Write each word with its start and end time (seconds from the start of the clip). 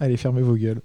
Allez, 0.00 0.16
fermez 0.16 0.42
vos 0.42 0.56
gueules. 0.56 0.82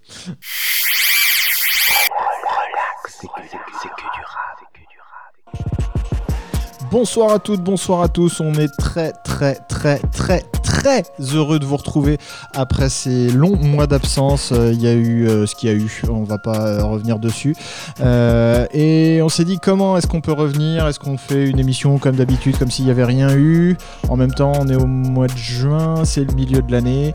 Bonsoir 6.91 7.31
à 7.31 7.39
toutes, 7.39 7.61
bonsoir 7.61 8.01
à 8.01 8.09
tous. 8.09 8.39
On 8.39 8.53
est 8.53 8.69
très, 8.77 9.11
très, 9.23 9.55
très, 9.67 9.99
très, 10.11 10.41
très 10.79 11.03
heureux 11.33 11.59
de 11.59 11.65
vous 11.65 11.75
retrouver 11.75 12.17
après 12.55 12.89
ces 12.89 13.29
longs 13.29 13.57
mois 13.57 13.85
d'absence. 13.85 14.51
Euh, 14.53 14.71
Il 14.73 14.81
y 14.81 14.87
a 14.87 14.93
eu 14.93 15.27
euh, 15.27 15.45
ce 15.45 15.55
qu'il 15.55 15.69
y 15.69 15.73
a 15.73 15.75
eu, 15.75 16.03
on 16.09 16.23
va 16.23 16.37
pas 16.37 16.67
euh, 16.67 16.83
revenir 16.83 17.19
dessus. 17.19 17.55
Et 18.01 19.19
on 19.21 19.29
s'est 19.29 19.45
dit 19.45 19.59
comment 19.59 19.97
est-ce 19.97 20.07
qu'on 20.07 20.21
peut 20.21 20.31
revenir? 20.31 20.87
Est-ce 20.87 20.99
qu'on 20.99 21.17
fait 21.17 21.49
une 21.49 21.59
émission 21.59 21.97
comme 21.97 22.15
d'habitude, 22.15 22.57
comme 22.57 22.71
s'il 22.71 22.85
n'y 22.85 22.91
avait 22.91 23.03
rien 23.03 23.35
eu? 23.35 23.77
En 24.07 24.15
même 24.15 24.31
temps, 24.31 24.53
on 24.59 24.67
est 24.67 24.75
au 24.75 24.85
mois 24.85 25.27
de 25.27 25.37
juin, 25.37 26.05
c'est 26.05 26.23
le 26.23 26.33
milieu 26.33 26.61
de 26.61 26.71
l'année. 26.71 27.13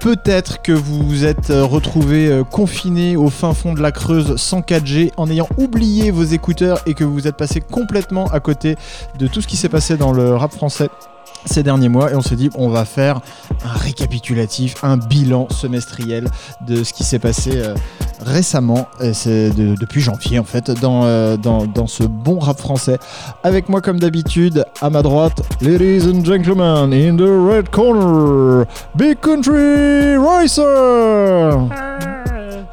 Peut-être 0.00 0.62
que 0.62 0.72
vous 0.72 1.06
vous 1.06 1.24
êtes 1.24 1.48
retrouvé 1.48 2.42
confiné 2.50 3.16
au 3.16 3.30
fin 3.30 3.54
fond 3.54 3.74
de 3.74 3.80
la 3.80 3.92
Creuse 3.92 4.36
sans 4.36 4.60
4G 4.60 5.12
en 5.16 5.30
ayant 5.30 5.48
oublié 5.58 6.10
vos 6.10 6.24
écouteurs 6.24 6.80
et 6.86 6.94
que 6.94 7.04
vous 7.04 7.14
vous 7.14 7.28
êtes 7.28 7.36
passé 7.36 7.60
complètement 7.60 8.26
à 8.26 8.40
côté 8.40 8.76
de 9.18 9.26
tout 9.26 9.40
ce 9.40 9.46
qui 9.46 9.56
s'est 9.56 9.68
passé 9.68 9.96
dans 9.96 10.12
le 10.12 10.34
rap 10.34 10.52
français 10.52 10.88
ces 11.46 11.62
derniers 11.62 11.88
mois 11.88 12.12
et 12.12 12.14
on 12.14 12.20
s'est 12.22 12.36
dit 12.36 12.50
on 12.56 12.68
va 12.68 12.84
faire 12.84 13.20
un 13.64 13.72
récapitulatif, 13.78 14.76
un 14.84 14.96
bilan 14.96 15.48
semestriel 15.50 16.28
de 16.66 16.84
ce 16.84 16.92
qui 16.92 17.04
s'est 17.04 17.18
passé 17.18 17.52
euh, 17.54 17.74
récemment, 18.24 18.86
et 19.00 19.12
c'est 19.14 19.50
de- 19.50 19.74
depuis 19.80 20.00
janvier 20.00 20.38
en 20.38 20.44
fait, 20.44 20.70
dans, 20.70 21.04
euh, 21.04 21.36
dans, 21.36 21.66
dans 21.66 21.86
ce 21.86 22.02
bon 22.04 22.38
rap 22.38 22.58
français. 22.58 22.98
Avec 23.44 23.68
moi 23.68 23.80
comme 23.80 23.98
d'habitude, 24.00 24.64
à 24.80 24.90
ma 24.90 25.02
droite, 25.02 25.42
ladies 25.60 26.06
and 26.08 26.24
gentlemen, 26.24 26.92
in 26.92 27.16
the 27.16 27.22
red 27.50 27.68
corner, 27.70 28.64
Big 28.94 29.18
Country 29.20 30.16
Racer 30.16 31.68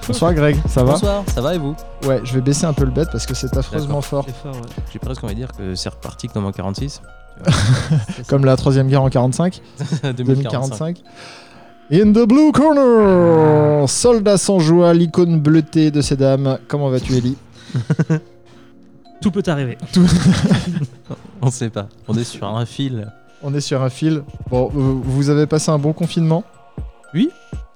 Bonsoir 0.06 0.34
Greg, 0.34 0.58
ça 0.68 0.84
va? 0.84 0.94
Bonsoir, 0.94 1.24
ça 1.34 1.40
va 1.40 1.56
et 1.56 1.58
vous? 1.58 1.76
Ouais, 2.06 2.20
je 2.26 2.34
vais 2.34 2.42
baisser 2.42 2.66
un 2.66 2.74
peu 2.74 2.84
le 2.84 2.92
bête 2.92 3.08
parce 3.12 3.26
que 3.26 3.34
c'est 3.34 3.56
affreusement 3.56 4.00
D'accord. 4.02 4.04
fort. 4.06 4.26
C'est 4.28 4.36
fort, 4.36 4.56
ouais. 4.56 4.68
J'ai 4.92 5.00
presque 5.00 5.24
envie 5.24 5.34
de 5.34 5.40
dire 5.40 5.52
que 5.58 5.76
c'est 5.76 5.88
reparti 5.90 6.28
comme 6.28 6.46
en 6.46 6.52
46. 6.52 7.02
Comme 8.28 8.46
la 8.46 8.56
troisième 8.56 8.88
guerre 8.88 9.04
en 9.04 9.10
45 9.10 9.62
2045. 10.04 10.16
2045. 10.16 11.04
In 11.92 12.14
the 12.14 12.26
blue 12.28 12.52
corner, 12.52 13.88
soldat 13.90 14.38
sans 14.38 14.60
joie, 14.60 14.94
l'icône 14.94 15.40
bleutée 15.40 15.92
de 15.92 16.02
ces 16.02 16.16
dames. 16.16 16.58
Comment 16.68 16.90
vas-tu, 16.90 17.14
Ellie? 17.16 17.38
Tout 19.22 19.32
peut 19.32 19.44
arriver. 19.48 19.78
On 21.42 21.52
sait 21.52 21.70
pas. 21.70 21.88
On 22.08 22.16
est 22.16 22.24
sur 22.24 22.48
un 22.48 22.66
fil. 22.66 23.12
On 23.42 23.54
est 23.54 23.62
sur 23.62 23.82
un 23.82 23.90
fil. 23.90 24.24
Bon, 24.50 24.70
vous 24.74 25.30
avez 25.30 25.46
passé 25.46 25.72
un 25.72 25.78
bon 25.78 25.94
confinement? 25.94 26.44
Oui. 27.14 27.30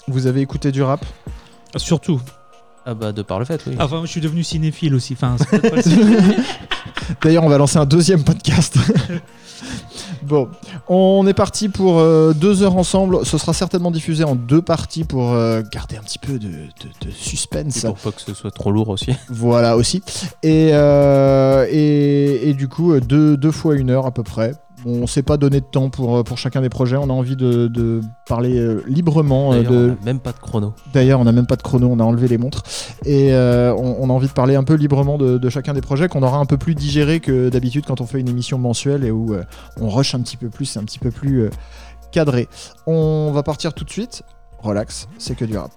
Vous 0.07 0.27
avez 0.27 0.41
écouté 0.41 0.71
du 0.71 0.81
rap? 0.81 1.05
Surtout. 1.75 2.21
Ah 2.89 2.93
bah 2.93 3.11
de 3.11 3.21
par 3.21 3.37
le 3.39 3.43
fait, 3.45 3.61
oui. 3.67 3.75
Enfin, 3.79 4.01
je 4.05 4.09
suis 4.09 4.21
devenu 4.21 4.43
cinéphile 4.45 4.95
aussi. 4.95 5.11
Enfin, 5.13 5.35
c'est 5.37 5.49
peut-être 5.49 5.69
pas 5.69 5.75
le 5.75 5.81
seul. 5.81 6.35
D'ailleurs, 7.21 7.43
on 7.43 7.49
va 7.49 7.57
lancer 7.57 7.77
un 7.77 7.85
deuxième 7.85 8.23
podcast. 8.23 8.77
bon, 10.23 10.47
on 10.87 11.25
est 11.27 11.33
parti 11.33 11.67
pour 11.69 11.99
euh, 11.99 12.33
deux 12.33 12.63
heures 12.63 12.77
ensemble. 12.77 13.25
Ce 13.25 13.37
sera 13.37 13.53
certainement 13.53 13.91
diffusé 13.91 14.23
en 14.23 14.35
deux 14.35 14.61
parties 14.61 15.03
pour 15.03 15.33
euh, 15.33 15.61
garder 15.71 15.97
un 15.97 16.01
petit 16.01 16.19
peu 16.19 16.39
de, 16.39 16.47
de- 16.47 17.07
de 17.07 17.11
suspense. 17.11 17.83
Et 17.83 17.87
pour 17.87 17.97
pas 17.97 18.11
que 18.11 18.21
ce 18.21 18.33
soit 18.33 18.51
trop 18.51 18.71
lourd 18.71 18.89
aussi. 18.89 19.11
Voilà 19.29 19.75
aussi. 19.77 20.01
Et, 20.43 20.69
euh, 20.73 21.65
et, 21.69 22.49
et 22.49 22.53
du 22.53 22.67
coup, 22.67 22.93
euh, 22.93 23.01
deux, 23.01 23.35
deux 23.37 23.51
fois 23.51 23.75
une 23.75 23.89
heure 23.89 24.05
à 24.05 24.11
peu 24.11 24.23
près. 24.23 24.53
On 24.85 25.01
ne 25.01 25.05
s'est 25.07 25.23
pas 25.23 25.37
donné 25.37 25.59
de 25.59 25.65
temps 25.65 25.89
pour, 25.89 26.17
euh, 26.17 26.23
pour 26.23 26.37
chacun 26.37 26.61
des 26.61 26.69
projets. 26.69 26.97
On 26.97 27.09
a 27.09 27.13
envie 27.13 27.35
de, 27.35 27.67
de 27.67 28.01
parler 28.27 28.57
euh, 28.57 28.83
librement. 28.87 29.51
euh, 29.53 29.63
de... 29.63 29.95
on 29.99 30.01
a 30.01 30.05
même 30.05 30.19
pas 30.19 30.31
de 30.31 30.37
chrono. 30.39 30.73
D'ailleurs, 30.93 31.19
on 31.19 31.23
n'a 31.23 31.31
même 31.31 31.47
pas 31.47 31.55
de 31.55 31.63
chrono, 31.63 31.87
on 31.91 31.99
a 31.99 32.03
enlevé 32.03 32.27
les 32.27 32.37
montres. 32.37 32.63
Et 33.05 33.33
euh, 33.33 33.73
on, 33.75 33.97
on 33.99 34.09
a 34.09 34.13
envie 34.13 34.27
de 34.27 34.33
parler 34.33 34.55
un 34.55 34.63
peu 34.63 34.75
librement 34.75 35.17
de, 35.17 35.37
de 35.37 35.49
chacun 35.49 35.73
des 35.73 35.81
projets 35.81 36.07
qu'on 36.07 36.23
aura 36.23 36.37
un 36.37 36.45
peu 36.45 36.57
plus 36.57 36.75
digéré 36.75 37.19
que 37.19 37.49
d'habitude 37.49 37.85
quand 37.87 38.01
on 38.01 38.05
fait 38.05 38.19
une 38.19 38.29
émission 38.29 38.57
mensuelle 38.59 39.03
et 39.03 39.11
où 39.11 39.35
on 39.81 39.89
rush 39.89 40.13
un 40.15 40.21
petit 40.21 40.37
peu 40.37 40.49
plus, 40.49 40.65
c'est 40.65 40.79
un 40.79 40.83
petit 40.83 40.99
peu 40.99 41.11
plus 41.11 41.49
cadré. 42.11 42.47
On 42.85 43.31
va 43.33 43.43
partir 43.43 43.73
tout 43.73 43.83
de 43.83 43.89
suite. 43.89 44.23
Relax, 44.59 45.07
c'est 45.17 45.35
que 45.35 45.45
du 45.45 45.57
rap. 45.57 45.71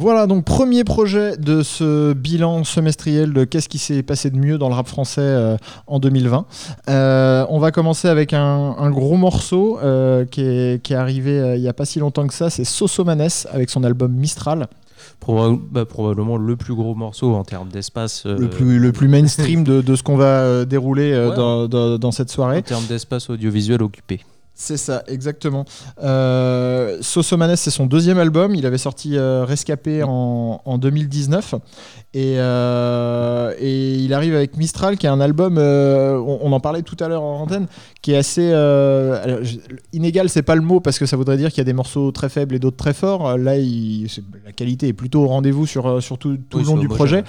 Voilà, 0.00 0.26
donc 0.26 0.46
premier 0.46 0.82
projet 0.82 1.36
de 1.36 1.62
ce 1.62 2.14
bilan 2.14 2.64
semestriel 2.64 3.34
de 3.34 3.44
qu'est-ce 3.44 3.68
qui 3.68 3.76
s'est 3.76 4.02
passé 4.02 4.30
de 4.30 4.36
mieux 4.38 4.56
dans 4.56 4.68
le 4.70 4.74
rap 4.74 4.88
français 4.88 5.20
euh, 5.20 5.56
en 5.86 5.98
2020. 5.98 6.46
Euh, 6.88 7.44
on 7.50 7.58
va 7.58 7.70
commencer 7.70 8.08
avec 8.08 8.32
un, 8.32 8.74
un 8.78 8.90
gros 8.90 9.18
morceau 9.18 9.78
euh, 9.82 10.24
qui, 10.24 10.40
est, 10.40 10.82
qui 10.82 10.94
est 10.94 10.96
arrivé 10.96 11.52
il 11.56 11.60
n'y 11.60 11.68
a 11.68 11.74
pas 11.74 11.84
si 11.84 11.98
longtemps 11.98 12.26
que 12.26 12.32
ça, 12.32 12.48
c'est 12.48 12.64
Sosomanes 12.64 13.28
avec 13.52 13.68
son 13.68 13.84
album 13.84 14.10
Mistral, 14.12 14.68
Proba- 15.20 15.58
bah, 15.70 15.84
probablement 15.84 16.38
le 16.38 16.56
plus 16.56 16.74
gros 16.74 16.94
morceau 16.94 17.34
en 17.34 17.44
termes 17.44 17.68
d'espace. 17.68 18.24
euh, 18.24 18.38
le, 18.38 18.48
plus, 18.48 18.78
le 18.78 18.92
plus 18.92 19.08
mainstream 19.08 19.64
de, 19.64 19.82
de 19.82 19.96
ce 19.96 20.02
qu'on 20.02 20.16
va 20.16 20.64
dérouler 20.64 21.12
Ouais. 21.12 21.36
dans, 21.36 21.68
dans- 21.68 21.98
dans 21.98 22.10
cette 22.10 22.30
soirée. 22.30 22.58
En 22.58 22.62
termes 22.62 22.86
d'espace 22.86 23.28
audiovisuel 23.28 23.82
occupé. 23.82 24.20
C'est 24.62 24.76
ça, 24.76 25.02
exactement. 25.06 25.64
Euh, 26.02 26.98
Sosomanes, 27.00 27.56
c'est 27.56 27.70
son 27.70 27.86
deuxième 27.86 28.18
album. 28.18 28.54
Il 28.54 28.66
avait 28.66 28.76
sorti 28.76 29.16
euh, 29.16 29.42
Rescapé 29.46 30.02
en, 30.02 30.60
en 30.62 30.76
2019. 30.76 31.54
Et, 32.12 32.34
euh, 32.36 33.54
et 33.58 33.94
il 33.94 34.12
arrive 34.12 34.34
avec 34.34 34.58
Mistral, 34.58 34.98
qui 34.98 35.06
est 35.06 35.08
un 35.08 35.20
album, 35.20 35.56
euh, 35.56 36.18
on, 36.18 36.40
on 36.42 36.52
en 36.52 36.60
parlait 36.60 36.82
tout 36.82 36.96
à 37.00 37.08
l'heure 37.08 37.22
en 37.22 37.40
antenne, 37.40 37.68
qui 38.02 38.12
est 38.12 38.18
assez. 38.18 38.52
alors, 38.52 39.38
inégal, 39.94 40.28
c'est 40.28 40.42
pas 40.42 40.56
le 40.56 40.60
mot, 40.62 40.80
parce 40.80 40.98
que 40.98 41.06
ça 41.06 41.16
voudrait 41.16 41.38
dire 41.38 41.48
qu'il 41.48 41.58
y 41.58 41.62
a 41.62 41.64
des 41.64 41.72
morceaux 41.72 42.12
très 42.12 42.28
faibles 42.28 42.54
et 42.54 42.58
d'autres 42.58 42.76
très 42.76 42.92
forts. 42.92 43.38
Là, 43.38 43.56
il- 43.56 44.08
la 44.44 44.52
qualité 44.52 44.88
est 44.88 44.92
plutôt 44.92 45.22
au 45.22 45.28
rendez-vous 45.28 45.66
sur, 45.66 46.02
sur 46.02 46.18
tout, 46.18 46.36
tout 46.50 46.58
Oui, 46.58 46.64
le 46.64 46.68
long 46.68 46.76
du 46.76 46.88
projet. 46.88 47.24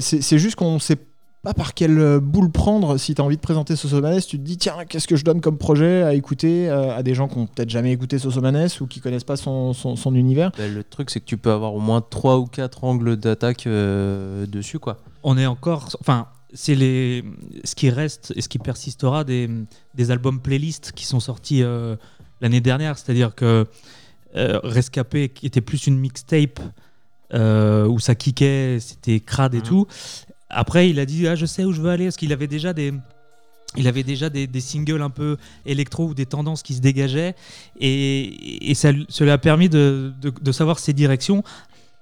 C'est 0.00 0.38
juste 0.38 0.56
qu'on 0.56 0.80
sait 0.80 0.96
pas 0.96 1.02
par 1.42 1.74
quelle 1.74 1.98
euh, 1.98 2.20
boule 2.20 2.50
prendre 2.50 2.98
si 2.98 3.14
tu 3.14 3.20
as 3.22 3.24
envie 3.24 3.36
de 3.36 3.40
présenter 3.40 3.74
Sosomanes. 3.76 4.20
Tu 4.20 4.38
te 4.38 4.42
dis, 4.44 4.58
tiens, 4.58 4.84
qu'est-ce 4.88 5.08
que 5.08 5.16
je 5.16 5.24
donne 5.24 5.40
comme 5.40 5.56
projet 5.58 6.02
à 6.02 6.14
écouter 6.14 6.68
euh, 6.68 6.94
à 6.94 7.02
des 7.02 7.14
gens 7.14 7.28
qui 7.28 7.38
ont 7.38 7.46
peut-être 7.46 7.70
jamais 7.70 7.92
écouté 7.92 8.18
Sosomanes 8.18 8.68
ou 8.80 8.86
qui 8.86 9.00
connaissent 9.00 9.24
pas 9.24 9.36
son, 9.36 9.72
son, 9.72 9.96
son 9.96 10.14
univers. 10.14 10.52
Bah, 10.58 10.68
le 10.68 10.84
truc, 10.84 11.08
c'est 11.10 11.20
que 11.20 11.24
tu 11.24 11.38
peux 11.38 11.50
avoir 11.50 11.74
au 11.74 11.80
moins 11.80 12.02
3 12.02 12.38
ou 12.38 12.46
4 12.46 12.84
angles 12.84 13.16
d'attaque 13.16 13.66
euh, 13.66 14.46
dessus, 14.46 14.78
quoi. 14.78 14.98
On 15.22 15.38
est 15.38 15.46
encore. 15.46 15.88
Enfin, 16.00 16.26
c'est 16.52 16.74
les 16.74 17.24
ce 17.64 17.74
qui 17.74 17.90
reste 17.90 18.32
et 18.36 18.42
ce 18.42 18.48
qui 18.48 18.58
persistera 18.58 19.24
des, 19.24 19.48
des 19.94 20.10
albums 20.10 20.40
playlist 20.40 20.92
qui 20.92 21.06
sont 21.06 21.20
sortis 21.20 21.62
euh, 21.62 21.96
l'année 22.40 22.60
dernière. 22.60 22.98
C'est-à-dire 22.98 23.34
que 23.34 23.66
euh, 24.36 24.60
Rescapé, 24.62 25.28
qui 25.30 25.46
était 25.46 25.60
plus 25.60 25.86
une 25.86 25.98
mixtape 25.98 26.60
euh, 27.32 27.86
où 27.86 27.98
ça 27.98 28.14
kickait, 28.14 28.78
c'était 28.80 29.20
crade 29.20 29.54
et 29.54 29.58
Mhm. 29.58 29.62
tout. 29.62 29.86
Après, 30.50 30.90
il 30.90 30.98
a 31.00 31.06
dit 31.06 31.26
ah, 31.28 31.34
je 31.36 31.46
sais 31.46 31.64
où 31.64 31.72
je 31.72 31.80
veux 31.80 31.90
aller 31.90 32.04
parce 32.06 32.16
qu'il 32.16 32.32
avait 32.32 32.46
déjà 32.46 32.72
des. 32.72 32.92
Il 33.76 33.86
avait 33.86 34.02
déjà 34.02 34.30
des, 34.30 34.48
singles 34.60 35.00
un 35.00 35.10
peu 35.10 35.36
électro 35.64 36.08
ou 36.08 36.14
des 36.14 36.26
tendances 36.26 36.64
qui 36.64 36.74
se 36.74 36.80
dégageaient 36.80 37.36
et, 37.78 38.68
et 38.68 38.74
ça, 38.74 38.90
cela 39.08 39.34
a 39.34 39.38
permis 39.38 39.68
de- 39.68 40.12
de 40.20 40.50
savoir 40.52 40.80
ses 40.80 40.92
directions 40.92 41.44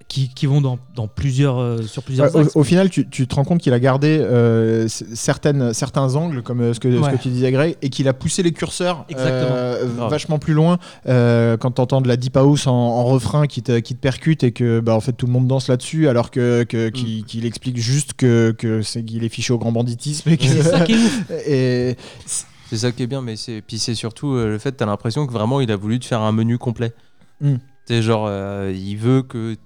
qui, 0.09 0.31
qui 0.35 0.47
vont 0.47 0.63
dans, 0.63 0.79
dans 0.95 1.07
plusieurs, 1.07 1.59
euh, 1.59 1.83
sur 1.83 2.03
plusieurs 2.03 2.35
Ouais, 2.35 2.41
axes. 2.41 2.57
au, 2.57 2.61
au 2.61 2.65
final, 2.65 2.89
tu, 2.89 3.07
tu 3.11 3.27
te 3.29 3.35
rends 3.35 3.45
compte 3.45 3.61
qu'il 3.61 3.75
a 3.75 3.79
gardé 3.79 4.19
euh, 4.19 4.89
certaines, 4.89 5.75
certains 5.75 6.15
angles, 6.15 6.43
comme 6.43 6.63
euh, 6.63 6.73
ce, 6.73 6.81
que, 6.81 6.91
ce 6.91 6.99
Ouais. 6.99 7.13
que 7.13 7.23
tu 7.23 7.29
disais, 7.29 7.53
Greg, 7.53 7.77
et 7.83 7.91
qu'il 7.91 8.09
a 8.09 8.15
poussé 8.15 8.43
les 8.43 8.53
curseurs 8.53 9.05
Exactement. 9.11 9.51
euh, 9.53 9.85
vachement 10.09 10.39
plus 10.39 10.55
loin. 10.55 10.79
Euh, 11.07 11.59
quand 11.59 11.73
tu 11.73 11.81
entends 11.83 12.01
de 12.01 12.09
la 12.09 12.17
deep 12.17 12.39
house 12.39 12.67
en, 12.67 12.73
en 12.73 13.05
refrain 13.05 13.47
qui 13.47 13.63
te, 13.63 13.81
qui 13.81 13.95
te 13.95 14.01
percute 14.01 14.45
et 14.45 14.53
que 14.53 14.81
bah, 14.81 14.95
en 14.95 15.01
fait, 15.01 15.13
tout 15.13 15.27
le 15.27 15.33
monde 15.33 15.47
danse 15.47 15.69
là-dessus, 15.69 16.09
alors 16.09 16.31
que, 16.31 16.63
que- 16.65 16.89
qu'il 16.89 17.25
qu'il 17.27 17.45
explique 17.45 17.77
juste 17.77 18.15
que, 18.15 18.55
que 18.57 18.81
c'est 18.81 19.03
qu'il 19.05 19.25
est 19.25 19.29
fiché 19.29 19.53
au 19.53 19.59
grand 19.59 19.73
banditisme. 19.73 20.31
Et 20.31 20.39
que- 20.39 20.45
C'est 20.45 20.63
ça 20.63 20.81
qui 20.81 20.93
est 20.93 20.97
ouf. 21.05 21.31
et 21.47 21.97
C'est 22.71 22.79
ça 22.79 22.93
qui 22.93 23.03
est 23.03 23.07
bien, 23.07 23.21
mais 23.21 23.37
c'est 23.37 23.61
puis 23.61 23.79
c'est 23.79 23.95
surtout 23.95 24.33
euh, 24.35 24.47
le 24.49 24.59
fait 24.59 24.73
t'as 24.73 24.87
l'impression 24.87 25.27
que 25.27 25.33
vraiment 25.35 25.61
il 25.61 25.71
a 25.71 25.77
voulu 25.77 25.99
te 25.99 26.07
faire 26.07 26.23
un 26.23 26.33
menu 26.33 26.57
complet. 26.57 26.93
Mm. 27.43 27.57
C'est 27.85 28.03
genre 28.03 28.27
euh, 28.29 28.73
il 28.75 28.97
veut 28.97 29.23
que 29.23 29.57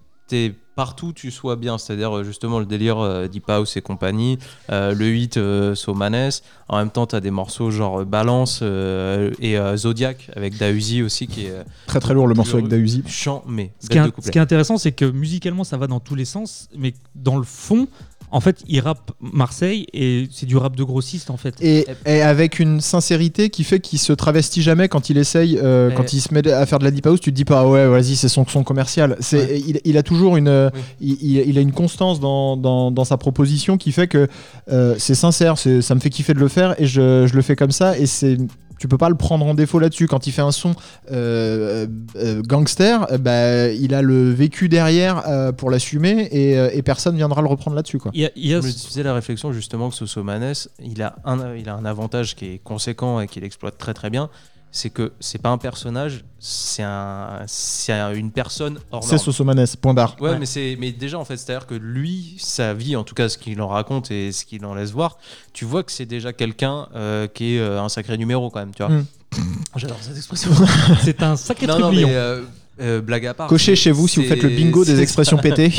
partout 0.75 1.13
tu 1.13 1.31
sois 1.31 1.57
bien, 1.57 1.79
c'est-à-dire 1.79 2.17
euh, 2.17 2.25
justement 2.25 2.59
le 2.59 2.67
délire 2.67 2.99
euh, 2.99 3.29
Deep 3.29 3.49
House 3.51 3.77
et 3.77 3.83
compagnie, 3.83 4.39
euh, 4.71 4.95
le 4.95 5.07
8 5.07 5.37
euh, 5.37 5.75
Somanes, 5.75 6.31
en 6.69 6.79
même 6.79 6.91
temps 6.91 7.07
t'as 7.07 7.21
des 7.21 7.31
morceaux 7.31 7.71
genre 7.71 8.01
euh, 8.01 8.05
Balance 8.05 8.61
euh, 8.63 9.31
et 9.39 9.59
euh, 9.59 9.77
Zodiac 9.77 10.31
avec 10.35 10.57
Dausi 10.59 11.03
aussi 11.03 11.27
qui 11.27 11.47
est 11.47 11.51
euh, 11.51 11.63
très 11.87 12.01
très 12.01 12.15
lourd 12.15 12.27
le 12.27 12.35
morceau 12.35 12.57
avec 12.57 12.69
Dausi. 12.69 13.03
chant 13.07 13.45
mais 13.47 13.73
Ce 13.81 13.87
est, 13.87 14.31
qui 14.31 14.39
est 14.39 14.41
intéressant, 14.41 14.79
c'est 14.79 14.93
que 14.93 15.05
musicalement, 15.05 15.65
ça 15.65 15.77
va 15.77 15.87
dans 15.87 16.01
tous 16.01 16.15
les 16.15 16.25
sens, 16.25 16.69
mais 16.77 16.95
dans 17.15 17.37
le 17.37 17.45
fond, 17.45 17.87
En 18.33 18.41
fait, 18.41 18.63
il 18.67 18.81
rappe 18.81 19.13
Marseille 19.21 19.87
et 19.93 20.27
c'est 20.33 20.47
du 20.47 20.57
rap 20.57 20.75
de 20.75 20.83
grossiste 20.85 21.31
en 21.31 21.37
fait. 21.37 21.55
Et, 21.61 21.87
et 22.07 22.23
avec 22.23 22.59
une 22.59 22.81
sincérité 22.81 23.51
qui 23.51 23.63
fait 23.63 23.79
qu'il 23.81 23.99
se 23.99 24.13
travestit 24.13 24.63
jamais 24.63 24.89
quand 24.89 25.11
il 25.11 25.19
essaye, 25.19 25.59
euh, 25.63 25.91
quand 25.91 26.13
il 26.15 26.21
se 26.21 26.33
met 26.33 26.47
à 26.51 26.65
faire 26.67 26.79
de 26.79 26.85
la 26.85 26.91
deep 26.91 27.07
house, 27.07 27.21
tu 27.21 27.31
te 27.31 27.37
dis 27.37 27.45
pas 27.45 27.61
ah 27.61 27.69
ouais 27.69 27.87
vas-y 27.87 28.17
c'est 28.17 28.29
son 28.29 28.47
son 28.47 28.65
commercial. 28.65 29.17
C'est 29.21 29.61
il, 29.61 29.81
il 29.85 29.97
a 29.99 30.03
toujours 30.03 30.37
une 30.37 30.71
il, 31.01 31.59
a 31.59 31.61
une 31.61 31.73
constance 31.73 32.21
dans, 32.21 32.57
dans, 32.57 32.91
dans 32.91 33.05
sa 33.05 33.17
proposition 33.19 33.77
qui 33.77 33.93
fait 33.93 34.09
que 34.09 34.29
euh, 34.71 34.95
c'est 34.99 35.15
sincère, 35.15 35.59
c'est- 35.59 35.83
ça 35.83 35.95
me 35.95 36.01
fait 36.01 36.11
kiffer 36.11 36.35
de 36.35 36.41
le 36.41 36.49
faire 36.49 36.75
et 36.81 36.87
je, 36.87 37.27
je 37.27 37.35
le 37.35 37.43
fais 37.43 37.55
comme 37.57 37.71
ça 37.73 37.99
et 37.99 38.07
c'est 38.07 38.39
tu 38.83 38.89
peux 38.89 38.99
pas 38.99 39.09
le 39.09 39.15
prendre 39.15 39.47
en 39.47 39.55
défaut 39.55 39.79
là-dessus. 39.79 40.09
Quand 40.09 40.27
il 40.27 40.33
fait 40.33 40.43
un 40.43 40.51
son 40.51 40.75
euh, 41.13 41.87
euh, 42.17 42.43
gangster, 42.43 43.07
euh, 43.13 43.17
bah, 43.19 43.69
il 43.69 43.95
a 43.95 44.03
le 44.03 44.31
vécu 44.33 44.69
derrière 44.69 45.23
euh, 45.29 45.53
pour 45.53 45.71
l'assumer 45.71 46.29
et, 46.33 46.59
euh, 46.59 46.69
et 46.73 46.83
personne 46.83 47.15
viendra 47.15 47.43
le 47.43 47.47
reprendre 47.49 47.77
là-dessus. 47.77 47.99
Quoi. 47.99 48.11
Il 48.13 48.23
y 48.23 48.27
a, 48.27 48.31
il 48.35 48.47
y 48.49 48.55
a 48.55 48.61
Je 48.61 48.67
me 48.67 48.73
ce- 48.73 48.89
faisais 48.89 49.05
la 49.05 49.15
réflexion 49.15 49.53
justement 49.53 49.89
que 49.89 49.95
Sosomanes, 49.95 50.53
il 50.81 51.01
a 51.01 51.15
un, 51.25 51.55
il 51.55 51.69
a 51.69 51.75
un 51.77 51.85
avantage 51.85 52.35
qui 52.35 52.47
est 52.55 52.59
conséquent 52.59 53.21
et 53.21 53.29
qu'il 53.29 53.45
exploite 53.45 53.79
très 53.79 53.95
très 53.95 54.11
bien, 54.11 54.29
c'est 54.75 54.91
que 54.91 55.13
c'est 55.21 55.39
pas 55.41 55.51
un 55.51 55.59
personnage, 55.59 56.25
c'est 56.39 56.83
un, 56.83 57.43
c'est 57.47 57.93
un- 57.93 58.15
une 58.15 58.33
personne 58.33 58.79
hors 58.91 59.05
C'est. 59.05 59.19
Sosomanes, 59.19 59.65
point 59.81 59.93
barre. 59.95 60.17
Ouais, 60.19 60.31
Ouais. 60.31 60.39
mais 60.39 60.47
c'est 60.47 60.77
mais 60.81 60.91
déjà 60.93 61.19
en 61.19 61.25
fait, 61.25 61.37
c'est-à-dire 61.37 61.67
que 61.67 61.75
lui, 61.75 62.37
sa 62.39 62.73
vie, 62.75 62.97
en 62.97 63.05
tout 63.05 63.15
cas 63.15 63.29
ce 63.29 63.37
qu'il 63.39 63.61
en 63.61 63.69
raconte 63.69 64.11
et 64.11 64.33
ce 64.33 64.45
qu'il 64.47 64.65
en 64.65 64.75
laisse 64.75 64.91
voir, 64.91 65.19
tu 65.53 65.65
vois 65.67 65.83
que 65.85 65.93
c'est 65.93 66.07
déjà 66.07 66.33
quelqu'un 66.33 66.89
euh, 66.97 67.29
qui 67.29 67.55
est 67.57 67.61
euh, 67.61 67.81
un 67.83 67.89
sacré 67.91 68.17
numéro 68.19 68.51
quand 68.51 68.61
même, 68.61 68.75
tu 68.75 68.83
vois. 68.83 68.91
Mm. 68.93 69.07
J'adore 69.77 69.99
cette 70.01 70.17
expression. 70.17 70.51
c'est 71.03 71.23
un 71.23 71.37
sacré 71.37 71.67
non, 71.67 71.91
mais 71.93 72.05
euh, 72.07 72.43
euh, 72.81 73.01
blague 73.01 73.27
à 73.27 73.35
part. 73.35 73.49
Cochez 73.49 73.77
chez 73.77 73.91
vous 73.91 74.09
si 74.09 74.21
vous 74.21 74.27
faites 74.27 74.43
le 74.43 74.49
bingo 74.49 74.85
des 74.85 75.01
expressions 75.01 75.37
pétées. 75.37 75.73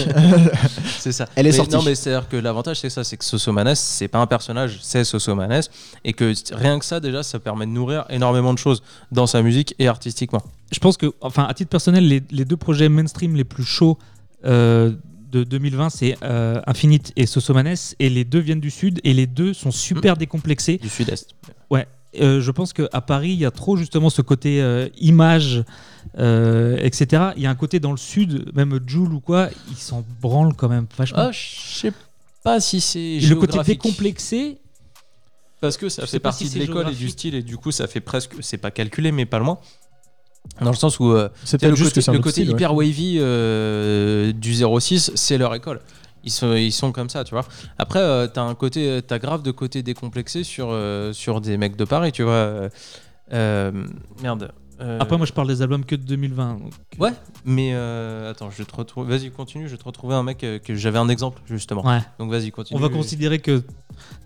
C'est 1.00 1.12
ça. 1.12 1.28
Elle 1.36 1.48
est 1.48 1.51
Mais 1.51 1.57
sortie. 1.57 1.75
Non, 1.75 1.81
mais 1.84 1.95
c'est-à-dire 1.95 2.30
que 2.30 2.38
l'avantage, 2.38 2.80
c'est 2.80 2.90
ça, 2.90 3.04
c'est 3.04 3.18
que 3.18 3.25
Sosomanes, 3.25 3.75
c'est 3.75 4.07
pas 4.07 4.19
un 4.19 4.28
personnage, 4.28 4.80
c'est 4.81 5.04
Sosomanes, 5.04 5.63
et 6.06 6.13
que 6.13 6.34
rien 6.54 6.80
que 6.80 6.86
ça, 6.86 7.00
déjà, 7.00 7.24
ça 7.24 7.40
permet 7.40 7.66
de 7.66 7.72
nourrir 7.72 8.06
énormément 8.10 8.54
de 8.54 8.60
choses 8.60 8.84
dans 9.12 9.28
sa 9.28 9.42
musique 9.42 9.75
et 9.80 9.88
artistiquement. 9.88 10.42
Je 10.72 10.80
pense 10.80 10.95
que, 10.95 11.12
enfin, 11.19 11.44
à 11.44 11.54
titre 11.54 11.69
personnel, 11.69 12.07
les, 12.07 12.24
les 12.31 12.45
deux 12.45 12.57
projets 12.57 12.88
mainstream 12.90 13.36
les 13.36 13.44
plus 13.44 13.66
chauds 13.66 13.98
euh, 14.46 14.92
de 15.31 15.44
2020, 15.44 15.89
c'est 15.89 16.16
euh, 16.24 16.62
Infinite 16.68 17.12
et 17.16 17.25
Sosomanes, 17.25 17.75
et 18.00 18.10
les 18.10 18.24
deux 18.24 18.39
viennent 18.39 18.60
du 18.60 18.72
Sud, 18.72 19.01
et 19.04 19.13
les 19.13 19.28
deux 19.28 19.54
sont 19.54 19.72
super 19.72 20.16
décomplexés. 20.16 20.78
Du 20.78 20.89
Sud-Est. 20.89 21.36
Euh, 22.21 22.42
je 22.42 22.51
pense 22.51 22.74
qu'à 22.74 23.01
Paris, 23.01 23.31
il 23.31 23.39
y 23.39 23.45
a 23.45 23.51
trop 23.51 23.75
justement 23.77 24.10
ce 24.10 24.21
côté 24.21 24.62
euh, 24.62 24.88
image, 25.00 25.63
euh, 26.19 26.77
etc. 26.81 27.30
Il 27.38 27.42
y 27.44 27.48
a 27.48 27.50
un 27.50 27.56
côté 27.56 27.80
dans 27.80 27.92
le 27.92 27.98
Sud, 27.98 28.51
même 28.54 28.80
Joule 28.86 29.13
ou 29.13 29.19
quoi, 29.19 29.50
ils 29.71 29.77
s'en 29.77 30.04
branlent 30.21 30.56
quand 30.56 30.69
même 30.69 30.86
vachement. 30.98 31.18
Ah, 31.19 31.31
je 31.31 31.39
sais 31.80 31.94
pas 32.44 32.60
si 32.60 32.81
c'est. 32.81 33.00
Et 33.00 33.19
le 33.21 33.36
côté 33.36 33.57
décomplexé, 33.63 34.57
Parce 35.62 35.77
que 35.77 35.89
ça 35.89 36.04
Je 36.06 36.12
fait 36.12 36.19
partie 36.19 36.48
si 36.48 36.56
de 36.56 36.60
l'école 36.60 36.89
et 36.89 36.95
du 36.95 37.10
style, 37.10 37.36
et 37.36 37.42
du 37.42 37.57
coup, 37.57 37.71
ça 37.71 37.88
fait 37.88 38.01
presque. 38.01 38.33
C'est 38.42 38.57
pas 38.57 38.71
calculé, 38.71 39.12
mais 39.12 39.25
pas 39.25 39.39
loin. 39.39 39.60
Dans 40.62 40.71
le 40.71 40.75
sens 40.75 41.00
où. 41.00 41.12
euh, 41.12 41.30
C'est 41.45 41.62
le 41.63 41.74
juste 41.74 41.95
côté, 41.95 42.06
que 42.06 42.12
le 42.12 42.18
côté 42.19 42.31
style, 42.31 42.50
ouais. 42.50 42.54
hyper 42.54 42.75
wavy 42.75 43.15
euh, 43.18 44.33
du 44.33 44.54
06, 44.54 45.12
c'est 45.15 45.38
leur 45.38 45.56
école. 45.56 45.80
Ils 46.24 46.31
sont, 46.31 46.54
ils 46.54 46.72
sont 46.72 46.92
comme 46.92 47.10
ça, 47.10 47.24
tu 47.24 47.36
vois. 47.36 47.46
Après, 47.78 48.00
euh, 48.00 48.28
t'as 48.28 48.44
un 48.44 48.56
côté, 48.56 49.02
t'as 49.06 49.20
grave 49.20 49.44
de 49.44 49.52
côté 49.52 49.84
décomplexé 49.84 50.44
sur, 50.44 50.70
euh, 50.72 51.12
sur 51.14 51.42
des 51.42 51.58
mecs 51.58 51.75
de 51.75 51.86
Paris, 51.86 52.12
tu 52.12 52.24
vois. 52.24 52.34
Euh, 52.34 52.70
euh, 53.34 53.72
merde. 54.22 54.52
Euh, 54.83 54.97
après 55.00 55.18
moi 55.18 55.25
je 55.25 55.31
parle 55.33 55.47
des 55.47 55.62
albums 55.62 55.85
que 55.85 55.95
de 55.95 56.03
2020. 56.03 56.53
donc, 56.59 56.74
Ouais, 57.00 57.12
mais 57.45 57.71
euh, 57.74 58.30
attends, 58.31 58.50
je 58.51 58.57
vais 58.57 58.65
te 58.65 58.75
retrouve. 58.75 59.07
Vas-y, 59.09 59.31
continue. 59.31 59.65
Je 59.68 59.71
vais 59.71 59.77
te 59.77 59.83
retrouver 59.85 60.13
un 60.15 60.24
mec 60.24 60.44
euh, 60.44 60.59
que 60.59 60.75
j'avais 60.75 61.00
un 61.00 61.07
exemple 61.09 61.41
justement. 61.45 61.85
Ouais. 61.85 62.01
Donc 62.19 62.30
vas-y, 62.31 62.51
continue. 62.51 62.77
On 62.77 62.81
va 62.81 62.89
considérer 62.89 63.39
que 63.39 63.63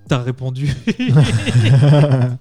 t'as 0.08 0.18
répondu. 0.20 0.74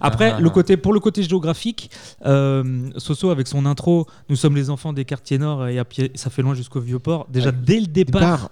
Après, 0.00 0.32
Ah. 0.36 0.40
le 0.40 0.50
côté, 0.50 0.76
pour 0.76 0.92
le 0.92 1.00
côté 1.00 1.22
géographique, 1.22 1.90
euh, 2.26 2.90
Soso 2.96 3.30
avec 3.30 3.46
son 3.46 3.66
intro, 3.66 4.06
nous 4.28 4.36
sommes 4.36 4.56
les 4.56 4.70
enfants 4.70 4.92
des 4.92 5.04
quartiers 5.04 5.38
nord 5.38 5.66
et 5.68 5.78
à 5.78 5.84
pied, 5.84 6.10
ça 6.14 6.30
fait 6.30 6.42
loin 6.42 6.54
jusqu'au 6.54 6.80
vieux 6.80 6.98
port. 6.98 7.26
Déjà 7.30 7.50
Ouais. 7.50 7.56
dès 7.62 7.80
le 7.80 7.86
départ, 7.86 8.20
Départ. 8.20 8.50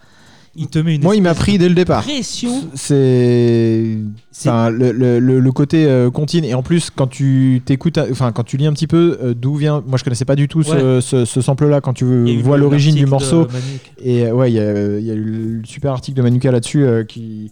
Il 0.55 0.67
te 0.69 0.79
met 0.79 0.95
une 0.97 1.03
Moi, 1.03 1.17
il 1.17 1.23
m'a 1.23 1.35
pris 1.35 1.57
dès 1.59 1.69
le 1.69 1.75
départ. 1.75 2.03
pression. 2.03 2.51
C'est 2.75 3.97
enfin, 4.47 4.71
le, 4.71 4.93
le- 5.19 5.53
côté 5.53 5.85
euh, 5.87 6.11
contine 6.11 6.45
et 6.47 6.55
en 6.55 6.63
plus 6.63 6.89
quand 6.91 7.07
tu 7.07 7.61
t'écoutes 7.65 7.99
enfin 8.11 8.33
quand 8.33 8.43
tu 8.43 8.57
lis 8.57 8.67
un 8.67 8.73
petit 8.73 8.87
peu 8.87 9.19
euh, 9.23 9.35
d'où 9.35 9.55
vient 9.57 9.83
moi 9.87 9.99
je 9.99 10.05
connaissais 10.05 10.25
pas 10.25 10.35
du 10.37 10.49
tout 10.49 10.63
ce, 10.63 11.01
ce, 11.03 11.27
ce 11.27 11.41
sample 11.43 11.67
là 11.69 11.81
quand 11.83 11.93
tu 11.93 12.07
vois 12.43 12.57
l'origine 12.57 12.95
du 12.95 13.05
morceau. 13.07 13.47
Et 14.03 14.25
euh, 14.27 14.33
ouais 14.33 14.51
il 14.51 14.55
y, 14.55 14.61
a 14.61 14.99
il 14.99 15.05
y 15.05 15.11
a 15.11 15.15
eu 15.15 15.59
le 15.61 15.67
super 15.67 15.93
article 15.93 16.17
de 16.17 16.23
Manuka 16.23 16.51
là-dessus 16.51 16.85
euh, 16.85 17.05
qui, 17.05 17.51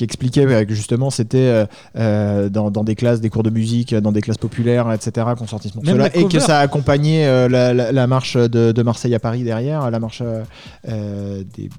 expliquait 0.00 0.46
euh, 0.46 0.64
que 0.64 0.74
justement 0.74 1.08
c'était 1.10 1.38
euh, 1.38 1.64
euh, 1.96 2.48
dans, 2.50 2.70
dans 2.70 2.84
des 2.84 2.94
classes 2.96 3.20
des 3.22 3.30
cours 3.30 3.42
de 3.44 3.50
musique 3.50 3.94
dans 3.94 4.12
des 4.12 4.20
classes 4.20 4.36
populaires 4.38 4.92
etc 4.92 5.28
qu'on 5.38 5.46
sortit 5.46 5.68
ce 5.70 5.76
morceau 5.76 5.88
Même 5.90 5.98
là 5.98 6.10
la 6.14 6.20
et 6.20 6.28
que 6.28 6.38
ça 6.40 6.58
a 6.58 6.60
accompagné 6.60 7.24
euh, 7.26 7.48
la, 7.48 7.72
la- 7.72 7.92
la 7.92 8.06
marche 8.06 8.36
de, 8.36 8.72
de 8.72 8.82
Marseille 8.82 9.14
à 9.14 9.20
Paris 9.20 9.42
derrière 9.44 9.90
la 9.90 9.98
marche 10.00 10.22
euh, 10.24 10.42
euh, 10.88 11.42
des 11.56 11.70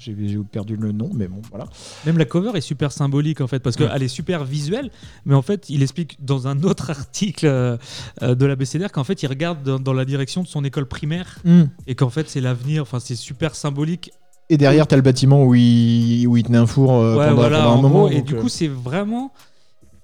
j'ai 0.00 0.38
perdu 0.50 0.76
le 0.76 0.92
nom 0.92 1.10
mais 1.14 1.28
bon 1.28 1.42
voilà 1.50 1.66
Même 2.06 2.18
la 2.18 2.24
cover 2.24 2.52
est 2.56 2.60
super 2.60 2.90
symbolique 2.92 3.40
en 3.40 3.46
fait, 3.46 3.60
parce 3.60 3.76
qu'elle 3.76 4.02
est 4.02 4.08
super 4.08 4.44
visuelle, 4.44 4.90
mais 5.24 5.34
en 5.34 5.42
fait, 5.42 5.68
il 5.68 5.82
explique 5.82 6.24
dans 6.24 6.48
un 6.48 6.62
autre 6.62 6.90
article 6.98 7.46
euh, 7.46 7.76
euh, 8.22 8.34
de 8.34 8.46
la 8.46 8.56
BCDR 8.56 8.90
qu'en 8.92 9.04
fait, 9.04 9.22
il 9.22 9.26
regarde 9.26 9.62
dans, 9.62 9.78
dans 9.78 9.92
la 9.92 10.04
direction 10.04 10.42
de 10.42 10.48
son 10.48 10.64
école 10.64 10.86
primaire 10.86 11.38
et 11.86 11.94
qu'en 11.94 12.10
fait, 12.10 12.28
c'est 12.28 12.40
l'avenir. 12.40 12.82
Enfin, 12.82 12.98
c'est 13.00 13.14
super 13.14 13.54
symbolique. 13.54 14.10
Et 14.48 14.56
derrière, 14.56 14.86
t'as 14.88 14.96
le 14.96 15.02
bâtiment 15.02 15.44
où 15.44 15.54
il, 15.54 16.26
où 16.26 16.36
il 16.36 16.42
tenait 16.42 16.58
un 16.58 16.66
four 16.66 16.92
euh, 16.92 17.16
Ouais, 17.16 17.28
pendant, 17.28 17.36
voilà, 17.36 17.58
pendant 17.58 17.70
un 17.70 17.74
en 17.76 17.82
moment. 17.82 18.06
gros, 18.06 18.10
et 18.10 18.20
du 18.22 18.34
euh, 18.34 18.40
coup, 18.40 18.48
c'est 18.48 18.66
vraiment. 18.66 19.32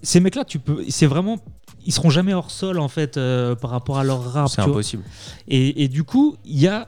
Ces 0.03 0.21
mecs-là, 0.21 0.45
tu 0.45 0.61
peux. 0.61 0.85
C'est 0.89 1.07
vraiment. 1.07 1.39
Ils 1.85 1.93
seront 1.93 2.11
jamais 2.11 2.33
hors 2.33 2.51
sol 2.51 2.79
en 2.79 2.89
fait 2.89 3.17
euh, 3.17 3.55
par 3.57 3.71
rapport 3.71 3.99
à 3.99 4.05
leur 4.05 4.23
rap. 4.33 4.49
C'est 4.49 4.63
tu 4.63 4.69
impossible. 4.69 5.03
Et, 5.49 5.83
et 5.83 5.89
du 5.89 6.05
coup, 6.05 6.37
il 6.45 6.61
y 6.61 6.69
a. 6.69 6.87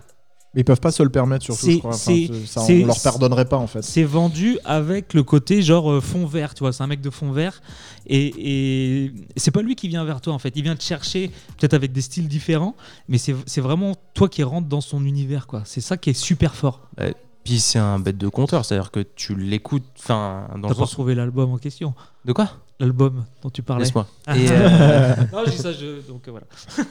ils 0.55 0.65
peuvent 0.65 0.81
pas 0.81 0.91
se 0.91 1.03
le 1.03 1.11
permettre, 1.11 1.45
surtout, 1.45 1.71
je 1.71 1.79
crois. 1.79 1.95
Enfin, 1.95 2.27
ça, 2.47 2.62
on 2.69 2.87
leur 2.87 3.00
pardonnerait 3.00 3.45
pas, 3.45 3.59
en 3.59 3.67
fait. 3.67 3.83
C'est 3.83 4.05
vendu 4.05 4.59
avec 4.65 5.15
le 5.15 5.23
côté 5.23 5.62
genre 5.62 5.91
euh, 5.93 6.00
fond 6.00 6.27
vert, 6.27 6.55
tu 6.55 6.61
vois, 6.61 6.73
c'est 6.73 6.83
un 6.83 6.87
mec 6.87 7.00
de 7.00 7.11
fond 7.11 7.33
vert 7.33 7.61
et, 8.06 9.05
et 9.05 9.12
c'est 9.37 9.50
pas 9.50 9.62
lui 9.62 9.75
qui 9.77 9.89
vient 9.89 10.05
vers 10.05 10.21
toi 10.21 10.33
en 10.33 10.39
fait, 10.39 10.53
il 10.56 10.62
vient 10.62 10.77
te 10.77 10.83
chercher 10.83 11.31
peut-être 11.59 11.75
avec 11.75 11.93
des 11.93 12.00
styles 12.00 12.29
différents, 12.29 12.75
mais 13.09 13.19
c'est 13.19 13.35
c'est 13.47 13.61
vraiment 13.61 13.95
toi 14.15 14.29
qui 14.29 14.43
rentres 14.43 14.69
dans 14.69 14.81
son 14.81 15.05
univers 15.05 15.47
quoi. 15.47 15.62
C'est 15.65 15.81
ça 15.81 15.97
qui 15.97 16.11
est 16.11 16.15
super 16.15 16.55
fort. 16.55 16.89
Puis 17.45 17.61
c'est 17.61 17.79
un 17.79 17.99
bête 17.99 18.19
de 18.19 18.29
compteur, 18.29 18.65
c'est-à-dire 18.65 18.91
que 18.91 19.00
tu 19.00 19.35
l'écoutes, 19.35 19.85
enfin, 19.99 20.49
dans 20.56 20.69
T'as 20.69 20.75
pas 20.75 20.85
retrouvé 20.85 21.15
l'album 21.15 21.53
en 21.53 21.59
question, 21.59 21.95
De 22.25 22.33
quoi? 22.33 22.50
L'album 22.80 23.25
dont 23.42 23.50
tu 23.50 23.62
parlais. 23.62 23.84
Laisse-moi. 23.84 24.06
Ah. 24.26 24.34
Euh, 24.36 25.16
non, 25.32 25.42
je 25.46 25.50
dis 25.50 25.56
ça, 25.56 25.72
je... 25.72 26.06
donc 26.06 26.26
euh, 26.28 26.30
voilà. 26.30 26.46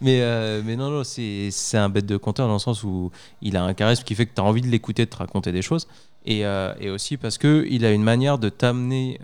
mais, 0.00 0.20
euh, 0.22 0.62
mais 0.64 0.76
non, 0.76 0.90
non, 0.90 1.04
c'est 1.04 1.48
c'est 1.50 1.78
un 1.78 1.88
bête 1.88 2.06
de 2.06 2.16
compteur 2.16 2.46
dans 2.46 2.54
le 2.54 2.58
sens 2.58 2.84
où 2.84 3.10
il 3.42 3.56
a 3.56 3.64
un 3.64 3.74
charisme 3.74 4.04
qui 4.04 4.14
fait 4.14 4.26
que 4.26 4.34
tu 4.34 4.40
as 4.40 4.44
envie 4.44 4.62
de 4.62 4.68
l'écouter, 4.68 5.04
de 5.04 5.10
te 5.10 5.16
raconter 5.16 5.52
des 5.52 5.62
choses. 5.62 5.88
Et, 6.24 6.44
euh, 6.44 6.74
et 6.78 6.90
aussi 6.90 7.16
parce 7.16 7.38
qu'il 7.38 7.84
a 7.84 7.92
une 7.92 8.02
manière 8.02 8.38
de 8.38 8.48
t'amener 8.48 9.18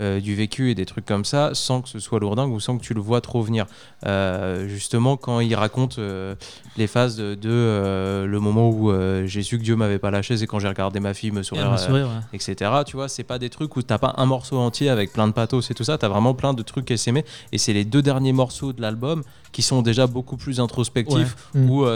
euh, 0.00 0.18
du 0.18 0.34
vécu 0.34 0.70
et 0.70 0.74
des 0.74 0.86
trucs 0.86 1.04
comme 1.04 1.26
ça 1.26 1.50
sans 1.52 1.82
que 1.82 1.88
ce 1.88 1.98
soit 1.98 2.20
lourdingue 2.20 2.52
ou 2.52 2.58
sans 2.58 2.78
que 2.78 2.82
tu 2.82 2.94
le 2.94 3.00
vois 3.02 3.20
trop 3.20 3.42
venir. 3.42 3.66
Euh, 4.06 4.66
justement, 4.66 5.18
quand 5.18 5.40
il 5.40 5.54
raconte 5.54 5.98
euh, 5.98 6.34
les 6.78 6.86
phases 6.86 7.16
de, 7.16 7.34
de, 7.34 8.24
le 8.26 8.40
moment 8.40 8.70
où 8.70 8.90
j'ai 9.26 9.42
su 9.42 9.58
que 9.58 9.62
Dieu 9.62 9.76
m'avait 9.76 9.98
pas 9.98 10.10
lâché, 10.10 10.36
c'est 10.36 10.46
quand 10.46 10.58
j'ai 10.58 10.68
regardé 10.68 11.00
ma 11.00 11.12
fille 11.12 11.32
me 11.32 11.42
sourire. 11.42 11.70
un 11.70 11.76
sourire, 11.76 12.06
ouais. 12.06 12.38
etc. 12.38 12.70
Tu 12.86 12.96
vois, 12.96 13.08
c'est 13.08 13.24
pas 13.24 13.38
des 13.38 13.50
trucs 13.50 13.76
où 13.76 13.82
t'as 13.82 13.98
pas 13.98 14.14
un 14.16 14.26
morceau 14.26 14.58
entier 14.58 14.88
avec 14.88 15.12
plein 15.12 15.26
de 15.28 15.32
pathos 15.32 15.70
et 15.70 15.74
tout 15.74 15.84
ça, 15.84 15.98
t'as 15.98 16.08
vraiment 16.08 16.32
plein 16.32 16.54
de 16.54 16.62
trucs 16.62 16.90
SME. 16.96 17.22
Et 17.52 17.58
c'est 17.58 17.72
les 17.72 17.84
deux 17.84 18.02
derniers 18.02 18.32
morceaux 18.32 18.72
de 18.72 18.80
l'album 18.80 19.22
qui 19.52 19.62
sont 19.62 19.82
déjà 19.82 20.06
beaucoup 20.06 20.36
plus 20.36 20.60
introspectifs, 20.60 21.36
Ouais. 21.54 21.60
Mm. 21.60 21.70
où 21.70 21.86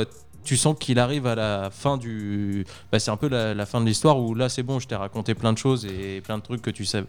tu 0.45 0.57
sens 0.59 0.77
qu'il 0.79 0.99
arrive 0.99 1.27
à 1.27 1.35
la 1.35 1.71
fin 1.71 1.97
du. 1.97 2.67
Bah, 2.93 2.99
c'est 2.99 3.11
un 3.11 3.17
peu 3.17 3.29
la, 3.29 3.55
la 3.55 3.67
fin 3.67 3.81
de 3.81 3.87
l'histoire 3.87 4.19
où 4.21 4.35
là 4.35 4.49
c'est 4.49 4.63
bon, 4.63 4.79
je 4.79 4.87
t'ai 4.87 4.95
raconté 4.95 5.35
plein 5.35 5.53
de 5.53 5.59
choses 5.59 5.87
et 5.87 6.21
plein 6.21 6.37
de 6.37 6.43
trucs 6.43 6.61
que 6.61 6.71
tu 6.71 6.85
savais 6.85 7.07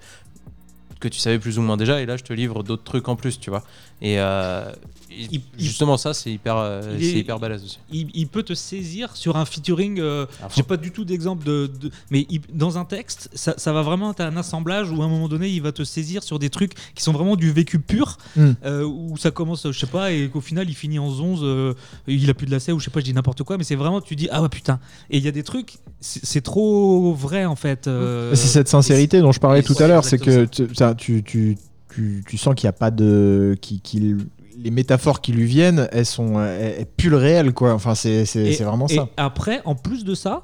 que 0.99 1.07
tu 1.07 1.19
savais 1.19 1.39
plus 1.39 1.59
ou 1.59 1.61
moins 1.61 1.77
déjà 1.77 2.01
et 2.01 2.05
là 2.05 2.17
je 2.17 2.23
te 2.23 2.33
livre 2.33 2.63
d'autres 2.63 2.83
trucs 2.83 3.07
en 3.07 3.15
plus 3.15 3.39
tu 3.39 3.49
vois. 3.49 3.63
Et, 4.01 4.19
euh, 4.19 4.71
Il- 5.17 5.29
il- 5.35 5.41
justement 5.65 5.97
ça 5.97 6.13
c'est 6.13 6.31
hyper 6.31 6.57
euh, 6.57 6.97
est- 6.97 7.19
hyper 7.19 7.39
balèze 7.39 7.63
aussi 7.63 7.79
Il, 7.91 8.07
il 8.13 8.27
peut 8.27 8.43
te 8.43 8.53
saisir 8.53 9.15
sur 9.15 9.37
un 9.37 9.45
featuring. 9.45 9.99
euh. 9.99 10.25
J'ai 10.55 10.63
pas 10.63 10.77
du 10.77 10.91
tout 10.91 11.05
d'exemple 11.05 11.45
de, 11.45 11.67
de- 11.79 11.89
mais 12.11 12.25
il- 12.29 12.41
dans 12.53 12.77
un 12.77 12.85
texte, 12.85 13.29
ça, 13.33 13.53
ça 13.57 13.71
va 13.73 13.81
vraiment 13.81 14.11
être 14.11 14.21
un 14.21 14.35
assemblage 14.37 14.91
où 14.91 15.01
à 15.01 15.05
un 15.05 15.09
moment 15.09 15.27
donné, 15.29 15.49
il 15.49 15.61
va 15.61 15.71
te 15.71 15.83
saisir 15.83 16.23
sur 16.23 16.39
des 16.39 16.49
trucs 16.49 16.73
qui 16.95 17.03
sont 17.03 17.11
vraiment 17.13 17.35
du 17.35 17.51
vécu 17.51 17.79
pur, 17.79 18.17
Mm. 18.35 18.51
euh, 18.65 18.83
où 18.85 19.15
ça 19.17 19.31
commence, 19.31 19.65
je 19.71 19.77
sais 19.79 19.85
pas, 19.87 20.11
et 20.11 20.29
qu'au 20.29 20.41
final, 20.41 20.69
il 20.69 20.75
finit 20.75 20.99
en 20.99 21.07
11, 21.07 21.39
euh, 21.43 21.73
il 22.07 22.29
a 22.29 22.33
plus 22.33 22.45
de 22.47 22.51
lacets 22.51 22.71
ou 22.71 22.79
je 22.79 22.85
sais 22.85 22.91
pas, 22.91 22.99
je 22.99 23.05
dis 23.05 23.13
n'importe 23.13 23.43
quoi, 23.43 23.57
mais 23.57 23.63
c'est 23.63 23.75
vraiment, 23.75 24.01
tu 24.01 24.15
dis 24.15 24.27
ah 24.31 24.41
ouais 24.41 24.49
putain. 24.49 24.79
Et 25.09 25.17
il 25.17 25.23
y 25.23 25.27
a 25.27 25.31
des 25.31 25.43
trucs, 25.43 25.77
c'est 25.99 26.25
c'est 26.25 26.41
trop 26.41 27.13
vrai 27.13 27.45
en 27.45 27.55
fait. 27.55 27.87
euh, 27.87 28.33
c'est 28.35 28.47
cette 28.47 28.67
sincérité 28.67 29.21
dont 29.21 29.31
je 29.31 29.39
parlais 29.39 29.63
tout 29.63 29.73
ouais, 29.75 29.81
à 29.83 29.87
l'heure. 29.87 30.03
C'est 30.05 30.17
que 30.17 30.45
tu, 30.45 30.67
ça, 30.75 30.93
tu, 30.95 31.23
tu, 31.23 31.57
tu, 31.93 32.23
tu 32.27 32.37
sens 32.37 32.53
qu'il 32.55 32.65
n'y 32.67 32.69
a 32.69 32.73
pas 32.73 32.91
de. 32.91 33.55
qui- 33.61 33.79
qu'il- 33.79 34.17
les 34.57 34.71
métaphores 34.71 35.21
qui 35.21 35.31
lui 35.31 35.45
viennent, 35.45 35.87
elles 35.91 36.05
sont 36.05 36.39
elles, 36.41 36.75
elles 36.79 36.85
puent 36.85 37.09
le 37.09 37.17
réel, 37.17 37.53
quoi. 37.53 37.73
Enfin, 37.73 37.95
c'est 37.95 38.23
vraiment 38.63 38.87
et 38.87 38.95
ça. 38.95 39.07
après, 39.17 39.61
en 39.65 39.75
plus 39.75 40.03
de 40.03 40.15
ça, 40.15 40.43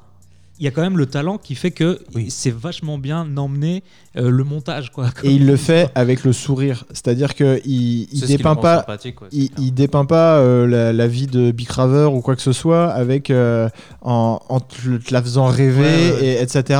il 0.58 0.64
y 0.64 0.68
a 0.68 0.70
quand 0.70 0.82
même 0.82 0.98
le 0.98 1.06
talent 1.06 1.38
qui 1.38 1.54
fait 1.56 1.70
que 1.72 1.98
Oui. 2.14 2.26
c'est 2.30 2.54
vachement 2.54 2.96
bien 2.98 3.36
emmené 3.36 3.82
euh, 4.16 4.30
le 4.30 4.44
montage 4.44 4.92
quoi. 4.92 5.08
Et 5.24 5.30
il 5.32 5.46
le 5.46 5.56
fait 5.56 5.90
avec 5.96 6.22
le 6.22 6.32
sourire. 6.32 6.84
C'est-à-dire 6.90 7.34
qu'il 7.34 7.60
il 7.64 8.20
le 8.20 8.26
dépeint 8.28 8.54
pas. 8.54 8.84
quoi, 9.16 9.28
Il, 9.32 9.50
il 9.58 9.72
dépeint 9.72 10.04
pas 10.04 10.36
euh, 10.38 10.66
la, 10.68 10.92
la 10.92 11.08
vie 11.08 11.26
de 11.26 11.50
Big 11.50 11.68
Raver 11.68 12.04
ou 12.12 12.20
quoi 12.20 12.36
que 12.36 12.42
ce 12.42 12.52
soit 12.52 12.90
avec 12.92 13.30
euh, 13.30 13.68
en, 14.02 14.40
en 14.48 14.60
te 14.60 14.98
te 14.98 15.12
la 15.12 15.22
faisant 15.22 15.46
rêver 15.46 15.80
Ouais, 15.82 16.12
ouais. 16.20 16.24
Et, 16.26 16.42
etc. 16.42 16.78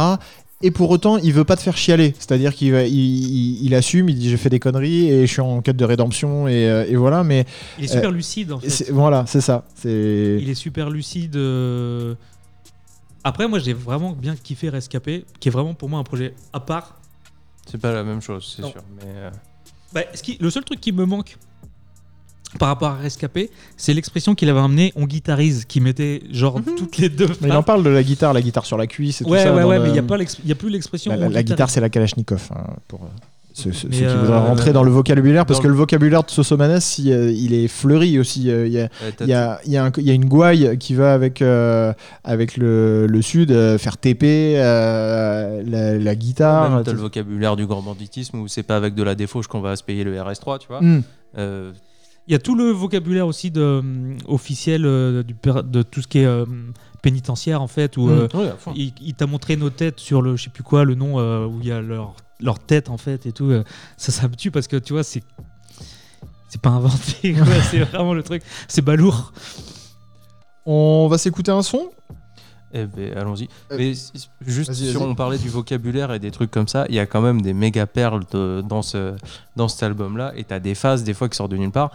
Et 0.62 0.70
pour 0.70 0.90
autant, 0.90 1.16
il 1.18 1.32
veut 1.32 1.44
pas 1.44 1.56
te 1.56 1.60
faire 1.62 1.76
chialer. 1.76 2.14
C'est-à-dire 2.18 2.54
qu'il 2.54 2.72
va- 2.72 2.84
il, 2.84 2.94
il- 2.94 3.64
il 3.66 3.74
assume, 3.74 4.08
il 4.08 4.16
dit 4.18 4.30
j'ai 4.30 4.36
fait 4.36 4.48
des 4.50 4.60
conneries 4.60 5.08
et 5.10 5.26
je 5.26 5.32
suis 5.32 5.40
en 5.40 5.60
quête 5.60 5.76
de 5.76 5.84
rédemption 5.84 6.46
et, 6.48 6.68
euh, 6.68 6.86
et 6.88 6.94
voilà. 6.96 7.24
Mais 7.24 7.44
Il 7.78 7.84
est 7.84 7.88
super 7.88 8.10
lucide 8.12 8.52
en 8.52 8.60
fait. 8.60 8.70
c'est- 8.70 8.90
voilà, 8.90 9.24
c'est 9.26 9.40
ça. 9.40 9.64
C'est 9.74 10.38
Il 10.40 10.48
est 10.48 10.54
super 10.54 10.88
lucide. 10.90 11.36
euh. 11.36 12.14
Après, 13.24 13.46
moi, 13.48 13.58
j'ai 13.60 13.72
vraiment 13.72 14.12
bien 14.12 14.34
kiffé 14.36 14.68
Rescapé, 14.68 15.24
qui 15.38 15.48
est 15.48 15.52
vraiment 15.52 15.74
pour 15.74 15.88
moi 15.88 15.98
un 16.00 16.04
projet 16.04 16.34
à 16.52 16.60
part. 16.60 16.98
C'est 17.70 17.80
pas 17.80 17.92
la 17.92 18.02
même 18.02 18.20
chose, 18.20 18.52
c'est 18.56 18.62
Non. 18.62 18.70
sûr. 18.72 18.82
Mais 18.96 19.04
euh, 19.14 19.30
Bah, 19.92 20.00
ce 20.14 20.22
qui- 20.22 20.38
le 20.40 20.50
seul 20.50 20.64
truc 20.64 20.80
qui 20.80 20.90
me 20.92 21.04
manque 21.04 21.36
par 22.58 22.68
rapport 22.68 22.90
à 22.90 22.94
Rescapé, 22.96 23.50
c'est 23.76 23.94
l'expression 23.94 24.34
qu'il 24.34 24.48
avait 24.48 24.60
amené 24.60 24.92
on 24.96 25.04
guitarise, 25.06 25.64
qui 25.64 25.80
mettait 25.80 26.22
genre 26.32 26.60
toutes 26.76 26.98
les 26.98 27.08
deux. 27.08 27.28
Mais 27.40 27.48
il 27.48 27.52
en 27.52 27.62
parle 27.62 27.82
de 27.82 27.90
la 27.90 28.02
guitare, 28.02 28.32
la 28.32 28.42
guitare 28.42 28.66
sur 28.66 28.76
la 28.76 28.86
cuisse 28.86 29.20
et 29.20 29.24
tout 29.24 29.30
Ouais, 29.30 29.42
ça. 29.42 29.54
ouais, 29.54 29.64
ouais, 29.64 29.76
le- 29.78 29.82
mais 29.84 29.88
il 29.88 29.92
n'y 29.92 29.98
a, 29.98 30.02
pas 30.02 30.16
l'ex- 30.16 30.38
il 30.42 30.48
y 30.48 30.52
a 30.52 30.56
plus 30.56 30.68
l'expression. 30.70 31.14
La, 31.30 31.42
guitare, 31.42 31.70
c'est 31.70 31.80
la 31.80 31.88
Kalachnikov. 31.88 32.48
hein, 32.54 32.74
pour 32.88 33.00
euh, 33.02 33.06
ceux, 33.54 33.72
ceux- 33.72 33.88
Mais, 33.88 33.96
ceux 33.96 34.00
qui 34.02 34.08
euh, 34.08 34.20
voudraient 34.20 34.38
rentrer 34.38 34.72
dans 34.72 34.82
le 34.82 34.90
vocabulaire, 34.90 35.44
parce 35.44 35.60
que 35.60 35.68
le- 35.68 35.74
vocabulaire 35.74 36.22
de 36.24 36.30
Sosomanes, 36.30 36.80
il, 36.98 37.12
euh, 37.12 37.30
il 37.32 37.52
est 37.54 37.68
fleuri 37.68 38.18
aussi. 38.18 38.50
euh, 38.50 38.66
Il 38.66 38.72
y 38.72 38.78
a, 38.80 38.84
ouais, 38.84 38.90
t'as 39.16 39.24
il 39.24 39.28
y 39.30 39.34
a- 39.34 39.60
il 39.66 39.72
y 39.72 39.76
a 39.76 39.84
un- 39.86 39.92
il 39.98 40.04
y 40.04 40.10
a 40.10 40.14
une 40.14 40.24
gouaille 40.26 40.76
qui 40.78 40.94
va 40.94 41.12
avec, 41.14 41.42
euh, 41.42 41.92
avec 42.24 42.56
le, 42.56 43.06
le 43.06 43.22
sud, 43.22 43.50
euh, 43.50 43.76
faire 43.78 43.96
TP, 43.98 44.54
euh, 44.56 45.62
la, 45.66 45.98
la 45.98 46.12
tout- 46.14 46.18
guitare. 46.20 46.70
même 46.70 46.84
tout- 46.84 46.92
le 46.92 46.96
vocabulaire 46.98 47.56
du 47.56 47.66
grand 47.66 47.82
banditisme 47.82 48.38
où 48.38 48.48
c'est 48.48 48.62
pas 48.62 48.76
avec 48.76 48.94
de 48.94 49.02
la 49.02 49.14
défauche 49.14 49.46
qu'on 49.48 49.60
va 49.60 49.76
se 49.76 49.82
payer 49.82 50.04
le 50.04 50.14
RS3, 50.18 50.58
tu 50.58 50.68
vois. 50.68 50.80
Hmm. 50.82 51.02
Il 52.28 52.32
y 52.32 52.36
a 52.36 52.38
tout 52.38 52.54
le 52.54 52.70
vocabulaire 52.70 53.26
aussi 53.26 53.50
de, 53.50 53.60
euh, 53.60 54.16
officiel 54.26 54.86
euh, 54.86 55.22
du, 55.22 55.34
de 55.44 55.82
tout 55.82 56.02
ce 56.02 56.06
qui 56.06 56.18
est 56.20 56.24
euh, 56.24 56.44
pénitentiaire 57.02 57.60
en 57.60 57.66
fait, 57.66 57.96
où 57.96 58.06
Mm. 58.06 58.10
euh, 58.10 58.28
ouais, 58.34 58.52
fond. 58.58 58.72
il, 58.76 58.92
il 59.00 59.14
t'a 59.14 59.26
montré 59.26 59.56
nos 59.56 59.70
têtes 59.70 59.98
sur 59.98 60.22
le 60.22 60.36
je 60.36 60.44
sais 60.44 60.50
plus 60.50 60.62
quoi, 60.62 60.84
le 60.84 60.94
nom 60.94 61.16
où 61.46 61.58
il 61.60 61.66
y 61.66 61.72
a 61.72 61.80
leur, 61.80 62.14
leur 62.40 62.58
tête 62.60 62.90
en 62.90 62.96
fait 62.98 63.26
et 63.26 63.32
tout. 63.32 63.50
ça, 63.96 64.12
ça 64.12 64.28
me 64.28 64.34
tue 64.36 64.50
parce 64.50 64.68
que 64.68 64.76
tu 64.76 64.92
vois, 64.92 65.02
c'est. 65.04 65.22
C'est 66.48 66.60
pas 66.60 66.68
inventé, 66.70 67.34
c'est 67.70 67.78
vraiment 67.80 68.12
le 68.12 68.22
truc. 68.22 68.42
C'est 68.68 68.82
balourd. 68.82 69.32
On 70.66 71.08
va 71.08 71.16
s'écouter 71.16 71.50
un 71.50 71.62
son? 71.62 71.90
Eh 72.74 72.86
ben, 72.86 73.12
allons-y. 73.16 73.48
Euh, 73.70 73.76
Mais 73.78 73.92
juste 74.46 74.70
vas-y, 74.70 74.92
vas-y. 74.92 75.02
on 75.02 75.14
parlait 75.14 75.38
du 75.38 75.48
vocabulaire 75.50 76.12
et 76.12 76.18
des 76.18 76.30
trucs 76.30 76.50
comme 76.50 76.68
ça, 76.68 76.86
il 76.88 76.94
y 76.94 76.98
a 76.98 77.06
quand 77.06 77.20
même 77.20 77.42
des 77.42 77.52
méga 77.52 77.86
perles 77.86 78.22
de- 78.32 78.62
dans, 78.66 78.82
ce, 78.82 79.14
dans 79.56 79.68
cet 79.68 79.82
album-là. 79.82 80.32
Et 80.36 80.44
t'as 80.44 80.58
des 80.58 80.74
phases, 80.74 81.04
des 81.04 81.14
fois, 81.14 81.28
qui 81.28 81.36
sortent 81.36 81.50
de 81.52 81.56
nulle 81.58 81.70
part. 81.70 81.90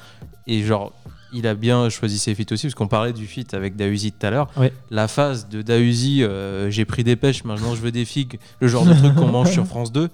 Et 0.46 0.62
genre, 0.64 0.94
il 1.34 1.46
a 1.48 1.56
bien 1.56 1.90
choisi 1.90 2.20
ses 2.20 2.36
feats 2.36 2.52
aussi, 2.54 2.68
parce 2.68 2.76
qu'on 2.76 2.88
parlait 2.88 3.12
du 3.14 3.26
feat 3.28 3.54
avec 3.54 3.76
Dausi 3.76 4.12
tout 4.12 4.26
à 4.26 4.30
l'heure. 4.30 4.50
Ouais. 4.56 4.72
La 4.92 5.08
phase 5.08 5.50
de 5.50 5.62
Dausi, 5.62 6.24
euh, 6.24 6.70
j'ai 6.70 6.86
pris 6.86 7.04
des 7.04 7.16
pêches, 7.16 7.44
maintenant 7.44 7.76
je 7.76 7.82
veux 7.82 7.92
des 7.92 8.06
figues, 8.06 8.40
le 8.62 8.68
genre 8.68 8.86
de 8.86 8.94
truc 8.94 9.16
qu'on 9.16 9.28
mange 9.28 9.52
sur 9.52 9.66
France 9.66 9.92
2. 9.92 10.10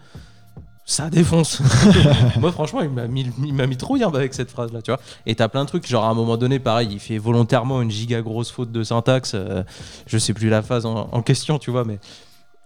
Ça 0.85 1.09
défonce. 1.09 1.61
Moi, 2.39 2.51
franchement, 2.51 2.81
il 2.81 2.89
m'a 2.89 3.07
mis, 3.07 3.25
il 3.45 3.53
m'a 3.53 3.67
mis 3.67 3.77
trop 3.77 3.95
bien 3.95 4.09
avec 4.13 4.33
cette 4.33 4.51
phrase-là, 4.51 4.81
tu 4.81 4.91
vois. 4.91 4.99
Et 5.25 5.33
t'as 5.33 5.47
plein 5.47 5.63
de 5.63 5.69
trucs, 5.69 5.87
genre 5.87 6.03
à 6.03 6.09
un 6.09 6.13
moment 6.13 6.35
donné, 6.35 6.59
pareil, 6.59 6.89
il 6.91 6.99
fait 6.99 7.17
volontairement 7.17 7.81
une 7.81 7.89
giga 7.89 8.21
grosse 8.21 8.51
faute 8.51 8.71
de 8.71 8.83
syntaxe. 8.83 9.31
euh, 9.33 9.63
je 10.07 10.17
sais 10.17 10.33
plus 10.33 10.49
la 10.49 10.61
phase 10.61 10.85
en, 10.85 11.07
en 11.11 11.21
question, 11.21 11.57
tu 11.57 11.71
vois, 11.71 11.85
mais 11.85 11.99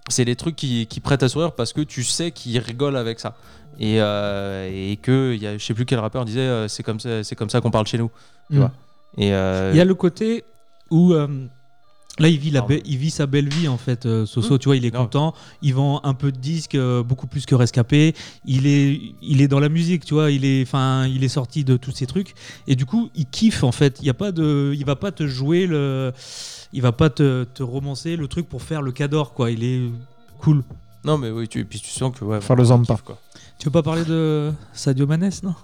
c'est 0.09 0.23
les 0.25 0.35
trucs 0.35 0.55
qui, 0.55 0.87
qui 0.87 0.99
prêtent 0.99 1.21
à 1.21 1.29
sourire 1.29 1.51
parce 1.51 1.73
que 1.73 1.81
tu 1.81 2.03
sais 2.03 2.31
qu'il 2.31 2.57
rigole 2.57 2.97
avec 2.97 3.19
ça. 3.19 3.35
Et, 3.79 4.01
euh, 4.01 4.67
et 4.73 4.97
que, 4.97 5.35
y 5.35 5.45
a, 5.45 5.55
je 5.59 5.63
sais 5.63 5.75
plus 5.75 5.85
quel 5.85 5.99
rappeur 5.99 6.25
disait, 6.25 6.39
euh, 6.39 6.67
c'est 6.67 6.81
comme 6.81 6.99
ça, 6.99 7.23
c'est 7.23 7.35
comme 7.35 7.51
ça 7.51 7.61
qu'on 7.61 7.69
parle 7.71 7.85
chez 7.85 7.99
nous. 7.99 8.09
Tu 8.49 8.55
Mm. 8.55 8.59
vois. 8.59 8.71
Et 9.17 9.31
euh, 9.33 9.71
Il 9.73 9.77
y 9.77 9.81
a 9.81 9.85
le 9.85 9.93
côté 9.95 10.43
où 10.89 11.13
là 12.19 12.27
il 12.29 12.37
vit, 12.39 12.49
la 12.51 12.61
Pardon. 12.61 12.75
be- 12.75 12.81
il 12.85 12.97
vit 12.97 13.11
sa 13.11 13.25
belle 13.27 13.47
vie 13.49 13.67
en 13.67 13.77
fait. 13.77 14.05
euh, 14.05 14.25
Soso, 14.25 14.55
Mmh. 14.55 14.59
tu 14.59 14.65
vois, 14.69 14.75
il 14.77 14.85
est 14.85 14.91
content. 14.91 15.33
Il 15.61 15.73
vend 15.75 16.01
un 16.03 16.13
peu 16.13 16.31
de 16.31 16.37
disques, 16.37 16.75
euh, 16.75 17.03
beaucoup 17.03 17.27
plus 17.27 17.45
que 17.45 17.55
Rescapé. 17.55 18.13
Il 18.45 18.65
est, 18.67 18.99
il 19.21 19.41
est 19.41 19.47
dans 19.47 19.59
la 19.59 19.69
musique, 19.69 20.05
tu 20.05 20.13
vois. 20.13 20.31
Il 20.31 20.45
est, 20.45 20.63
enfin, 20.63 21.05
il 21.07 21.23
est 21.23 21.27
sorti 21.29 21.63
de 21.63 21.77
tous 21.77 21.91
ces 21.91 22.07
trucs 22.07 22.33
et 22.67 22.75
du 22.75 22.85
coup 22.85 23.09
il 23.15 23.25
kiffe 23.25 23.63
en 23.63 23.71
fait. 23.71 23.97
Il 24.01 24.05
y 24.07 24.09
a 24.09 24.13
pas 24.13 24.31
de, 24.31 24.73
il 24.75 24.85
va 24.85 24.95
pas 24.95 25.11
te 25.11 25.27
jouer 25.27 25.67
le, 25.67 26.11
il 26.73 26.81
va 26.81 26.91
pas 26.91 27.09
te, 27.09 27.43
te 27.45 27.63
romancer 27.63 28.15
le 28.15 28.27
truc 28.27 28.47
pour 28.49 28.61
faire 28.61 28.81
le 28.81 28.91
cador 28.91 29.33
quoi. 29.33 29.51
Il 29.51 29.63
est 29.63 29.81
cool. 30.39 30.63
non, 31.03 31.17
mais 31.17 31.29
oui, 31.31 31.47
tu, 31.47 31.59
et 31.59 31.63
puis 31.65 31.79
tu 31.79 31.89
sens 31.89 32.11
que 32.17 32.25
ouais, 32.25 32.41
Faire 32.41 32.55
le 32.55 32.63
Zampa. 32.65 32.95
kiffe, 32.95 33.03
quoi. 33.03 33.19
Tu 33.59 33.65
veux 33.65 33.71
pas 33.71 33.81
parler 33.83 34.05
de 34.05 34.51
Sadio 34.73 35.07
Manes, 35.07 35.31
non? 35.43 35.55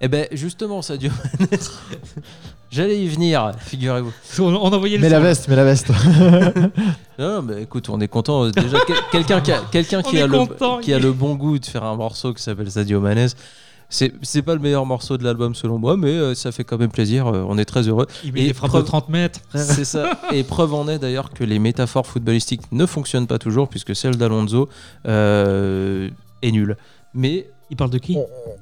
Eh 0.00 0.08
ben, 0.08 0.26
justement, 0.32 0.82
Sadio 0.82 1.10
Mané, 1.40 1.50
j'allais 2.74 3.00
y 3.02 3.08
venir, 3.08 3.52
figurez-vous. 3.58 4.12
on, 4.40 4.42
on 4.54 4.72
envoyait 4.72 4.98
le 4.98 5.04
son, 5.04 5.10
la 5.10 5.20
veste, 5.20 5.48
mets 5.48 5.56
la 5.56 5.64
veste. 5.64 5.90
Non, 5.90 6.70
non, 7.36 7.42
mais 7.42 7.62
écoute, 7.62 7.88
on 7.88 8.00
est 8.00 8.08
content. 8.08 8.48
Déjà, 8.50 8.78
quel- 8.86 8.96
quelqu'un 9.12 9.40
qui 9.40 9.52
a, 9.52 9.60
quelqu'un 9.70 10.02
qui 10.02 10.20
a, 10.20 10.28
content, 10.28 10.76
le, 10.78 10.82
qui 10.82 10.92
a 10.92 10.98
le 10.98 11.12
bon 11.12 11.34
goût 11.36 11.58
de 11.58 11.66
faire 11.66 11.84
un 11.84 11.96
morceau 11.96 12.34
qui 12.34 12.42
s'appelle 12.42 12.70
Sadio 12.70 13.00
Manes. 13.00 13.28
C'est 13.90 14.12
c'est 14.22 14.42
pas 14.42 14.54
le 14.54 14.60
meilleur 14.60 14.86
morceau 14.86 15.18
de 15.18 15.24
l'album 15.24 15.54
selon 15.54 15.78
moi, 15.78 15.96
mais 15.96 16.08
euh, 16.08 16.34
ça 16.34 16.50
fait 16.52 16.64
quand 16.64 16.78
même 16.78 16.90
plaisir. 16.90 17.26
euh, 17.28 17.44
on 17.46 17.58
est 17.58 17.66
très 17.66 17.86
heureux. 17.86 18.06
Il 18.24 18.32
met 18.32 18.40
Et 18.40 18.46
des 18.48 18.54
frappes 18.54 18.70
preuve- 18.70 18.82
de 18.82 18.86
30 18.88 19.08
mètres. 19.10 19.40
C'est 19.54 19.84
ça. 19.84 20.18
Et 20.32 20.42
preuve 20.42 20.72
en 20.74 20.88
est 20.88 20.98
d'ailleurs 20.98 21.30
que 21.30 21.44
les 21.44 21.58
métaphores 21.58 22.06
footballistiques 22.06 22.62
ne 22.72 22.86
fonctionnent 22.86 23.26
pas 23.28 23.38
toujours, 23.38 23.68
puisque 23.68 23.94
celle 23.94 24.16
d'Alonso 24.16 24.68
euh, 25.06 26.08
est 26.42 26.50
nulle. 26.50 26.76
Mais 27.12 27.46
Il 27.70 27.76
parle 27.76 27.90
de 27.90 27.98
qui? 27.98 28.16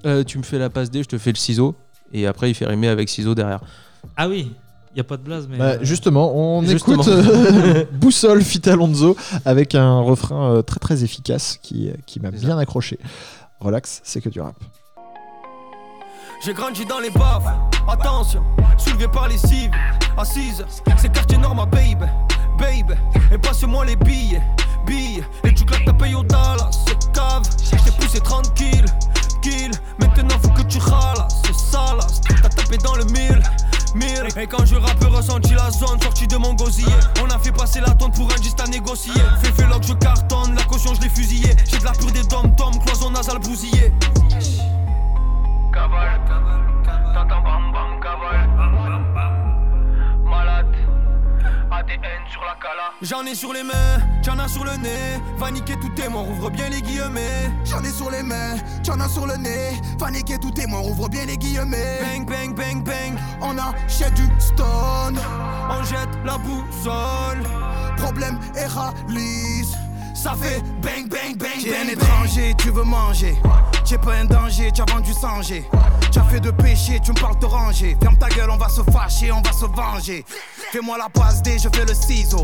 Euh, 0.05 0.25
tu 0.25 0.39
me 0.39 0.43
fais 0.43 0.59
la 0.59 0.69
passe 0.71 0.91
D, 0.91 1.03
je 1.03 1.09
te 1.09 1.17
fais 1.19 1.31
le 1.31 1.37
ciseau, 1.39 1.77
et 2.13 2.27
après 2.27 2.51
il 2.51 2.55
fait 2.55 2.67
rimer 2.67 2.89
avec 2.89 3.09
ciseau 3.09 3.35
derrière. 3.35 3.61
Ah 4.17 4.29
oui, 4.29 4.53
il 4.95 4.99
y 4.99 5.01
a 5.01 5.05
pas 5.05 5.17
de 5.17 5.23
blaze 5.23 5.49
mais. 5.49 5.59
Bah, 5.59 5.65
euh, 5.65 5.79
justement, 5.83 6.37
on 6.37 6.63
Justement. 6.63 7.03
écoute 7.03 7.13
euh, 7.13 7.85
Boussole 7.93 8.43
Fit 8.43 8.69
Alonso 8.69 9.17
avec 9.45 9.75
un 9.75 10.01
refrain 10.01 10.57
euh, 10.57 10.63
très 10.63 10.81
très 10.81 11.05
efficace 11.05 11.59
qui, 11.63 11.91
qui 12.07 12.21
m'a 12.21 12.31
bien 12.31 12.59
accroché. 12.59 12.99
Relax, 13.61 14.01
c'est 14.05 14.21
que 14.21 14.29
du 14.29 14.41
rap. 14.41 14.57
J'ai 16.45 16.55
grandi 16.55 16.85
dans 16.85 16.99
les 16.99 17.11
baves, 17.11 17.53
attention, 17.89 18.43
soulevé 18.77 19.07
par 19.07 19.29
les 19.29 19.39
cibles, 19.39 19.77
assise, 20.19 20.65
c'est 20.97 21.13
quartier 21.13 21.39
nord 21.39 21.55
ma 21.55 21.67
babe, 21.67 22.05
babe, 22.59 22.97
et 23.33 23.39
passe-moi 23.39 23.85
les 23.85 23.95
billes, 23.95 24.41
billes, 24.85 25.23
et 25.45 25.55
tu 25.55 25.65
claques 25.65 25.85
ta 25.85 25.93
paye 25.93 26.17
au 26.17 26.25
Dallas, 26.25 26.71
c'est 26.85 27.13
cave, 27.13 27.43
t'es 27.85 27.93
poussé 27.93 28.19
tranquille, 28.19 28.85
kill, 29.41 29.71
maintenant 30.01 30.37
faut 30.43 30.51
que 30.51 30.63
tu 30.63 30.79
ralasses, 30.79 31.43
c'est 31.47 31.55
salace, 31.55 32.21
t'as 32.43 32.49
tapé 32.49 32.77
dans 32.79 32.97
le 32.97 33.05
mille, 33.05 33.41
et 34.37 34.47
quand 34.47 34.65
je 34.65 34.77
rappe 34.77 35.05
ressenti 35.05 35.55
la 35.55 35.71
zone, 35.71 36.01
sorti 36.01 36.27
de 36.27 36.37
mon 36.37 36.55
gosier, 36.55 36.87
on 37.23 37.27
a 37.31 37.39
fait 37.39 37.53
passer 37.53 37.81
la 37.81 37.91
tonne 37.91 38.13
pour 38.13 38.31
un 38.33 38.43
giste 38.43 38.61
à 38.61 38.67
négocier, 38.67 39.13
fais 39.43 39.53
fait 39.53 39.69
je 39.83 39.93
cartonne, 39.95 40.55
la 40.55 40.63
caution 40.65 40.95
je 40.95 41.03
l'ai 41.03 41.09
fusillé, 41.09 41.51
j'ai 41.71 41.79
de 41.79 41.85
la 41.85 41.93
pure 41.93 42.13
des 42.13 42.23
cloison. 42.85 43.13
Cavale, 45.73 46.21
t'entends 47.15 47.43
bam 47.43 47.73
bam 47.73 48.01
cavale, 48.01 48.49
malade, 50.25 50.67
ADN 51.83 52.23
sur 52.31 52.43
la 52.45 52.55
cala. 52.61 52.93
J'en 53.03 53.25
ai 53.27 53.35
sur 53.35 53.53
les 53.53 53.63
mains, 53.65 53.99
t'en 54.23 54.39
as 54.39 54.49
sur 54.49 54.65
le 54.65 54.77
nez, 54.77 55.21
va 55.39 55.51
niquer 55.51 55.75
tout 55.81 55.89
tes 55.91 56.09
morts, 56.09 56.29
ouvre 56.31 56.51
bien 56.51 56.69
les 56.69 56.81
guillemets. 56.81 57.51
J'en 57.65 57.83
ai 57.83 57.91
sur 57.91 58.11
les 58.11 58.23
mains, 58.23 58.55
j'en 58.85 58.99
ai 59.05 59.09
sur 59.09 59.27
le 59.27 59.37
nez. 59.37 59.81
Paniquer 59.99 60.39
tout 60.39 60.53
est 60.61 60.67
mort, 60.67 60.87
ouvre 60.87 61.09
bien 61.09 61.25
les 61.27 61.37
guillemets. 61.37 61.99
Bang 62.03 62.27
bang 62.27 62.55
bang 62.55 62.83
bang, 62.85 63.19
On 63.41 63.57
achète 63.59 64.15
du 64.15 64.29
stone, 64.39 65.19
on 65.71 65.83
jette 65.85 66.15
la 66.25 66.39
boussole. 66.39 67.43
problème 67.97 68.39
et 68.57 68.67
réalise. 68.67 69.77
Ça 70.15 70.35
fait 70.41 70.61
bang 70.81 71.09
bang 71.09 71.37
bang 71.37 71.61
T'es 71.63 71.71
un 71.77 71.85
bang 71.85 71.87
bang. 71.87 72.05
étranger, 72.05 72.55
tu 72.59 72.71
veux 72.71 72.85
manger. 72.85 73.37
T'es 73.85 73.99
pas 73.99 74.15
un 74.15 74.25
danger, 74.25 74.73
tu 74.73 74.81
as 74.81 74.91
vendu 74.91 75.13
sanger. 75.13 75.69
Tu 76.11 76.19
as 76.19 76.25
fait 76.25 76.41
de 76.41 76.51
péché, 76.51 76.99
tu 77.05 77.13
me 77.13 77.21
parles 77.21 77.39
de 77.39 77.45
ranger. 77.45 77.95
Ferme 78.01 78.17
ta 78.17 78.31
gueule, 78.31 78.49
on 78.51 78.57
va 78.57 78.71
se 78.71 78.81
fâcher, 78.91 79.31
on 79.31 79.43
va 79.43 79.53
se 79.53 79.67
venger. 79.67 80.25
Fais-moi 80.73 80.97
la 80.97 81.11
passe 81.11 81.43
D, 81.43 81.59
je 81.59 81.69
fais 81.69 81.85
le 81.85 81.93
ciseau. 81.93 82.43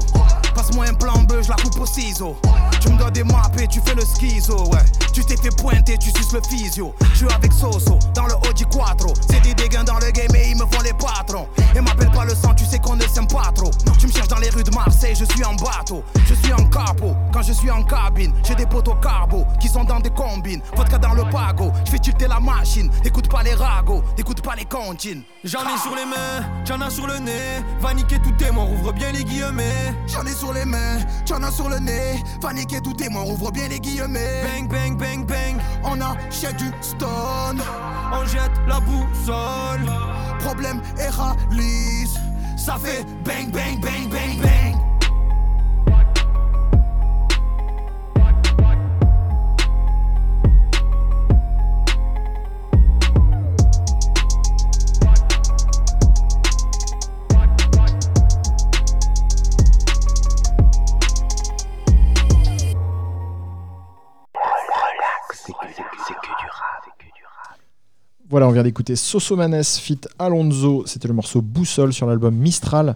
Passe-moi 0.54 0.84
un 0.90 0.92
plan 0.92 1.22
bleu, 1.22 1.40
je 1.40 1.48
la 1.48 1.56
coupe 1.56 1.80
au 1.80 1.86
ciseau. 1.86 2.36
Tu 2.82 2.90
me 2.90 2.98
dois 2.98 3.10
des 3.10 3.24
maps 3.24 3.50
et 3.58 3.66
tu 3.66 3.80
fais 3.80 3.94
le 3.94 4.02
schizo, 4.02 4.66
ouais. 4.66 4.84
Tu 5.14 5.24
t'es 5.24 5.36
fait 5.36 5.56
pointer, 5.56 5.96
tu 5.96 6.10
suces 6.10 6.32
le 6.32 6.42
physio. 6.50 6.94
Je 7.12 7.16
suis 7.16 7.32
avec 7.32 7.50
Soso, 7.54 7.98
dans 8.14 8.26
le 8.26 8.34
Audi 8.48 8.64
Quattro. 8.64 9.14
C'est 9.30 9.40
des 9.40 9.54
dégâts 9.54 9.84
dans 9.84 9.98
le 9.98 10.10
game 10.10 10.34
et 10.36 10.50
ils 10.50 10.56
me 10.56 10.66
font 10.66 10.82
les 10.82 10.92
patrons. 10.92 11.48
Et 11.74 11.80
m'appelle 11.80 12.10
pas 12.10 12.26
le 12.26 12.34
sang, 12.34 12.52
tu 12.54 12.66
sais 12.66 12.78
qu'on 12.78 12.96
ne 12.96 13.02
s'aime 13.02 13.26
pas 13.26 13.50
trop. 13.54 13.70
Tu 13.98 14.06
me 14.06 14.12
cherches 14.12 14.28
dans 14.28 14.38
les 14.38 14.50
rues 14.50 14.64
de 14.64 14.74
Marseille, 14.74 15.14
je 15.18 15.24
suis 15.24 15.44
en 15.44 15.54
bateau. 15.54 16.04
Je 16.26 16.34
suis 16.34 16.52
en 16.52 16.66
capot. 16.66 17.16
Quand 17.32 17.42
je 17.42 17.52
suis 17.54 17.70
en 17.70 17.82
cabine, 17.82 18.34
j'ai 18.46 18.54
des 18.54 18.66
potes 18.66 18.88
au 18.88 18.94
carbo 18.96 19.46
qui 19.60 19.68
sont 19.68 19.84
dans 19.84 20.00
des 20.00 20.10
combines. 20.10 20.60
Vodka 20.76 20.98
dans 20.98 21.14
le 21.14 21.24
pago, 21.30 21.72
je 21.84 21.90
fais 21.90 21.98
tilter 21.98 22.28
la 22.28 22.40
machine. 22.40 22.90
Écoute 23.04 23.28
pas 23.28 23.42
les 23.42 23.54
ragots, 23.54 24.02
écoute 24.16 24.42
pas 24.42 24.54
les 24.54 24.64
comptines. 24.64 25.22
J'en 25.44 25.60
ai 25.60 25.78
sur 25.78 25.94
les 25.94 26.04
mains, 26.04 26.46
j'en 26.64 26.80
as 26.80 26.90
sur 26.90 27.06
le 27.06 27.18
nez. 27.18 27.62
Va 27.80 27.94
niquer 27.94 28.18
tout 28.18 28.34
morts, 28.52 28.70
ouvre 28.70 28.92
bien 28.92 29.12
les 29.12 29.24
guillemets. 29.24 29.94
J'en 30.06 30.24
ai 30.24 30.32
sur 30.32 30.52
les 30.52 30.64
mains, 30.64 30.98
j'en 31.26 31.42
as 31.42 31.50
sur 31.50 31.68
le 31.68 31.78
nez. 31.78 32.22
Va 32.40 32.52
niquer 32.52 32.80
tout 32.80 32.96
mort, 33.10 33.28
ouvre 33.28 33.50
bien 33.50 33.68
les 33.68 33.80
guillemets. 33.80 34.42
Bang, 34.44 34.68
bang, 34.68 34.96
bang, 34.96 35.26
bang. 35.26 35.56
On 35.84 36.00
achète 36.00 36.56
du 36.56 36.70
stone, 36.80 37.60
On 38.12 38.24
jette 38.26 38.58
la 38.66 38.80
boussole. 38.80 39.86
problème 40.40 40.80
et 40.98 41.08
ralice. 41.08 42.16
Ça 42.56 42.76
fait 42.78 43.04
bang, 43.24 43.50
bang, 43.50 43.80
bang, 43.80 44.08
bang, 44.08 44.40
bang. 44.42 44.87
Voilà, 68.30 68.46
on 68.46 68.50
vient 68.50 68.62
d'écouter 68.62 68.94
Sosomanes 68.94 69.64
fit 69.64 70.00
Alonso. 70.18 70.82
C'était 70.86 71.08
le 71.08 71.14
morceau 71.14 71.40
Boussole 71.40 71.94
sur 71.94 72.06
l'album 72.06 72.34
Mistral. 72.34 72.94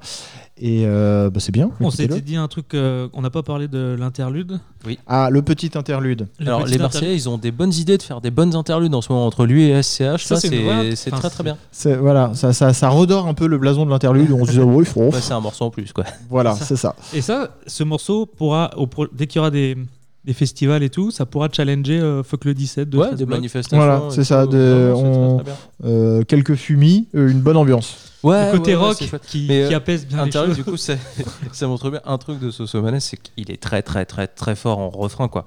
Et 0.58 0.84
euh, 0.84 1.30
bah, 1.30 1.40
c'est 1.40 1.50
bien. 1.52 1.70
On 1.80 1.90
s'était 1.90 2.20
dit 2.20 2.36
un 2.36 2.46
truc, 2.46 2.74
euh, 2.74 3.08
on 3.14 3.22
n'a 3.22 3.30
pas 3.30 3.42
parlé 3.42 3.66
de 3.66 3.96
l'interlude. 3.98 4.60
Ah, 5.06 5.28
le 5.30 5.40
petit 5.40 5.70
interlude. 5.74 6.28
Le 6.38 6.46
Alors, 6.46 6.60
petit 6.60 6.72
les 6.72 6.74
interlude. 6.76 6.82
Marseillais, 6.94 7.14
ils 7.16 7.28
ont 7.30 7.38
des 7.38 7.50
bonnes 7.50 7.72
idées 7.72 7.96
de 7.96 8.02
faire 8.02 8.20
des 8.20 8.30
bonnes 8.30 8.54
interludes 8.54 8.94
en 8.94 9.00
ce 9.00 9.10
moment 9.10 9.26
entre 9.26 9.46
lui 9.46 9.64
et 9.64 9.82
SCH. 9.82 9.98
Ça, 10.24 10.36
Ça, 10.36 10.36
c'est 10.36 11.08
enfin, 11.12 11.18
très 11.18 11.30
très 11.30 11.42
bien. 11.44 11.56
Voilà, 11.98 12.32
ça, 12.34 12.52
ça, 12.52 12.74
ça 12.74 12.90
redore 12.90 13.26
un 13.26 13.34
peu 13.34 13.46
le 13.46 13.56
blason 13.58 13.86
de 13.86 13.90
l'interlude. 13.90 14.30
où 14.30 14.36
On 14.38 14.44
se 14.44 14.50
disait, 14.50 14.62
oui, 14.62 14.84
faut- 14.84 15.10
Ouais, 15.10 15.20
c'est 15.20 15.32
un 15.32 15.40
morceau 15.40 15.64
en 15.64 15.70
plus, 15.70 15.92
quoi. 15.94 16.04
voilà, 16.28 16.54
c'est 16.54 16.76
ça. 16.76 16.94
Et 17.14 17.22
ça, 17.22 17.56
ce 17.66 17.82
morceau 17.82 18.26
pourra, 18.26 18.70
au 18.76 18.86
pro- 18.86 19.06
dès 19.12 19.26
qu'il 19.26 19.38
y 19.38 19.40
aura 19.40 19.50
des, 19.50 19.76
des 20.24 20.32
festivals 20.34 20.82
et 20.84 20.90
tout, 20.90 21.10
ça 21.10 21.26
pourra 21.26 21.48
challenger 21.52 21.98
euh, 22.00 22.22
Fuck 22.22 22.44
le 22.44 22.54
17 22.54 22.88
de 22.88 22.98
Ouais, 22.98 23.06
13 23.08 23.18
des 23.18 23.26
manifestations. 23.26 23.76
Voilà, 23.76 24.02
c'est 24.10 24.22
ça, 24.24 24.44
tout. 24.46 24.52
de- 24.52 24.92
très, 24.94 25.44
très. 25.44 25.52
Euh, 25.84 26.22
quelques 26.24 26.54
fumis, 26.54 27.08
euh, 27.16 27.28
une 27.28 27.40
bonne 27.40 27.56
ambiance. 27.56 27.96
Ouais, 28.22 28.52
Le 28.52 28.58
côté 28.58 28.76
ouais, 28.76 28.80
rock 28.82 28.96
qui, 29.26 29.46
Mais, 29.48 29.66
qui 29.66 29.74
euh, 29.74 29.76
apaise 29.76 30.06
bien 30.06 30.18
les 30.18 30.22
Interlude, 30.28 30.54
choses. 30.54 30.64
du 30.64 30.70
coup, 30.70 30.76
c'est- 30.76 30.98
ça 31.52 31.66
montre 31.66 31.90
bien 31.90 32.00
un 32.04 32.18
truc 32.18 32.38
de 32.38 32.50
Sosomanes, 32.52 33.00
c'est 33.00 33.16
qu'il 33.16 33.50
est 33.50 33.60
très, 33.60 33.82
très, 33.82 34.04
très, 34.04 34.28
très 34.28 34.54
fort 34.54 34.78
en 34.78 34.90
refrain, 34.90 35.26
quoi. 35.26 35.44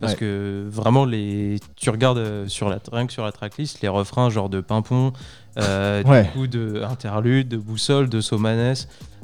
Parce 0.00 0.12
Ouais. 0.12 0.18
que 0.18 0.64
vraiment, 0.70 1.04
les... 1.06 1.58
tu 1.74 1.88
regardes 1.90 2.46
sur 2.46 2.68
la... 2.68 2.78
rien 2.92 3.06
que 3.06 3.12
sur 3.14 3.24
la 3.24 3.32
tracklist, 3.32 3.80
les 3.80 3.88
refrains 3.88 4.28
genre 4.30 4.48
de 4.50 4.60
Pimpon, 4.60 5.12
euh, 5.58 6.02
Ouais. 6.06 6.24
du 6.24 6.28
coup 6.30 6.46
de 6.46 6.82
Interlude, 6.88 7.48
de 7.48 7.56
Boussole, 7.56 8.08
de 8.10 8.20
Somanes, 8.20 8.76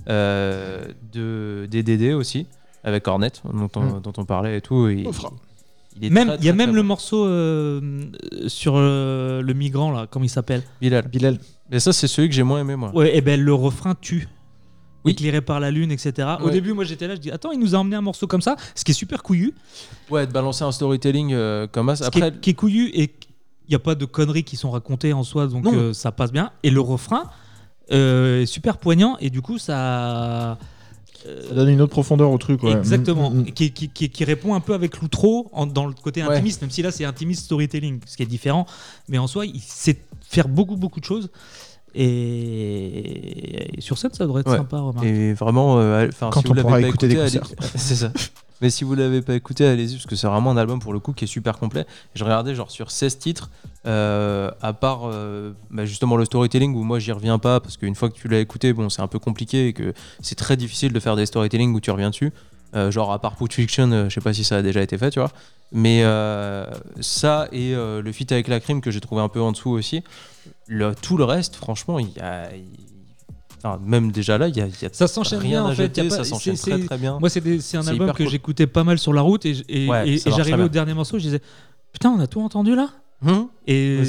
euh, 0.09 0.85
de 1.13 1.67
DDD 1.71 2.15
aussi, 2.15 2.47
avec 2.85 3.07
Hornet, 3.09 3.33
dont 3.45 3.71
on, 3.77 3.81
Mm. 3.83 4.01
dont 4.03 4.13
on 4.19 4.25
parlait 4.25 4.59
et 4.59 4.61
tout. 4.61 4.87
et 4.89 5.03
Refrain. 5.05 5.31
il 5.97 6.07
est 6.07 6.11
Même, 6.11 6.29
très, 6.29 6.37
il 6.39 6.45
y 6.45 6.49
a 6.49 6.53
très, 6.53 6.57
même 6.59 6.67
très 6.71 6.77
le 6.77 6.83
bon. 6.83 6.89
morceau 6.89 7.27
euh, 7.27 7.81
sur 8.47 8.75
euh, 8.77 9.43
le 9.43 9.53
migrant, 9.55 9.91
là, 9.91 10.07
comment 10.11 10.25
il 10.25 10.29
s'appelle? 10.31 10.63
Bilal. 10.81 11.09
Bilal. 11.09 11.39
Mais 11.71 11.81
ça, 11.81 11.93
c'est 11.93 12.07
celui 12.09 12.29
que 12.29 12.35
j'ai 12.35 12.43
moins 12.43 12.61
aimé, 12.61 12.77
moi. 12.77 12.95
Ouais, 12.95 13.17
et 13.17 13.21
ben 13.21 13.41
le 13.41 13.55
refrain 13.55 13.95
tue. 14.01 14.29
Oui. 15.05 15.13
Éclairé 15.13 15.43
par 15.43 15.61
la 15.61 15.71
lune, 15.71 15.93
etc. 15.93 16.29
Au 16.43 16.49
début, 16.49 16.73
moi 16.73 16.85
j'étais 16.85 17.07
là, 17.07 17.15
je 17.15 17.21
dis 17.21 17.31
Attends, 17.31 17.53
il 17.53 17.61
nous 17.61 17.75
a 17.75 17.79
emmené 17.79 17.95
un 17.97 18.01
morceau 18.01 18.27
comme 18.27 18.41
ça, 18.41 18.57
ce 18.75 18.85
qui 18.85 18.93
est 18.93 18.95
super 18.95 19.23
couillu. 19.23 19.53
Ouais, 20.11 20.27
de 20.27 20.33
balancer 20.33 20.65
un 20.65 20.73
storytelling 20.73 21.35
euh, 21.35 21.67
comme 21.67 21.95
ça. 21.95 22.07
Ce 22.07 22.11
qui 22.11 22.19
Après, 22.23 22.29
est, 22.35 22.41
qui 22.41 22.51
est 22.51 22.55
couillu 22.55 22.89
et 22.95 23.15
il 23.67 23.71
n'y 23.71 23.75
a 23.75 23.81
pas 23.81 23.95
de 23.95 24.07
conneries 24.07 24.45
qui 24.45 24.57
sont 24.57 24.71
racontées 24.71 25.13
en 25.13 25.23
soi, 25.23 25.47
donc 25.47 25.67
euh, 25.67 25.93
ça 25.93 26.11
passe 26.11 26.33
bien. 26.33 26.53
Et 26.63 26.71
le 26.71 26.81
refrain 26.81 27.25
euh, 27.93 28.41
est 28.43 28.47
super 28.47 28.79
poignant 28.79 29.17
et 29.21 29.29
du 29.29 29.43
coup, 29.43 29.59
ça. 29.59 30.59
Euh, 31.27 31.49
Ça 31.49 31.55
donne 31.55 31.69
une 31.71 31.81
autre 31.81 31.93
profondeur 31.93 32.31
au 32.31 32.39
truc. 32.39 32.63
ouais. 32.63 32.73
Exactement, 32.73 33.31
Mm, 33.31 33.35
mm, 33.35 33.41
mm. 33.41 33.45
Qui, 33.53 33.73
qui- 33.73 33.89
qui- 33.89 34.11
qui 34.11 34.25
répond 34.25 34.55
un 34.55 34.61
peu 34.61 34.75
avec 34.75 35.01
l'outro 35.01 35.49
en- 35.53 35.67
dans 35.67 35.87
le 35.87 35.95
côté 35.95 36.23
Ouais. 36.23 36.35
intimiste, 36.35 36.61
même 36.63 36.71
si 36.71 36.83
là 36.83 36.91
c'est 36.91 37.05
intimiste 37.05 37.45
storytelling, 37.45 38.01
ce 38.07 38.17
qui 38.17 38.23
est 38.23 38.27
différent. 38.27 38.67
Mais 39.09 39.19
en 39.19 39.27
soi, 39.27 39.47
il 39.47 39.61
sait 39.61 39.99
faire 40.23 40.49
beaucoup, 40.49 40.77
beaucoup 40.77 41.01
de 41.01 41.05
choses. 41.05 41.31
Et, 41.95 43.79
et 43.79 43.81
sur 43.81 43.99
scène, 43.99 44.13
ça 44.13 44.25
devrait 44.25 44.41
être 44.43 44.51
Ouais. 44.51 44.57
sympa. 44.59 44.79
remarque. 44.81 45.05
Et 45.07 45.33
vraiment, 45.35 45.79
euh, 45.79 46.09
Quand 46.21 46.33
si 46.33 46.39
on 46.39 46.49
vous 46.49 46.55
l'avez 46.55 46.63
pourra 46.63 46.81
pas 46.81 46.87
écouter 46.89 47.07
écouté, 47.11 47.31
des 47.31 47.37
allez- 47.39 47.47
c'est 47.77 47.95
ça. 47.95 48.11
Mais 48.61 48.71
si 48.71 48.85
vous 48.85 48.95
l'avez 48.95 49.21
pas 49.21 49.35
écouté, 49.35 49.67
allez-y 49.67 49.95
parce 49.95 50.07
que 50.07 50.17
c'est 50.17 50.27
vraiment 50.29 50.51
un 50.53 50.57
album 50.57 50.79
pour 50.79 50.93
le 50.93 51.01
coup 51.01 51.13
qui 51.13 51.25
est 51.25 51.29
super 51.29 51.59
complet. 51.59 51.87
Je 52.15 52.25
regardais 52.25 52.55
genre 52.55 52.71
sur 52.71 52.91
16 52.91 53.19
titres, 53.19 53.51
euh, 53.87 54.51
à 54.63 54.73
part 54.73 55.03
euh, 55.05 55.53
bah, 55.71 55.85
justement 55.85 56.17
le 56.17 56.25
storytelling 56.25 56.75
où 56.75 56.83
moi 56.85 56.99
j'y 56.99 57.13
reviens 57.13 57.39
pas 57.39 57.61
parce 57.61 57.77
qu'une 57.77 57.95
fois 57.97 58.09
que 58.11 58.15
tu 58.15 58.29
l'as 58.29 58.39
écouté, 58.39 58.73
bon 58.73 58.89
c'est 58.89 59.03
un 59.03 59.09
peu 59.09 59.19
compliqué 59.19 59.69
et 59.69 59.73
que 59.73 59.93
c'est 60.21 60.37
très 60.37 60.57
difficile 60.57 60.93
de 60.93 61.01
faire 61.01 61.17
des 61.17 61.27
storytelling 61.27 61.75
où 61.75 61.81
tu 61.81 61.91
reviens 61.91 62.11
dessus. 62.11 62.33
Euh, 62.75 62.91
genre 62.91 63.13
à 63.13 63.21
part 63.21 63.37
Put 63.37 63.53
Fiction, 63.53 63.91
euh, 63.93 64.09
je 64.09 64.15
sais 64.15 64.21
pas 64.21 64.35
si 64.35 64.43
ça 64.45 64.57
a 64.57 64.63
déjà 64.63 64.83
été 64.83 64.99
fait, 64.99 65.11
tu 65.11 65.21
vois. 65.21 65.31
Mais 65.73 66.01
euh, 66.03 66.67
ça 67.01 67.49
et 67.53 67.75
euh, 67.75 68.03
le 68.03 68.13
feat 68.13 68.31
avec 68.33 68.49
la 68.49 68.59
crime 68.61 68.81
que 68.81 68.91
j'ai 68.91 69.01
trouvé 69.01 69.23
un 69.23 69.29
peu 69.29 69.41
en 69.41 69.53
dessous 69.53 69.71
aussi. 69.71 70.03
Le, 70.67 70.95
tout 70.95 71.17
le 71.17 71.25
reste, 71.25 71.57
franchement, 71.57 71.99
il 71.99 72.11
y 72.13 72.21
a, 72.21 72.55
il- 72.55 72.65
enfin, 73.59 73.81
même 73.85 74.11
déjà 74.13 74.39
là, 74.39 74.49
il 74.49 74.57
y 74.57 74.61
a, 74.61 74.67
y 74.67 74.85
a 74.87 74.89
Ça 74.93 75.07
s'enchaîne 75.07 75.39
rien 75.41 75.65
à 75.65 75.69
en 75.71 75.75
fait. 75.75 75.85
jeter, 75.85 76.09
pas- 76.09 76.17
ça 76.17 76.25
s'enchaîne 76.25 76.57
très 76.57 76.85
très 76.85 76.99
bien. 76.99 77.19
Moi, 77.21 77.29
c'est 77.31 77.77
un 77.77 77.87
album 77.87 78.11
que 78.13 78.19
cool. 78.25 78.29
j'écoutais 78.29 78.67
pas 78.67 78.83
mal 78.85 78.99
sur 78.99 79.13
la 79.13 79.21
route 79.23 79.45
et, 79.47 79.55
j- 79.55 79.65
et, 79.69 79.89
Ouais, 79.89 80.09
et- 80.09 80.19
ça 80.19 80.29
et 80.29 80.33
marche 80.33 80.37
j'arrivais 80.45 80.63
au 80.65 80.69
dernier 80.69 80.95
morceau, 80.95 81.19
je 81.19 81.25
disais 81.25 81.41
Putain, 81.93 82.11
on 82.11 82.19
a 82.21 82.27
tout 82.27 82.41
entendu 82.43 82.75
là? 82.75 82.89
Hum 83.25 83.49
Et 83.69 84.03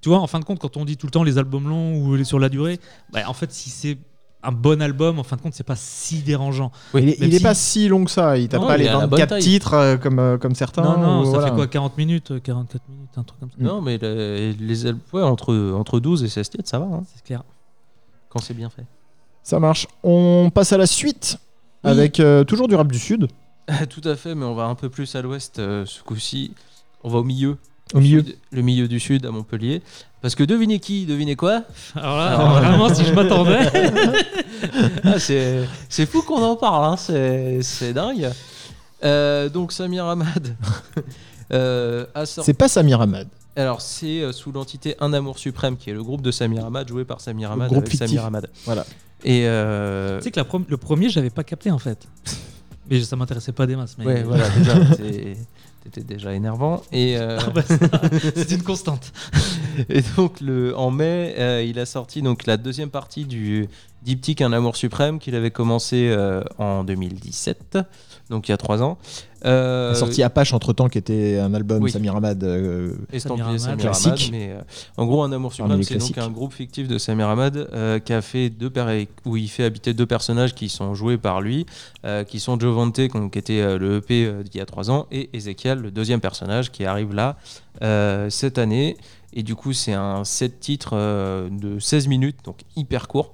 tu 0.00 0.08
vois, 0.08 0.18
en 0.20 0.26
fin 0.26 0.40
de 0.40 0.44
compte, 0.44 0.58
quand 0.58 0.78
on 0.78 0.84
dit 0.86 0.96
tout 0.96 1.06
le 1.06 1.10
temps 1.12 1.22
les 1.22 1.36
albums 1.36 1.68
longs 1.68 1.96
ou 2.02 2.24
sur 2.24 2.38
la 2.38 2.48
durée, 2.48 2.80
bah, 3.12 3.20
en 3.26 3.34
fait, 3.34 3.52
si 3.52 3.68
c'est 3.68 3.98
un 4.42 4.52
bon 4.52 4.80
album, 4.80 5.18
en 5.18 5.22
fin 5.22 5.36
de 5.36 5.42
compte, 5.42 5.54
c'est 5.54 5.64
pas 5.66 5.76
si 5.76 6.20
dérangeant. 6.22 6.72
il 6.94 7.00
est, 7.10 7.20
Même 7.20 7.28
il 7.28 7.34
est 7.34 7.38
si- 7.38 7.42
pas 7.42 7.54
si 7.54 7.88
long 7.88 8.04
que 8.04 8.10
ça. 8.10 8.38
Il 8.38 8.48
tape 8.48 8.60
Non, 8.62 8.66
pas 8.68 8.76
il 8.76 8.80
les 8.80 8.86
est 8.86 8.88
à 8.88 8.92
la 8.92 8.98
bonne 9.06 9.10
24 9.20 9.28
taille. 9.28 9.42
titres 9.42 9.74
euh, 9.74 9.96
comme, 9.98 10.18
euh, 10.18 10.38
comme 10.38 10.54
certains. 10.54 10.82
non, 10.82 10.98
non, 10.98 11.20
ou 11.20 11.24
ça 11.26 11.30
voilà. 11.32 11.46
fait 11.48 11.54
quoi 11.54 11.66
40 11.66 11.98
minutes, 11.98 12.30
euh, 12.30 12.40
44 12.40 12.82
minutes, 12.88 13.10
un 13.16 13.22
truc 13.22 13.38
comme 13.40 13.50
ça. 13.50 13.56
Non, 13.58 13.82
mais 13.82 13.98
le- 13.98 14.54
les 14.58 14.86
albums, 14.86 15.00
ouais, 15.12 15.22
entre, 15.22 15.54
entre 15.74 16.00
12 16.00 16.24
et 16.24 16.28
16 16.28 16.48
titres, 16.48 16.68
ça 16.68 16.78
va, 16.78 16.86
hein, 16.86 17.02
C'est 17.14 17.22
clair. 17.24 17.42
quand 18.30 18.40
c'est 18.40 18.54
bien 18.54 18.70
fait. 18.70 18.84
Ça 19.42 19.58
marche. 19.60 19.86
On 20.02 20.50
passe 20.54 20.72
à 20.72 20.78
la 20.78 20.86
suite 20.86 21.38
Oui. 21.84 21.90
avec 21.90 22.20
euh, 22.20 22.44
toujours 22.44 22.68
du 22.68 22.74
rap 22.74 22.90
du 22.90 22.98
Sud. 22.98 23.28
Tout 23.90 24.02
à 24.08 24.16
fait, 24.16 24.34
mais 24.34 24.44
on 24.46 24.54
va 24.54 24.64
un 24.64 24.74
peu 24.74 24.88
plus 24.88 25.14
à 25.16 25.22
l'ouest 25.22 25.58
euh, 25.58 25.84
ce 25.86 26.02
coup-ci. 26.02 26.52
On 27.04 27.08
va 27.10 27.18
au 27.18 27.24
milieu. 27.24 27.56
Au 27.94 28.00
milieu. 28.00 28.22
Sud- 28.22 28.36
le 28.52 28.62
milieu 28.62 28.88
du 28.88 29.00
sud, 29.00 29.26
à 29.26 29.30
Montpellier. 29.30 29.82
Parce 30.20 30.34
que 30.34 30.44
devinez 30.44 30.78
qui 30.80 31.06
Devinez 31.06 31.34
quoi? 31.36 31.62
Alors 31.96 32.16
là, 32.18 32.34
Alors, 32.34 32.50
vraiment, 32.60 32.92
si 32.94 33.04
je 33.04 33.12
m'attendais. 33.12 33.70
Ah, 35.04 35.18
c'est, 35.18 35.66
c'est 35.88 36.04
fou 36.04 36.20
qu'on 36.22 36.42
en 36.42 36.54
parle, 36.54 36.84
hein, 36.84 36.96
c'est, 36.98 37.62
c'est 37.62 37.94
dingue. 37.94 38.30
Euh, 39.02 39.48
donc 39.48 39.72
Samir 39.72 40.04
Hamad 40.04 40.54
euh, 41.52 42.04
sorti. 42.26 42.42
C'est 42.44 42.54
pas 42.54 42.68
Samir 42.68 43.00
Hamad. 43.00 43.26
Alors 43.56 43.80
c'est 43.80 44.20
euh, 44.20 44.32
sous 44.32 44.52
l'entité 44.52 44.96
Un 45.00 45.12
Amour 45.14 45.38
Suprême, 45.38 45.76
qui 45.78 45.88
est 45.88 45.94
le 45.94 46.02
groupe 46.02 46.20
de 46.20 46.30
Samir 46.30 46.66
Hamad, 46.66 46.86
joué 46.88 47.04
par 47.04 47.20
Samir 47.20 47.50
Hamad 47.50 47.68
groupe 47.70 47.84
avec. 47.86 47.96
Samir 47.96 48.24
Hamad. 48.26 48.48
Voilà. 48.66 48.84
Et 49.24 49.44
euh, 49.46 50.18
Tu 50.18 50.24
sais 50.24 50.30
que 50.30 50.40
la 50.40 50.46
le 50.68 50.76
premier, 50.76 51.08
j'avais 51.08 51.30
pas 51.30 51.44
capté 51.44 51.70
en 51.70 51.78
fait. 51.78 52.06
Mais 52.90 53.00
ça 53.02 53.16
m'intéressait 53.16 53.52
pas 53.52 53.66
des 53.66 53.76
masses. 53.76 53.96
Mais... 53.98 54.06
ouais, 54.06 54.22
voilà, 54.24 54.48
déjà, 54.50 54.74
t'étais 55.82 56.02
déjà 56.02 56.34
énervant. 56.34 56.82
Et, 56.92 57.16
euh, 57.16 57.38
Ah 57.40 57.50
bah, 57.50 57.62
c'est 58.34 58.50
une 58.50 58.62
constante. 58.62 59.12
Et 59.88 60.02
donc 60.16 60.40
le, 60.40 60.76
en 60.76 60.90
mai, 60.90 61.34
euh, 61.38 61.62
il 61.62 61.78
a 61.78 61.86
sorti 61.86 62.22
donc 62.22 62.46
la 62.46 62.56
deuxième 62.56 62.90
partie 62.90 63.24
du 63.24 63.68
diptyque 64.02 64.40
Un 64.40 64.52
amour 64.52 64.76
suprême 64.76 65.18
qu'il 65.18 65.34
avait 65.34 65.50
commencé 65.50 66.08
euh, 66.10 66.42
en 66.58 66.84
2017, 66.84 67.78
donc 68.30 68.48
il 68.48 68.52
y 68.52 68.54
a 68.54 68.56
trois 68.56 68.82
ans. 68.82 68.96
Euh, 69.44 69.92
Il 69.94 69.96
sorti 69.98 70.22
Apache 70.22 70.52
entre 70.52 70.72
temps, 70.72 70.88
qui 70.88 70.98
était 70.98 71.38
un 71.38 71.54
album 71.54 71.82
oui. 71.82 71.90
Samir 71.90 72.14
Hamad. 72.14 72.44
euh, 72.44 72.92
estampillé 73.12 73.58
Samir 73.58 73.60
Samir 73.60 73.70
Hamad. 73.70 73.80
Hamad, 73.80 73.80
Classique. 73.80 74.28
mais 74.32 74.50
euh, 74.50 74.60
en 74.96 75.06
gros 75.06 75.22
un 75.22 75.32
amour 75.32 75.52
les 75.76 75.82
c'est 75.82 75.96
donc 75.98 76.18
un 76.18 76.30
groupe 76.30 76.52
fictif 76.52 76.88
de 76.88 76.98
Samir 76.98 77.28
Hamad 77.28 77.56
euh, 77.56 77.98
qui 77.98 78.12
a 78.12 78.22
fait 78.22 78.50
deux 78.50 78.70
où 79.24 79.36
il 79.36 79.48
fait 79.48 79.64
habiter 79.64 79.94
deux 79.94 80.06
personnages 80.06 80.54
qui 80.54 80.68
sont 80.68 80.94
joués 80.94 81.18
par 81.18 81.40
lui, 81.40 81.66
euh, 82.04 82.24
qui 82.24 82.38
sont 82.38 82.58
Jovante 82.60 82.96
qui 82.96 83.38
était 83.38 83.60
euh, 83.60 83.78
le 83.78 83.96
EP 83.96 84.26
euh, 84.26 84.42
d'il 84.42 84.58
y 84.58 84.60
a 84.60 84.66
trois 84.66 84.90
ans 84.90 85.06
et 85.10 85.30
Ezekiel 85.32 85.78
le 85.80 85.90
deuxième 85.90 86.20
personnage 86.20 86.70
qui 86.70 86.84
arrive 86.84 87.14
là 87.14 87.36
euh, 87.82 88.28
cette 88.30 88.58
année 88.58 88.96
et 89.32 89.42
du 89.42 89.54
coup 89.54 89.72
c'est 89.72 89.94
un 89.94 90.24
set 90.24 90.60
titres 90.60 90.90
euh, 90.94 91.48
de 91.50 91.78
16 91.78 92.08
minutes 92.08 92.38
donc 92.44 92.58
hyper 92.76 93.08
court. 93.08 93.32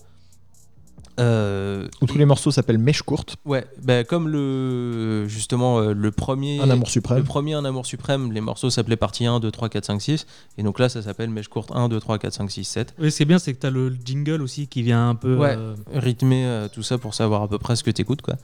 Euh, 1.19 1.89
où 2.03 2.07
tous 2.07 2.19
les 2.19 2.27
morceaux 2.27 2.51
s'appellent 2.51 2.77
Mèche 2.79 3.01
courte. 3.03 3.37
Ouais, 3.47 3.67
bah, 3.83 4.05
comme 4.05 4.29
le 4.29 5.27
justement 5.29 5.79
euh, 5.81 5.95
le 5.95 6.11
premier 6.11 6.61
Un 6.61 6.69
amour 6.69 6.87
le 6.87 6.91
suprême. 6.93 7.25
premier 7.25 7.55
Un 7.55 7.65
amour 7.65 7.87
suprême, 7.87 8.33
les 8.33 8.43
morceaux 8.43 8.69
s'appelaient 8.69 8.97
partie 8.97 9.25
1, 9.25 9.41
2, 9.41 9.51
3, 9.51 9.69
4, 9.71 9.85
5, 9.87 10.03
6. 10.03 10.27
Et 10.59 10.63
donc 10.63 10.79
là, 10.79 10.89
ça 10.91 11.01
s'appelle 11.01 11.31
Mèche 11.31 11.49
courte 11.49 11.71
1, 11.75 11.89
2, 11.89 11.99
3, 12.01 12.19
4, 12.19 12.33
5, 12.35 12.51
6, 12.51 12.65
7. 12.65 12.95
Oui, 12.99 13.11
c'est 13.11 13.25
bien, 13.25 13.39
c'est 13.39 13.55
que 13.55 13.61
t'as 13.61 13.71
le 13.71 13.97
jingle 14.05 14.43
aussi 14.43 14.67
qui 14.67 14.83
vient 14.83 15.09
un 15.09 15.15
peu. 15.15 15.37
Ouais. 15.37 15.55
euh, 15.57 15.75
Rythmer 15.95 16.45
euh, 16.45 16.69
tout 16.69 16.83
ça 16.83 16.99
pour 16.99 17.15
savoir 17.15 17.43
à 17.43 17.49
peu 17.49 17.59
près 17.59 17.77
ce 17.77 17.83
que 17.85 17.91
t'écoutes, 17.91 18.21
quoi. 18.23 18.35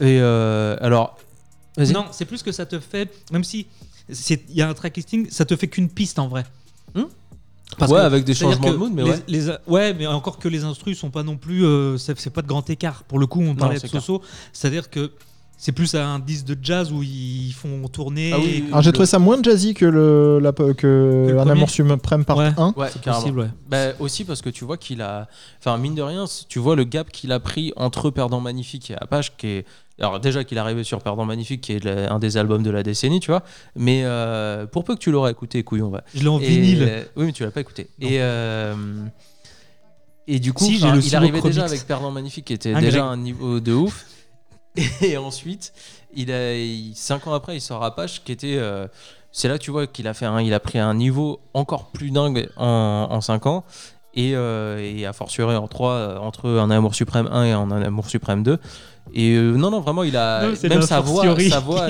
Et 0.00 0.20
euh, 0.20 0.76
alors, 0.80 1.18
Vas-y. 1.76 1.92
Non, 1.92 2.06
c'est 2.12 2.24
plus 2.26 2.42
que 2.42 2.52
ça 2.52 2.64
te 2.64 2.78
fait, 2.78 3.12
même 3.32 3.44
si 3.44 3.66
c'est- 4.10 4.44
il 4.48 4.56
y 4.56 4.62
a 4.62 4.68
un 4.68 4.72
track 4.74 4.96
listing, 4.96 5.28
ça 5.30 5.44
te 5.44 5.54
fait 5.56 5.66
qu'une 5.68 5.88
piste 5.90 6.18
en 6.18 6.28
vrai. 6.28 6.44
Hmm? 6.94 7.02
Parce 7.78 7.90
Ouais, 7.90 7.98
que- 7.98 8.04
avec 8.04 8.24
des 8.24 8.34
c'est-à-dire 8.34 8.56
changements 8.58 8.68
que 8.70 8.72
de 8.74 8.78
mood, 8.78 8.92
mais 8.94 9.02
les- 9.02 9.10
ouais. 9.10 9.22
les- 9.28 9.50
ouais, 9.72 9.94
mais 9.94 10.06
encore 10.06 10.38
que 10.38 10.48
les 10.48 10.64
instrus 10.64 10.98
sont 10.98 11.10
pas 11.10 11.22
non 11.22 11.36
plus, 11.36 11.64
euh, 11.64 11.98
c'est 11.98 12.30
pas 12.30 12.42
de 12.42 12.46
grand 12.46 12.68
écart. 12.70 13.02
Pour 13.04 13.18
le 13.18 13.26
coup, 13.26 13.40
on 13.42 13.54
parlait 13.54 13.74
de 13.76 13.80
c'est 13.80 13.88
clair. 13.88 14.02
Soso, 14.02 14.22
c'est-à-dire 14.52 14.88
que 14.88 15.10
c'est 15.58 15.72
plus 15.72 15.94
un 15.94 16.18
disque 16.18 16.44
de 16.46 16.56
jazz 16.62 16.92
où 16.92 17.02
ils 17.02 17.52
font 17.52 17.88
tourner. 17.88 18.30
Ah 18.32 18.38
oui, 18.38 18.64
Alors 18.68 18.82
j'ai 18.82 18.92
trouvé 18.92 19.06
ça 19.06 19.18
moins 19.18 19.42
jazzy 19.42 19.74
que, 19.74 19.84
le, 19.86 20.38
la, 20.38 20.52
que, 20.52 21.26
le 21.30 21.40
Un 21.40 21.48
amour 21.48 21.68
suprême 21.70 22.24
part 22.24 22.36
Ouais. 22.36 22.52
1. 22.56 22.72
Ouais, 22.76 22.88
C'est 22.92 23.00
carrément. 23.00 23.22
possible, 23.22 23.40
ouais. 23.40 23.50
Bah, 23.68 23.86
aussi 23.98 24.24
parce 24.24 24.42
que 24.42 24.50
tu 24.50 24.64
vois 24.64 24.76
qu'il 24.76 25.02
a. 25.02 25.28
Enfin, 25.58 25.76
mine 25.78 25.94
de 25.94 26.02
rien, 26.02 26.24
tu 26.48 26.58
vois 26.58 26.76
le 26.76 26.84
gap 26.84 27.10
qu'il 27.10 27.32
a 27.32 27.40
pris 27.40 27.72
entre 27.76 28.10
Perdant 28.10 28.40
Magnifique 28.40 28.90
et 28.90 28.94
Apache, 28.96 29.32
qui 29.36 29.46
est. 29.48 29.66
Alors, 29.98 30.20
déjà 30.20 30.44
qu'il 30.44 30.58
est 30.58 30.60
arrivé 30.60 30.84
sur 30.84 31.00
Perdant 31.02 31.24
Magnifique, 31.24 31.62
qui 31.62 31.72
est 31.72 31.84
le- 31.84 32.10
un 32.12 32.18
des 32.18 32.36
albums 32.36 32.62
de 32.62 32.70
la 32.70 32.82
décennie, 32.82 33.18
tu 33.20 33.30
vois. 33.30 33.42
Mais 33.76 34.02
euh, 34.04 34.66
pour 34.66 34.84
peu 34.84 34.94
que 34.94 35.00
tu 35.00 35.10
l'aurais 35.10 35.30
écouté, 35.30 35.62
couillon, 35.62 35.88
va. 35.88 36.02
Je 36.14 36.20
l'ai 36.22 36.28
en 36.28 36.38
Et- 36.38 36.46
vinyle. 36.48 37.06
Oui, 37.16 37.26
mais 37.26 37.32
tu 37.32 37.42
l'as 37.44 37.50
pas 37.50 37.60
écouté. 37.62 37.88
Non. 38.00 38.08
Et. 38.08 38.20
euh, 38.20 38.74
Et 40.28 40.38
du 40.40 40.52
coup, 40.52 40.64
Si, 40.64 40.76
enfin, 40.82 40.98
il 41.00 41.16
arrivait 41.16 41.40
déjà 41.40 41.64
avec 41.64 41.86
Perdant 41.86 42.10
Magnifique, 42.10 42.44
qui 42.46 42.52
était 42.52 42.74
Un 42.74 42.80
déjà 42.80 43.04
un 43.04 43.16
niveau 43.16 43.60
de 43.60 43.72
ouf. 43.72 44.04
Et 45.00 45.16
ensuite, 45.16 45.72
il 46.14 46.30
a, 46.32 46.54
il- 46.54 46.94
cinq 46.94 47.26
ans 47.26 47.32
après, 47.32 47.56
il 47.56 47.60
sort 47.60 47.82
Apache, 47.84 48.22
qui 48.24 48.32
était. 48.32 48.56
euh, 48.58 48.86
c'est 49.32 49.48
là 49.48 49.56
que 49.58 49.62
tu 49.62 49.70
vois 49.70 49.86
qu'il 49.86 50.08
a 50.08 50.14
fait 50.14 50.26
un, 50.26 50.40
il 50.40 50.52
a 50.52 50.60
pris 50.60 50.78
un 50.78 50.94
niveau 50.94 51.40
encore 51.54 51.86
plus 51.90 52.10
dingue 52.10 52.48
en, 52.56 53.06
en 53.10 53.20
5 53.20 53.46
ans. 53.46 53.64
Et, 54.14 54.32
euh, 54.34 54.78
et 54.82 55.04
a 55.04 55.12
fortiori 55.12 55.56
en 55.56 55.68
3 55.68 56.18
entre 56.20 56.48
un 56.48 56.70
amour 56.70 56.94
suprême 56.94 57.28
1 57.30 57.44
et 57.44 57.52
un 57.52 57.70
amour 57.70 58.08
suprême 58.08 58.42
2 58.42 58.58
et 59.14 59.34
euh, 59.34 59.52
non 59.56 59.70
non 59.70 59.80
vraiment 59.80 60.02
il 60.02 60.16
a 60.16 60.46
Non, 60.48 60.54
c'est 60.56 60.68
même 60.68 60.82
sa 60.82 61.00
voix 61.00 61.24
sa 61.48 61.60
voix 61.60 61.88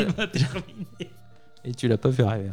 et 1.64 1.74
tu 1.74 1.88
l'as 1.88 1.96
pas 1.96 2.12
fait 2.12 2.22
rêver 2.22 2.50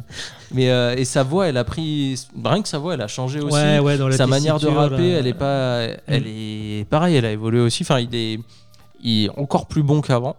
mais 0.52 0.70
euh, 0.70 0.96
et 0.96 1.04
sa 1.04 1.22
voix 1.22 1.46
elle 1.46 1.56
a 1.56 1.62
pris 1.64 2.20
rien 2.44 2.62
que 2.62 2.68
sa 2.68 2.78
voix 2.78 2.94
elle 2.94 3.00
a 3.02 3.06
changé 3.08 3.40
aussi 3.40 3.54
Ouais, 3.54 3.78
ouais, 3.78 3.96
dans 3.98 4.08
la 4.08 4.16
sa 4.16 4.26
manière 4.26 4.58
de 4.58 4.66
rapper, 4.66 5.12
là. 5.12 5.18
elle 5.18 5.26
est 5.28 5.34
pas, 5.34 5.80
elle 6.06 6.26
est 6.26 6.88
pareil, 6.90 7.14
elle 7.16 7.24
a 7.24 7.30
évolué 7.30 7.60
aussi. 7.60 7.82
Enfin, 7.84 8.00
il 8.00 8.14
est, 8.14 8.40
il 9.02 9.26
est 9.26 9.28
encore 9.38 9.66
plus 9.66 9.82
bon 9.84 10.00
qu'avant. 10.00 10.34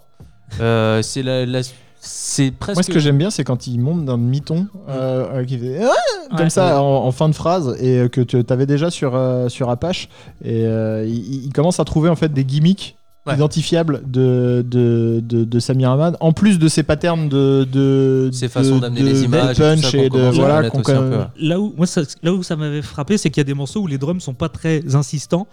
Euh, 0.60 1.02
c'est 1.02 1.24
la, 1.24 1.46
la- 1.46 1.62
c'est 2.02 2.52
presque. 2.52 2.76
Moi, 2.78 2.84
ce 2.84 2.92
que 2.92 3.00
j'aime 3.00 3.18
bien, 3.18 3.30
c'est 3.32 3.44
quand 3.44 3.66
il 3.68 3.80
monte 3.80 4.04
d'un 4.06 4.18
demi-ton, 4.18 4.68
euh, 4.90 5.40
euh, 5.40 5.46
qui 5.46 5.58
fait 5.58 5.80
Ah 5.82 6.36
comme 6.38 6.50
ça 6.50 6.82
en, 6.84 7.06
en 7.06 7.12
fin 7.12 7.30
de 7.30 7.34
phrase, 7.36 7.78
et 7.80 7.98
euh, 8.00 8.10
que 8.10 8.22
tu 8.22 8.44
avais 8.50 8.66
déjà 8.66 8.92
sur, 8.92 9.16
euh, 9.16 9.48
sur 9.50 9.70
Apache. 9.70 10.10
Et 10.44 10.66
euh, 10.66 11.06
il, 11.08 11.46
il 11.46 11.54
commence 11.54 11.80
à 11.80 11.86
trouver 11.86 12.10
en 12.10 12.16
fait 12.16 12.32
des 12.34 12.44
gimmicks 12.44 12.96
Ouais. 13.28 13.34
identifiables 13.34 14.02
de, 14.06 14.64
de, 14.68 15.20
de, 15.24 15.44
de 15.46 15.60
Samir 15.60 15.90
Hamad, 15.90 16.16
en 16.20 16.32
plus 16.32 16.60
de 16.60 16.68
ses 16.68 16.84
patterns 16.84 17.28
de. 17.28 17.64
de 17.72 18.30
Ses 18.32 18.46
de- 18.46 18.52
façons 18.52 18.78
d'amener 18.78 19.02
les 19.02 19.24
images 19.24 19.60
et 19.60 19.62
punch 19.64 19.80
ça 19.92 19.98
et 19.98 20.10
qu'on 20.10 20.18
de. 20.18 20.36
Voilà, 20.36 20.60
aussi 20.72 20.92
un 20.92 21.02
peu. 21.02 21.18
Là 21.40 21.60
où, 21.60 21.74
moi, 21.76 21.88
ça, 21.88 22.02
là 22.22 22.34
où 22.34 22.44
ça 22.44 22.56
m'avait 22.56 22.84
frappé, 22.84 23.18
c'est 23.18 23.32
qu'il 23.32 23.40
y 23.40 23.42
a 23.42 23.46
des 23.46 23.54
morceaux 23.56 23.82
où 23.82 23.88
les 23.88 23.98
drums 23.98 24.22
sont 24.22 24.36
pas 24.36 24.50
très 24.50 24.96
insistants. 24.96 25.48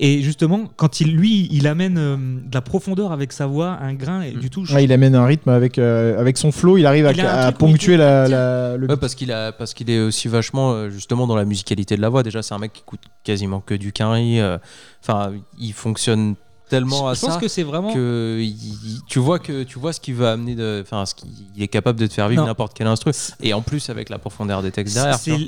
Et 0.00 0.22
justement, 0.22 0.68
quand 0.76 1.00
il, 1.00 1.14
lui, 1.16 1.48
il 1.50 1.66
amène 1.66 1.98
euh, 1.98 2.16
de 2.16 2.54
la 2.54 2.60
profondeur 2.62 3.12
avec 3.12 3.32
sa 3.32 3.46
voix, 3.46 3.78
un 3.80 3.92
grain 3.94 4.22
et 4.22 4.32
du 4.32 4.48
tout. 4.50 4.64
je- 4.64 4.74
Ouais, 4.74 4.84
il 4.84 4.92
amène 4.92 5.14
un 5.14 5.24
rythme 5.26 5.50
avec, 5.50 5.78
euh, 5.78 6.18
avec 6.18 6.38
son 6.38 6.50
flow, 6.50 6.78
il 6.78 6.86
arrive 6.86 7.06
à, 7.06 7.12
Il 7.48 7.54
ponctuer 7.54 7.96
la, 7.96 8.76
le 8.76 8.86
Ouais, 8.86 8.96
parce 8.96 9.14
qu'il 9.14 9.32
a, 9.32 9.52
parce 9.52 9.74
qu'il 9.74 9.90
est 9.90 10.00
aussi 10.00 10.28
vachement 10.28 10.72
euh, 10.72 10.88
justement 10.90 11.26
dans 11.26 11.36
la 11.36 11.44
musicalité 11.44 11.94
de 11.96 12.00
la 12.00 12.08
voix. 12.08 12.22
Déjà, 12.22 12.42
c'est 12.42 12.54
un 12.54 12.58
mec 12.58 12.72
qui 12.72 12.80
écoute 12.80 13.00
quasiment 13.22 13.60
que 13.60 13.74
du 13.74 13.92
Quinry. 13.92 14.40
euh, 14.40 14.56
Enfin, 15.02 15.32
il 15.60 15.72
fonctionne 15.72 16.34
tellement 16.68 17.08
à 17.08 17.14
je 17.14 17.20
pense 17.20 17.36
que 17.38 17.48
c'est 17.48 17.62
vraiment. 17.62 17.92
que 17.92 18.38
il- 18.40 19.00
tu 19.06 19.18
vois 19.18 19.38
que 19.38 19.62
tu 19.62 19.78
vois 19.78 19.92
ce 19.92 20.00
qu'il 20.00 20.14
veut 20.14 20.26
amener 20.28 20.54
de, 20.54 20.80
enfin, 20.82 21.04
ce 21.06 21.14
qu'il 21.14 21.28
il 21.56 21.62
est 21.62 21.68
capable 21.68 21.98
de 21.98 22.06
te 22.06 22.12
faire 22.14 22.28
vivre 22.28 22.44
n'importe 22.44 22.72
quel 22.74 22.86
instru. 22.86 23.12
Et 23.40 23.52
en 23.54 23.62
plus 23.62 23.90
avec 23.90 24.08
la 24.08 24.18
profondeur 24.18 24.62
des 24.62 24.70
textes 24.70 24.94
derrière. 24.94 25.18
C'est 25.18 25.38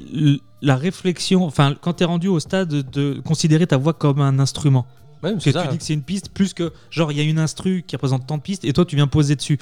la 0.62 0.76
réflexion, 0.76 1.44
enfin, 1.44 1.74
quand 1.80 1.94
tu 1.94 2.02
es 2.02 2.06
rendu 2.06 2.28
au 2.28 2.38
stade 2.40 2.68
de 2.90 3.20
considérer 3.24 3.66
ta 3.66 3.76
voix 3.76 3.92
comme 3.94 4.20
un 4.20 4.38
instrument, 4.38 4.86
Ouais, 5.22 5.34
que 5.34 5.40
c'est 5.40 5.52
tu 5.52 5.68
dis 5.68 5.76
que 5.78 5.84
c'est 5.84 5.92
une 5.92 6.02
piste, 6.02 6.30
plus 6.30 6.54
que 6.54 6.72
genre 6.90 7.12
il 7.12 7.18
y 7.18 7.20
a 7.20 7.24
une 7.24 7.38
instru 7.38 7.84
qui 7.86 7.94
représente 7.94 8.26
tant 8.26 8.38
de 8.38 8.42
pistes 8.42 8.64
et 8.64 8.72
toi 8.72 8.86
tu 8.86 8.96
viens 8.96 9.06
poser 9.06 9.36
dessus. 9.36 9.58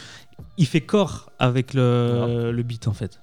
Il 0.56 0.66
fait 0.66 0.80
corps 0.80 1.30
avec 1.40 1.74
le, 1.74 2.52
le 2.52 2.62
beat 2.62 2.86
en 2.86 2.92
fait. 2.92 3.20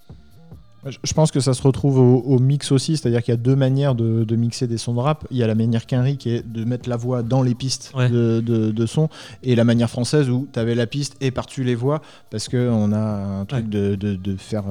Je 1.03 1.13
pense 1.13 1.31
que 1.31 1.39
ça 1.39 1.53
se 1.53 1.61
retrouve 1.61 1.97
au, 1.99 2.17
au 2.21 2.39
mix 2.39 2.71
aussi, 2.71 2.95
c'est-à-dire 2.97 3.23
qu'il 3.23 3.31
y 3.31 3.37
a 3.37 3.37
deux 3.37 3.55
manières 3.55 3.95
de, 3.95 4.23
de 4.23 4.35
mixer 4.35 4.67
des 4.67 4.77
sons 4.77 4.93
de 4.93 4.99
rap. 4.99 5.25
Il 5.31 5.37
y 5.37 5.43
a 5.43 5.47
la 5.47 5.55
manière 5.55 5.85
Quinry 5.85 6.17
qui 6.17 6.29
est 6.29 6.47
de 6.47 6.63
mettre 6.63 6.87
la 6.89 6.97
voix 6.97 7.23
dans 7.23 7.41
les 7.41 7.55
pistes 7.55 7.91
Ouais. 7.95 8.09
de, 8.09 8.39
de, 8.41 8.71
de 8.71 8.85
son, 8.85 9.09
et 9.43 9.55
la 9.55 9.63
manière 9.63 9.89
française 9.89 10.29
où 10.29 10.47
tu 10.51 10.59
avais 10.59 10.75
la 10.75 10.85
piste 10.87 11.15
et 11.21 11.31
par-dessus 11.31 11.63
les 11.63 11.75
voix, 11.75 12.01
parce 12.29 12.49
qu'on 12.49 12.91
a 12.93 12.99
un 13.39 13.45
truc 13.45 13.63
Ouais. 13.65 13.69
de, 13.69 13.95
de, 13.95 14.15
de 14.15 14.35
faire. 14.35 14.65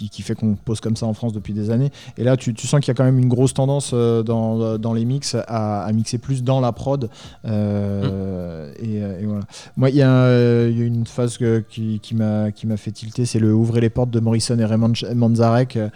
Euh, 0.00 0.08
qui- 0.08 0.22
fait 0.22 0.34
qu'on 0.34 0.54
pose 0.54 0.80
comme 0.80 0.96
ça 0.96 1.06
en 1.06 1.14
France 1.14 1.32
depuis 1.32 1.52
des 1.52 1.70
années. 1.70 1.90
Et 2.16 2.24
là, 2.24 2.36
tu, 2.36 2.54
sens 2.56 2.80
qu'il 2.80 2.88
y 2.88 2.90
a 2.90 2.94
quand 2.94 3.04
même 3.04 3.18
une 3.18 3.28
grosse 3.28 3.54
tendance 3.54 3.90
euh, 3.92 4.22
dans, 4.22 4.78
dans 4.78 4.92
les 4.92 5.04
mix 5.04 5.36
à, 5.48 5.90
mixer 5.92 6.18
plus 6.18 6.42
dans 6.42 6.60
la 6.60 6.72
prod. 6.72 7.08
Euh, 7.44 8.72
et, 8.78 9.02
euh, 9.02 9.20
et 9.20 9.24
voilà. 9.26 9.42
Moi, 9.76 9.90
il 9.90 9.96
y, 9.96 10.02
a 10.02 10.10
euh, 10.10 10.70
une 10.70 11.06
phase 11.06 11.38
qui, 11.68 12.14
m'a 12.14 12.76
fait 12.76 12.92
tilter, 12.92 13.24
c'est 13.24 13.38
le 13.38 13.52
Ouvrez 13.52 13.80
les 13.80 13.90
portes 13.90 14.10
de 14.10 14.20
Morrison 14.20 14.58
et 14.58 14.64
Raymond 14.64 14.92
Manzarek. 15.14 15.76
euh, 15.76 15.88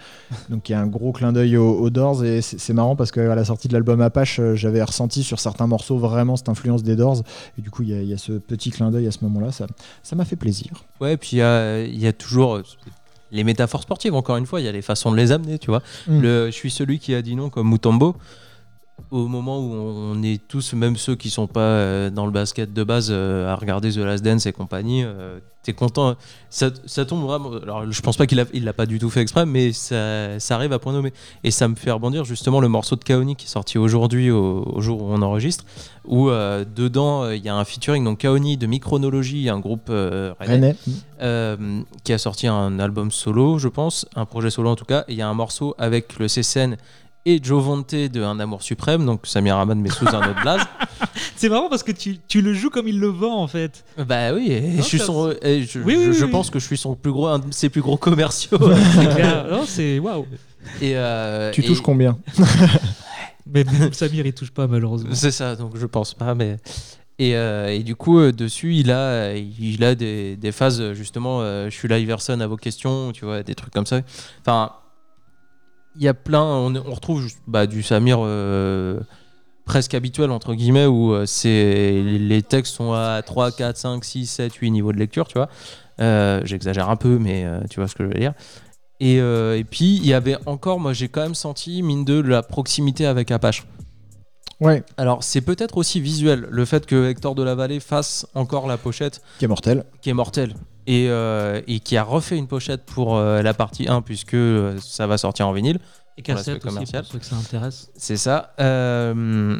donc, 0.49 0.69
il 0.69 0.73
y 0.73 0.75
a 0.75 0.79
un 0.79 0.87
gros 0.87 1.11
clin 1.11 1.33
d'œil 1.33 1.57
aux, 1.57 1.79
aux 1.79 1.89
Doors. 1.89 2.23
Et 2.23 2.41
c'est 2.41 2.73
marrant 2.73 2.95
parce 2.95 3.11
qu'à 3.11 3.35
la 3.35 3.45
sortie 3.45 3.67
de 3.67 3.73
l'album 3.73 4.01
Apache, 4.01 4.39
euh, 4.39 4.55
j'avais 4.55 4.83
ressenti 4.83 5.23
sur 5.23 5.39
certains 5.39 5.67
morceaux 5.67 5.97
vraiment 5.97 6.35
cette 6.35 6.49
influence 6.49 6.83
des 6.83 6.95
Doors. 6.95 7.23
Et 7.57 7.61
du 7.61 7.69
coup, 7.69 7.83
il 7.83 8.03
y 8.03 8.13
a, 8.13 8.17
ce 8.17 8.33
petit 8.33 8.71
clin 8.71 8.91
d'œil 8.91 9.07
à 9.07 9.11
ce 9.11 9.19
moment-là. 9.23 9.51
Ça 9.51 10.15
m'a 10.15 10.25
fait 10.25 10.35
plaisir. 10.35 10.71
Ouais, 10.99 11.17
puis 11.17 11.37
il 11.37 11.99
y 11.99 12.07
a, 12.07 12.13
toujours 12.13 12.55
euh, 12.55 12.63
les 13.31 13.43
métaphores 13.43 13.81
sportives, 13.81 14.13
encore 14.13 14.37
une 14.37 14.45
fois, 14.45 14.61
il 14.61 14.65
y 14.65 14.69
a 14.69 14.71
les 14.71 14.81
façons 14.81 15.11
de 15.11 15.17
les 15.17 15.31
amener, 15.31 15.59
tu 15.59 15.69
vois. 15.69 15.81
Mm. 16.07 16.21
Le, 16.21 16.45
je 16.47 16.51
suis 16.51 16.71
celui 16.71 16.99
qui 16.99 17.13
a 17.13 17.21
dit 17.21 17.35
non 17.35 17.49
comme 17.49 17.69
Mutombo. 17.69 18.15
Au 19.09 19.27
moment 19.27 19.59
où 19.59 19.71
on 19.73 20.21
est 20.21 20.41
tous, 20.47 20.73
même 20.73 20.97
ceux 20.97 21.15
qui 21.15 21.29
sont 21.29 21.47
pas 21.47 21.59
euh, 21.61 22.09
dans 22.09 22.25
le 22.25 22.31
basket 22.31 22.73
de 22.73 22.83
base, 22.83 23.07
euh, 23.09 23.51
à 23.51 23.55
regarder 23.55 23.91
The 23.91 23.97
Last 23.97 24.23
Dance 24.23 24.45
et 24.47 24.51
compagnie, 24.51 25.03
euh, 25.05 25.39
t'es 25.63 25.73
content. 25.73 26.15
Ça, 26.49 26.71
ça 26.85 27.05
tombe 27.05 27.23
vraiment. 27.23 27.51
Alors, 27.61 27.89
je 27.89 28.01
pense 28.01 28.17
pas 28.17 28.25
qu'il 28.25 28.43
il 28.53 28.65
l'a 28.65 28.73
pas 28.73 28.85
du 28.85 28.99
tout 28.99 29.09
fait 29.09 29.21
exprès, 29.21 29.45
mais 29.45 29.71
ça, 29.71 30.39
ça 30.39 30.55
arrive 30.55 30.73
à 30.73 30.79
point 30.79 30.93
nommé. 30.93 31.13
Et 31.43 31.51
ça 31.51 31.67
me 31.67 31.75
fait 31.75 31.91
rebondir 31.91 32.25
justement 32.25 32.59
le 32.59 32.67
morceau 32.67 32.95
de 32.95 33.03
Kaoni 33.03 33.35
qui 33.35 33.45
est 33.45 33.49
sorti 33.49 33.77
aujourd'hui, 33.77 34.31
au, 34.31 34.63
au 34.65 34.81
jour 34.81 35.01
où 35.01 35.05
on 35.09 35.21
enregistre, 35.21 35.63
où 36.05 36.29
euh, 36.29 36.65
dedans 36.75 37.29
il 37.29 37.43
y 37.43 37.49
a 37.49 37.55
un 37.55 37.65
featuring, 37.65 38.03
donc 38.03 38.19
Kaoni 38.19 38.57
de 38.57 38.65
Micronologie, 38.65 39.49
un 39.49 39.59
groupe 39.59 39.87
euh, 39.89 40.33
René. 40.39 40.75
euh, 41.21 41.81
qui 42.03 42.13
a 42.13 42.17
sorti 42.17 42.47
un 42.47 42.79
album 42.79 43.11
solo, 43.11 43.57
je 43.59 43.67
pense, 43.67 44.05
un 44.15 44.25
projet 44.25 44.49
solo 44.49 44.69
en 44.69 44.75
tout 44.75 44.85
cas. 44.85 45.03
Et 45.07 45.13
il 45.13 45.17
y 45.17 45.21
a 45.21 45.27
un 45.27 45.33
morceau 45.33 45.75
avec 45.77 46.17
le 46.17 46.27
CSN 46.27 46.77
et 47.29 47.39
Joe 47.43 47.61
Vonte 47.61 47.93
de 47.93 48.21
Un 48.23 48.39
Amour 48.39 48.61
Suprême, 48.63 49.05
donc 49.05 49.27
Samir 49.27 49.57
Hamad 49.57 49.77
mais 49.77 49.89
sous 49.89 50.07
un 50.07 50.19
autre 50.29 50.41
blaze. 50.41 50.61
C'est 51.35 51.49
marrant 51.49 51.69
parce 51.69 51.83
que 51.83 51.91
tu, 51.91 52.17
tu 52.27 52.41
le 52.41 52.53
joues 52.53 52.69
comme 52.69 52.87
il 52.87 52.99
le 52.99 53.07
vend 53.07 53.41
en 53.41 53.47
fait. 53.47 53.83
Bah 53.97 54.33
oui, 54.33 54.51
et 54.51 54.61
Non, 54.61 54.77
je 54.77 54.81
suis 54.81 54.99
son, 54.99 55.33
et 55.41 55.63
je, 55.63 55.79
Oui, 55.79 55.93
je- 55.93 56.09
oui, 56.09 56.13
je 56.17 56.25
oui, 56.25 56.31
pense 56.31 56.49
que 56.49 56.57
je 56.59 56.65
suis 56.65 56.77
son 56.77 56.95
plus 56.95 57.11
gros, 57.11 57.27
un 57.27 57.39
de 57.39 57.53
ses 57.53 57.69
plus 57.69 57.81
gros 57.81 57.97
commerciaux. 57.97 58.57
C'est 58.59 59.09
clair. 59.15 59.45
Non, 59.51 59.63
c'est 59.67 59.99
waouh. 59.99 60.25
et, 60.81 60.95
euh, 60.95 61.51
Tu 61.51 61.61
et- 61.61 61.65
touches 61.65 61.81
combien 61.81 62.17
Mais 63.45 63.63
même 63.63 63.93
Samir 63.93 64.25
il 64.25 64.33
touche 64.33 64.51
pas 64.51 64.67
malheureusement. 64.67 65.09
C'est 65.13 65.31
ça, 65.31 65.55
donc 65.55 65.77
je 65.77 65.85
pense 65.85 66.13
pas, 66.13 66.33
mais. 66.35 66.57
Et, 67.19 67.35
euh, 67.35 67.73
et 67.73 67.79
du 67.79 67.95
coup, 67.95 68.19
euh, 68.19 68.31
dessus, 68.31 68.75
il 68.75 68.91
a, 68.91 69.33
il 69.35 69.83
a 69.83 69.95
des, 69.95 70.35
des 70.35 70.51
phases, 70.51 70.93
justement, 70.93 71.41
euh, 71.41 71.67
je 71.69 71.75
suis 71.75 71.87
là, 71.87 71.97
Iverson, 71.97 72.39
à 72.41 72.45
vos 72.47 72.57
questions, 72.57 73.11
tu 73.11 73.25
vois, 73.25 73.41
des 73.41 73.55
trucs 73.55 73.73
comme 73.73 73.87
ça. 73.87 74.01
Enfin, 74.41 74.71
il 75.97 76.03
y 76.03 76.07
a 76.07 76.13
plein, 76.13 76.43
on, 76.43 76.75
on 76.75 76.93
retrouve 76.93 77.21
juste, 77.21 77.39
bah, 77.47 77.67
du 77.67 77.83
Samir 77.83 78.19
euh, 78.21 78.99
presque 79.65 79.93
habituel, 79.93 80.31
entre 80.31 80.53
guillemets, 80.53 80.85
où 80.85 81.13
euh, 81.13 81.25
c'est, 81.25 82.01
les 82.01 82.41
textes 82.43 82.75
sont 82.75 82.93
à 82.93 83.21
3, 83.21 83.51
4, 83.51 83.77
5, 83.77 84.05
6, 84.05 84.27
7, 84.27 84.53
8 84.53 84.71
niveaux 84.71 84.93
de 84.93 84.97
lecture, 84.97 85.27
tu 85.27 85.37
vois. 85.37 85.49
Euh, 85.99 86.41
J'exagère 86.45 86.89
un 86.89 86.95
peu, 86.95 87.17
mais 87.17 87.45
tu 87.69 87.79
vois 87.79 87.87
ce 87.87 87.95
que 87.95 88.03
je 88.03 88.09
veux 88.09 88.19
dire. 88.19 88.33
Et, 88.99 89.17
et 89.17 89.65
puis, 89.69 89.97
il 89.97 90.05
y 90.07 90.13
avait 90.13 90.37
encore, 90.45 90.79
moi 90.79 90.93
j'ai 90.93 91.07
quand 91.07 91.21
même 91.21 91.35
senti, 91.35 91.83
mine 91.83 92.05
de, 92.05 92.19
la 92.19 92.41
proximité 92.43 93.05
avec 93.05 93.31
Apache. 93.31 93.65
Ouais, 94.59 94.83
Alors, 94.97 95.23
c'est 95.23 95.41
peut-être 95.41 95.77
aussi 95.77 96.01
visuel, 96.01 96.47
le 96.49 96.65
fait 96.65 96.87
que 96.87 97.09
Hector 97.09 97.35
de 97.35 97.43
la 97.43 97.53
Vallée 97.53 97.79
fasse 97.79 98.25
encore 98.33 98.65
la 98.65 98.77
pochette 98.77 99.21
qui 99.37 99.45
est 99.45 99.47
mortel. 99.47 99.85
qui 100.01 100.09
est 100.09 100.15
mortelle 100.15 100.55
et, 100.87 101.07
euh, 101.09 101.61
et 101.67 101.79
qui 101.79 101.95
a 101.97 102.03
refait 102.03 102.37
une 102.37 102.47
pochette 102.47 102.83
pour 102.85 103.15
euh, 103.17 103.43
la 103.43 103.53
partie 103.53 103.87
1 103.87 104.01
puisque 104.01 104.33
euh, 104.33 104.77
ça 104.79 105.05
va 105.05 105.17
sortir 105.19 105.47
en 105.47 105.53
vinyle. 105.53 105.77
Et 106.17 106.23
cassette 106.23 106.55
aussi 106.57 106.67
commercial. 106.67 107.03
pour 107.03 107.11
ceux 107.11 107.19
que 107.19 107.25
ça 107.25 107.35
intéresse. 107.35 107.91
C'est 107.95 108.17
ça. 108.17 108.53
Euh, 108.59 109.59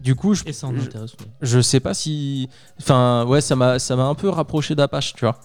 du 0.00 0.14
coup, 0.14 0.34
je, 0.34 0.44
Et 0.46 0.52
ça 0.52 0.68
en 0.68 0.74
je, 0.76 0.80
intéresse. 0.82 1.12
je 1.40 1.60
sais 1.60 1.80
pas 1.80 1.94
si. 1.94 2.48
Enfin, 2.80 3.24
ouais, 3.26 3.40
ça 3.40 3.56
m'a 3.56 3.78
ça 3.80 3.96
m'a 3.96 4.04
un 4.04 4.14
peu 4.14 4.28
rapproché 4.28 4.74
d'Apache, 4.76 5.14
tu 5.14 5.24
vois. 5.24 5.38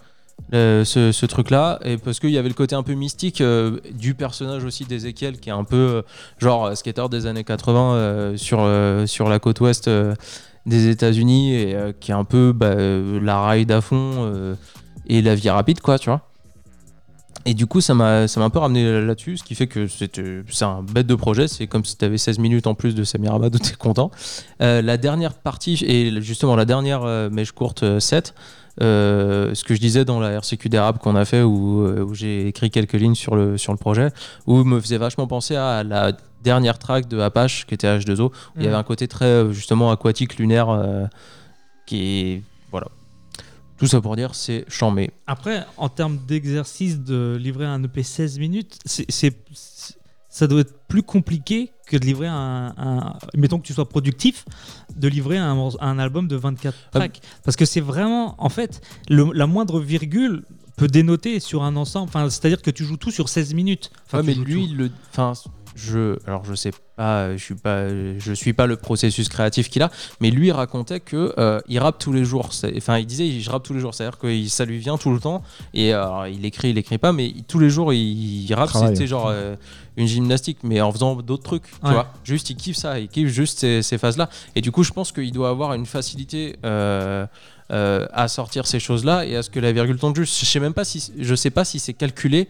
le- 0.51 0.83
ce, 0.85 1.11
ce 1.11 1.25
truc-là, 1.25 1.79
et 1.83 1.97
parce 1.97 2.19
qu'il 2.19 2.29
y 2.29 2.37
avait 2.37 2.47
le 2.49 2.53
côté 2.53 2.75
un 2.75 2.83
peu 2.83 2.93
mystique 2.93 3.41
euh, 3.41 3.79
du 3.93 4.13
personnage 4.13 4.63
aussi 4.63 4.85
d'Ezekiel, 4.85 5.39
qui 5.39 5.49
est 5.49 5.53
un 5.53 5.63
peu 5.63 5.75
euh, 5.75 6.01
genre 6.37 6.75
skater 6.77 7.07
des 7.09 7.25
années 7.25 7.43
80 7.43 7.93
euh, 7.95 8.37
sur, 8.37 8.67
sur 9.07 9.29
la 9.29 9.39
côte 9.39 9.59
ouest 9.61 9.89
des 10.67 10.87
États-Unis, 10.89 11.53
et 11.55 11.77
qui 11.99 12.11
est 12.11 12.15
un 12.15 12.25
peu 12.25 12.51
bah, 12.53 12.75
la 12.75 13.47
ride 13.49 13.71
à 13.71 13.81
fond. 13.81 14.55
Euh, 15.09 15.13
et 15.13 15.21
la 15.21 15.35
vie 15.35 15.49
rapide, 15.49 15.81
quoi, 15.81 15.97
tu 15.99 16.09
vois. 16.09 16.21
Et 17.45 17.53
du 17.53 17.65
coup, 17.65 17.79
ça 17.79 17.93
m'a 17.93 18.27
ça 18.27 18.39
m'a 18.41 18.45
un 18.47 18.49
peu 18.49 18.59
ramené 18.59 19.01
là-dessus, 19.05 19.37
ce 19.37 19.43
qui 19.43 19.55
fait 19.55 19.67
que 19.67 19.87
c'était- 19.87 20.43
c'est 20.49 20.65
un 20.65 20.81
bête 20.83 21.07
de 21.07 21.15
projet. 21.15 21.47
C'est 21.47 21.65
comme 21.67 21.85
si 21.85 21.95
tu 21.97 22.03
avais 22.03 22.17
16 22.17 22.39
minutes 22.39 22.67
en 22.67 22.73
plus 22.75 22.93
de 22.93 23.03
Samir 23.05 23.33
Abad 23.33 23.55
où 23.55 23.59
tu 23.59 23.71
es 23.71 23.75
content. 23.77 24.11
Euh, 24.61 24.81
la 24.81 24.97
dernière 24.97 25.33
partie, 25.33 25.81
et 25.85 26.21
justement 26.21 26.55
la 26.57 26.65
dernière 26.65 27.03
euh, 27.03 27.29
mèche 27.29 27.53
courte 27.53 27.83
euh, 27.83 27.99
7, 28.01 28.33
euh, 28.81 29.53
ce 29.55 29.63
que 29.63 29.75
je 29.75 29.79
disais 29.79 30.03
dans 30.03 30.19
la 30.19 30.31
RCQ 30.33 30.67
d'Arabe 30.67 30.97
qu'on 30.97 31.15
a 31.15 31.23
fait, 31.23 31.41
où, 31.41 31.85
euh, 31.85 32.03
où 32.03 32.13
j'ai 32.13 32.47
écrit 32.47 32.69
quelques 32.69 32.93
lignes 32.93 33.15
sur 33.15 33.35
le, 33.35 33.57
sur 33.57 33.71
le 33.71 33.77
projet, 33.77 34.09
où 34.45 34.63
me 34.65 34.81
faisait 34.81 34.97
vachement 34.97 35.27
penser 35.27 35.55
à 35.55 35.83
la 35.83 36.11
dernière 36.43 36.77
track 36.79 37.07
de 37.07 37.19
Apache 37.19 37.65
qui 37.65 37.75
était 37.75 37.87
H2O, 37.87 38.25
où 38.25 38.31
il 38.57 38.63
y 38.63 38.65
Mm. 38.65 38.67
avait 38.69 38.77
un 38.77 38.83
côté 38.83 39.07
très 39.07 39.25
euh, 39.25 39.51
justement 39.53 39.89
aquatique, 39.91 40.37
lunaire, 40.37 40.69
euh, 40.69 41.05
qui 41.85 42.01
est. 42.03 42.41
Tout 43.77 43.87
ça 43.87 44.01
pour 44.01 44.15
dire, 44.15 44.33
c'est 44.35 44.65
chambé. 44.67 45.11
Après, 45.27 45.65
en 45.77 45.89
termes 45.89 46.17
d'exercice 46.27 46.99
de 46.99 47.37
livrer 47.39 47.65
un 47.65 47.83
EP 47.83 48.01
16 48.03 48.39
minutes, 48.39 48.79
c'est, 48.85 49.05
ça 50.29 50.47
doit 50.47 50.61
être 50.61 50.73
plus 50.87 51.03
compliqué 51.03 51.71
que 51.87 51.97
de 51.97 52.05
livrer 52.05 52.27
un, 52.27 52.73
un- 52.77 53.13
Mettons 53.35 53.59
que 53.59 53.65
tu 53.65 53.73
sois 53.73 53.87
productif, 53.87 54.45
de 54.95 55.07
livrer 55.07 55.37
un, 55.37 55.99
album 55.99 56.27
de 56.27 56.35
24 56.35 56.75
Ah. 56.75 56.89
tracks. 56.99 57.21
Parce 57.43 57.55
que 57.55 57.65
c'est 57.65 57.81
vraiment. 57.81 58.35
En 58.43 58.49
fait, 58.49 58.81
le- 59.09 59.31
la 59.33 59.47
moindre 59.47 59.79
virgule 59.79 60.43
peut 60.75 60.87
dénoter 60.87 61.39
sur 61.39 61.63
un 61.63 61.75
ensemble. 61.75 62.09
Enfin, 62.09 62.29
c'est-à-dire 62.29 62.61
que 62.61 62.69
tu 62.71 62.83
joues 62.83 62.97
tout 62.97 63.09
sur 63.11 63.29
16 63.29 63.53
minutes. 63.53 63.89
Enfin, 64.05 64.19
Ouais, 64.23 64.33
tu 64.33 64.39
mais 64.39 64.45
lui, 64.45 64.67
tout. 64.69 64.75
le, 64.75 64.91
enfin, 65.11 65.33
je, 65.77 66.17
alors 66.27 66.43
je 66.43 66.55
sais 66.55 66.71
pas, 66.95 67.37
je 67.37 67.43
suis 67.43 67.55
pas, 67.55 67.87
je 67.89 68.33
suis 68.33 68.53
pas 68.53 68.65
le 68.65 68.75
processus 68.75 69.29
créatif 69.29 69.69
qu'il 69.69 69.83
a, 69.83 69.91
mais 70.19 70.31
lui 70.31 70.51
racontait 70.51 70.99
que 70.99 71.33
euh, 71.37 71.59
il 71.67 71.77
rappe 71.79 71.99
tous 71.99 72.11
les 72.11 72.25
jours. 72.25 72.51
C'est- 72.53 72.73
Enfin, 72.75 72.97
il 72.97 73.05
disait, 73.05 73.39
je 73.39 73.49
rappe 73.49 73.63
tous 73.63 73.73
les 73.75 73.79
jours, 73.79 73.93
c'est-à-dire 73.93 74.17
que 74.17 74.27
il- 74.27 74.49
ça 74.49 74.65
lui 74.65 74.79
vient 74.79 74.97
tout 74.97 75.13
le 75.13 75.19
temps. 75.19 75.43
Et 75.75 75.93
alors, 75.93 76.25
il 76.27 76.43
écrit, 76.45 76.71
il 76.71 76.77
écrit 76.79 76.97
pas, 76.97 77.13
mais 77.13 77.33
tous 77.47 77.59
les 77.59 77.69
jours 77.69 77.93
il, 77.93 78.45
il 78.45 78.53
rappe. 78.55 78.71
C'était 78.71 79.05
genre 79.07 79.27
euh, 79.29 79.55
une 79.95 80.07
gymnastique, 80.07 80.59
mais 80.63 80.81
en 80.81 80.91
faisant 80.91 81.15
d'autres 81.17 81.43
trucs. 81.43 81.63
Tu 81.69 81.87
Ouais. 81.87 81.93
vois, 81.93 82.11
juste 82.23 82.49
il 82.49 82.55
kiffe 82.55 82.77
ça, 82.77 82.99
il 82.99 83.07
kiffe 83.07 83.29
juste 83.29 83.59
ces, 83.59 83.81
ces 83.83 83.97
phases-là. 83.99 84.29
Et 84.55 84.61
du 84.61 84.71
coup, 84.71 84.83
je 84.83 84.91
pense 84.91 85.11
qu'il 85.11 85.31
doit 85.31 85.49
avoir 85.49 85.73
une 85.73 85.85
facilité. 85.85 86.55
euh, 86.65 87.25
euh, 87.69 88.05
à 88.13 88.29
sortir 88.29 88.65
ces 88.65 88.79
choses-là 88.79 89.25
et 89.25 89.35
à 89.35 89.43
ce 89.43 89.49
que 89.49 89.59
la 89.59 89.73
virgule 89.73 89.97
tombe 89.97 90.15
juste. 90.15 90.39
Je 90.39 90.45
sais 90.45 90.61
même 90.61 90.73
pas 90.73 90.85
si, 90.85 91.11
je 91.19 91.35
sais 91.35 91.49
pas 91.49 91.65
si 91.65 91.79
c'est 91.79 91.91
calculé 91.91 92.47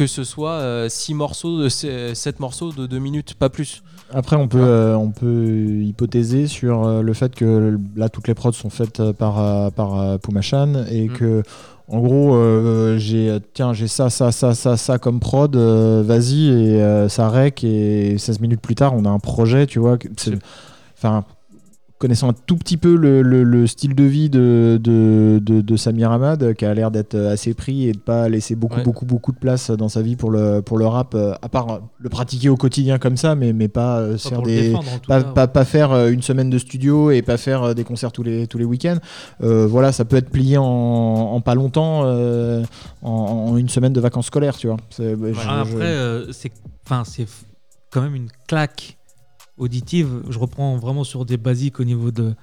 que 0.00 0.06
ce 0.06 0.24
soit 0.24 0.88
6 0.88 1.12
morceaux, 1.12 1.62
de 1.62 1.68
7 1.68 2.40
morceaux 2.40 2.72
de 2.72 2.86
2 2.86 2.98
minutes, 2.98 3.34
pas 3.34 3.50
plus. 3.50 3.82
Après, 4.14 4.34
on 4.34 4.48
peut, 4.48 4.58
euh, 4.58 4.96
on 4.96 5.10
peut 5.10 5.82
hypothéser 5.82 6.46
sur 6.46 6.86
euh, 6.86 7.02
le 7.02 7.12
fait 7.12 7.34
que 7.34 7.78
là, 7.96 8.08
toutes 8.08 8.26
les 8.26 8.32
prods 8.32 8.52
sont 8.52 8.70
faites 8.70 9.00
euh, 9.00 9.12
par, 9.12 9.38
euh, 9.38 9.68
par 9.68 10.18
Pumachan 10.20 10.86
et 10.90 11.08
Mm. 11.08 11.12
que, 11.12 11.42
en 11.88 12.00
gros, 12.00 12.34
euh, 12.34 12.96
j'ai 12.96 13.36
tiens, 13.52 13.74
j'ai 13.74 13.88
ça, 13.88 14.08
ça, 14.08 14.32
ça, 14.32 14.54
ça, 14.54 14.78
ça 14.78 14.96
comme 14.96 15.20
prod, 15.20 15.54
vas-y, 15.54 16.48
et 16.48 17.06
ça 17.10 17.28
rec, 17.28 17.62
et 17.62 18.16
16 18.16 18.40
minutes 18.40 18.62
plus 18.62 18.76
tard, 18.76 18.94
on 18.96 19.04
a 19.04 19.10
un 19.10 19.18
projet, 19.18 19.66
tu 19.66 19.80
vois. 19.80 19.98
Enfin. 20.96 21.24
Connaissant 22.00 22.30
un 22.30 22.34
tout 22.46 22.56
petit 22.56 22.78
peu 22.78 22.96
le, 22.96 23.20
le- 23.20 23.44
le 23.44 23.66
style 23.66 23.94
de 23.94 24.04
vie 24.04 24.30
de, 24.30 24.80
de, 24.82 25.38
de, 25.42 25.60
de 25.60 25.76
Samir 25.76 26.10
Hamad, 26.10 26.54
qui 26.54 26.64
a 26.64 26.72
l'air 26.72 26.90
d'être 26.90 27.14
assez 27.14 27.52
pris 27.52 27.88
et 27.88 27.92
de 27.92 27.98
pas 27.98 28.26
laisser 28.30 28.54
beaucoup, 28.54 28.76
Ouais. 28.76 28.82
beaucoup, 28.82 29.04
beaucoup 29.04 29.32
de 29.32 29.38
place 29.38 29.70
dans 29.70 29.90
sa 29.90 30.00
vie 30.00 30.16
pour 30.16 30.30
le, 30.30 30.62
pour 30.62 30.78
le 30.78 30.86
rap, 30.86 31.14
euh, 31.14 31.34
à 31.42 31.48
part 31.50 31.70
euh, 31.70 31.78
le 31.98 32.08
pratiquer 32.08 32.48
au 32.48 32.56
quotidien 32.56 32.98
comme 32.98 33.18
ça, 33.18 33.34
mais, 33.34 33.52
mais 33.52 33.68
pas 33.68 33.98
euh, 33.98 34.12
Pas 34.12 34.18
faire 34.18 34.32
pour 34.32 34.46
le 34.46 34.50
des, 34.50 34.62
défendre, 34.70 34.88
en 34.94 34.98
tout 34.98 35.08
pas, 35.08 35.22
cas, 35.22 35.30
pas, 35.32 35.40
ouais. 35.42 35.48
pas 35.48 35.64
faire 35.66 36.06
une 36.08 36.22
semaine 36.22 36.48
de 36.48 36.56
studio 36.56 37.10
et 37.10 37.20
pas 37.20 37.36
faire 37.36 37.74
des 37.74 37.84
concerts 37.84 38.12
tous 38.12 38.22
les, 38.22 38.46
tous 38.46 38.56
les 38.56 38.64
week-ends. 38.64 38.96
Euh, 39.42 39.66
voilà, 39.66 39.92
ça 39.92 40.06
peut 40.06 40.16
être 40.16 40.30
plié 40.30 40.56
en, 40.56 40.64
en 40.64 41.40
pas 41.42 41.54
longtemps, 41.54 42.04
euh, 42.06 42.62
en, 43.02 43.10
en 43.10 43.56
une 43.58 43.68
semaine 43.68 43.92
de 43.92 44.00
vacances 44.00 44.28
scolaires, 44.28 44.56
tu 44.56 44.68
vois. 44.68 44.78
Je- 44.98 45.02
Ah, 45.46 45.64
je- 45.66 45.72
Après, 45.74 45.84
euh, 45.84 46.32
c'est 46.32 46.50
enfin, 46.86 47.02
c'est 47.04 47.26
quand 47.90 48.00
même 48.00 48.14
une 48.14 48.28
claque 48.48 48.96
auditive. 49.60 50.22
Je 50.28 50.38
reprends 50.38 50.76
vraiment 50.76 51.04
sur 51.04 51.24
des 51.24 51.36
basiques 51.36 51.78
au 51.78 51.84
niveau 51.84 52.10
de, 52.10 52.34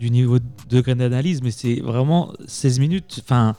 du 0.00 0.10
niveau 0.10 0.38
de 0.40 0.44
degré 0.68 0.94
d'analyse, 0.94 1.42
mais 1.42 1.50
c'est 1.52 1.80
vraiment 1.80 2.32
16 2.46 2.80
minutes. 2.80 3.20
Enfin, 3.22 3.54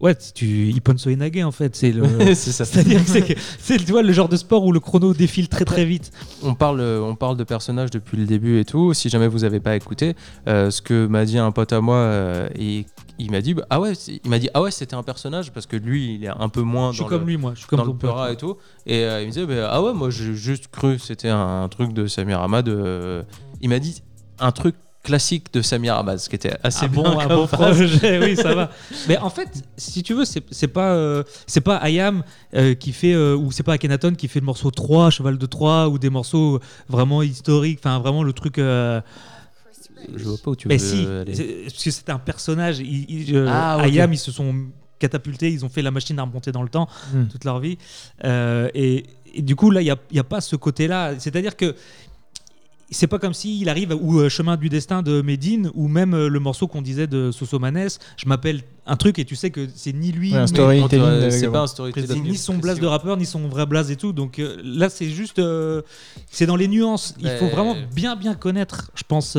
ouais, 0.00 0.14
tu 0.34 0.68
Iponso 0.70 1.08
Inage 1.10 1.42
en 1.44 1.50
fait. 1.52 1.74
C'est 1.74 1.92
le. 1.92 2.04
C'est-à-dire 2.34 3.02
que 3.04 3.10
c'est- 3.10 3.36
c'est 3.58 3.78
tu 3.78 3.92
vois, 3.92 4.02
le 4.02 4.12
genre 4.12 4.28
de 4.28 4.36
sport 4.36 4.64
où 4.64 4.72
le 4.72 4.80
chrono 4.80 5.14
défile 5.14 5.48
très 5.48 5.64
très 5.64 5.84
vite. 5.84 6.10
On 6.42 6.54
parle, 6.54 6.80
on 6.80 7.14
parle 7.14 7.36
de 7.36 7.44
personnages 7.44 7.90
depuis 7.90 8.16
le 8.16 8.26
début 8.26 8.58
et 8.60 8.64
tout. 8.64 8.92
Si 8.94 9.08
jamais 9.08 9.28
vous 9.28 9.44
avez 9.44 9.60
pas 9.60 9.74
écouté, 9.76 10.14
euh, 10.48 10.70
ce 10.70 10.82
que 10.82 11.06
m'a 11.06 11.24
dit 11.24 11.38
un 11.38 11.50
pote 11.52 11.72
à 11.72 11.80
moi, 11.80 11.96
euh, 11.96 12.48
et 12.58 12.84
il 13.18 13.30
m'a 13.30 13.40
dit 13.40 13.54
bah, 13.54 13.66
ah 13.70 13.80
ouais, 13.80 13.92
il 13.92 14.28
m'a 14.30 14.38
dit 14.38 14.48
ah 14.54 14.62
ouais, 14.62 14.70
c'était 14.70 14.94
un 14.94 15.02
personnage 15.02 15.52
parce 15.52 15.66
que 15.66 15.76
lui, 15.76 16.14
il 16.14 16.24
est 16.24 16.28
un 16.28 16.48
peu 16.48 16.62
moins 16.62 16.90
Je 16.90 16.96
suis 16.96 17.04
dans 17.04 17.08
comme 17.08 17.20
le, 17.20 17.26
lui, 17.26 17.36
moi. 17.36 17.52
Je 17.54 17.60
suis 17.60 17.68
comme 17.68 17.98
dans 17.98 18.26
et 18.26 18.36
tout. 18.36 18.56
Et 18.86 19.04
euh, 19.04 19.22
il 19.22 19.26
me 19.26 19.32
disait 19.32 19.46
bah, 19.46 19.68
ah 19.70 19.82
ouais, 19.82 19.92
moi 19.92 20.10
j'ai 20.10 20.34
juste 20.34 20.68
cru 20.68 20.98
c'était 20.98 21.30
un 21.30 21.68
truc 21.68 21.92
de 21.92 22.06
Samir 22.06 22.40
Hamad. 22.40 22.68
euh, 22.68 23.22
il 23.60 23.68
m'a 23.68 23.78
dit 23.78 24.02
un 24.38 24.52
truc 24.52 24.74
classique 25.06 25.52
de 25.52 25.62
Samir 25.62 25.94
Hamad, 25.94 26.18
ce 26.18 26.28
qui 26.28 26.34
était 26.34 26.54
assez 26.64 26.86
Ah 26.86 26.88
bon, 26.88 27.06
un 27.18 27.28
bon 27.28 27.46
projet, 27.46 28.18
oui, 28.18 28.34
ça 28.34 28.54
va. 28.54 28.70
Mais 29.08 29.16
en 29.18 29.30
fait, 29.30 29.48
si 29.76 30.02
tu 30.02 30.14
veux, 30.14 30.24
c'est 30.24 30.42
c'est 30.50 30.68
pas, 30.68 30.90
euh, 30.90 31.22
c'est 31.46 31.60
pas 31.60 31.76
Ayam 31.76 32.24
euh, 32.54 32.74
qui 32.74 32.92
fait, 32.92 33.12
euh, 33.14 33.36
ou 33.36 33.52
c'est 33.52 33.62
pas 33.62 33.74
Akhenaton 33.74 34.14
qui 34.14 34.26
fait 34.26 34.40
le 34.40 34.46
morceau 34.46 34.72
3, 34.72 35.10
Cheval 35.10 35.38
de 35.38 35.46
3, 35.46 35.88
ou 35.88 35.98
des 35.98 36.10
morceaux 36.10 36.58
vraiment 36.88 37.22
historiques, 37.22 37.78
enfin 37.80 38.00
vraiment 38.00 38.24
le 38.24 38.32
truc. 38.32 38.60
Je 40.14 40.24
vois 40.24 40.38
pas 40.38 40.50
où 40.50 40.56
tu 40.56 40.68
mais 40.68 40.76
veux 40.76 40.86
si, 40.86 41.06
aller. 41.06 41.62
parce 41.64 41.82
que 41.84 41.90
c'était 41.90 42.12
un 42.12 42.18
personnage. 42.18 42.78
il- 42.78 43.10
il- 43.30 43.44
Ah, 43.48 43.76
ok. 43.78 43.84
Ayam, 43.86 44.12
ils 44.12 44.18
se 44.18 44.30
sont 44.32 44.54
catapultés, 44.98 45.50
ils 45.50 45.64
ont 45.64 45.68
fait 45.68 45.82
la 45.82 45.90
machine 45.90 46.18
à 46.18 46.22
remonter 46.22 46.52
dans 46.52 46.62
le 46.62 46.68
temps 46.68 46.88
Hmm. 47.12 47.24
toute 47.26 47.44
leur 47.44 47.60
vie. 47.60 47.76
Euh, 48.24 48.68
et, 48.74 49.04
et 49.34 49.42
du 49.42 49.54
coup, 49.56 49.70
là, 49.70 49.80
il 49.82 49.84
n'y 49.84 49.90
a, 49.90 50.20
a 50.20 50.24
pas 50.24 50.40
ce 50.40 50.56
côté-là. 50.56 51.14
C'est-à-dire 51.18 51.56
que 51.56 51.74
c'est 52.90 53.06
pas 53.08 53.18
comme 53.18 53.34
s'il 53.34 53.68
arrive 53.68 53.96
ou 54.00 54.18
euh, 54.20 54.28
Chemin 54.28 54.56
du 54.56 54.68
destin 54.68 55.02
de 55.02 55.20
Medine 55.22 55.70
ou 55.74 55.88
même 55.88 56.14
euh, 56.14 56.28
le 56.28 56.38
morceau 56.38 56.68
qu'on 56.68 56.82
disait 56.82 57.06
de 57.08 57.30
Sosomanes. 57.32 57.88
Je 58.16 58.28
m'appelle 58.28 58.62
un 58.86 58.94
truc 58.96 59.18
et 59.18 59.24
tu 59.24 59.34
sais 59.34 59.50
que 59.50 59.66
c'est 59.74 59.92
ni 59.92 60.12
lui 60.12 60.30
Ouais, 60.30 60.36
un 60.38 60.40
mais- 60.42 60.46
story. 60.46 60.80
Non, 60.80 60.88
tu 60.88 60.96
vois, 60.96 61.06
Storytelling, 61.08 61.40
C'est 61.40 61.46
euh, 61.46 61.50
pas 61.50 61.60
un 61.62 61.66
storytelling. 61.66 62.22
ni 62.22 62.36
son 62.36 62.58
blaze 62.58 62.78
de 62.78 62.86
rappeur 62.86 63.16
ni 63.16 63.26
son 63.26 63.48
vrai 63.48 63.66
blaze 63.66 63.90
et 63.90 63.96
tout. 63.96 64.12
Donc 64.12 64.38
euh, 64.38 64.56
là, 64.62 64.88
c'est 64.88 65.10
juste, 65.10 65.40
euh, 65.40 65.82
c'est 66.30 66.46
dans 66.46 66.54
les 66.56 66.68
nuances. 66.68 67.14
Il 67.18 67.28
faut 67.30 67.48
vraiment 67.48 67.74
bien 67.94 68.14
bien 68.14 68.34
connaître, 68.34 68.90
je 68.94 69.02
pense. 69.06 69.36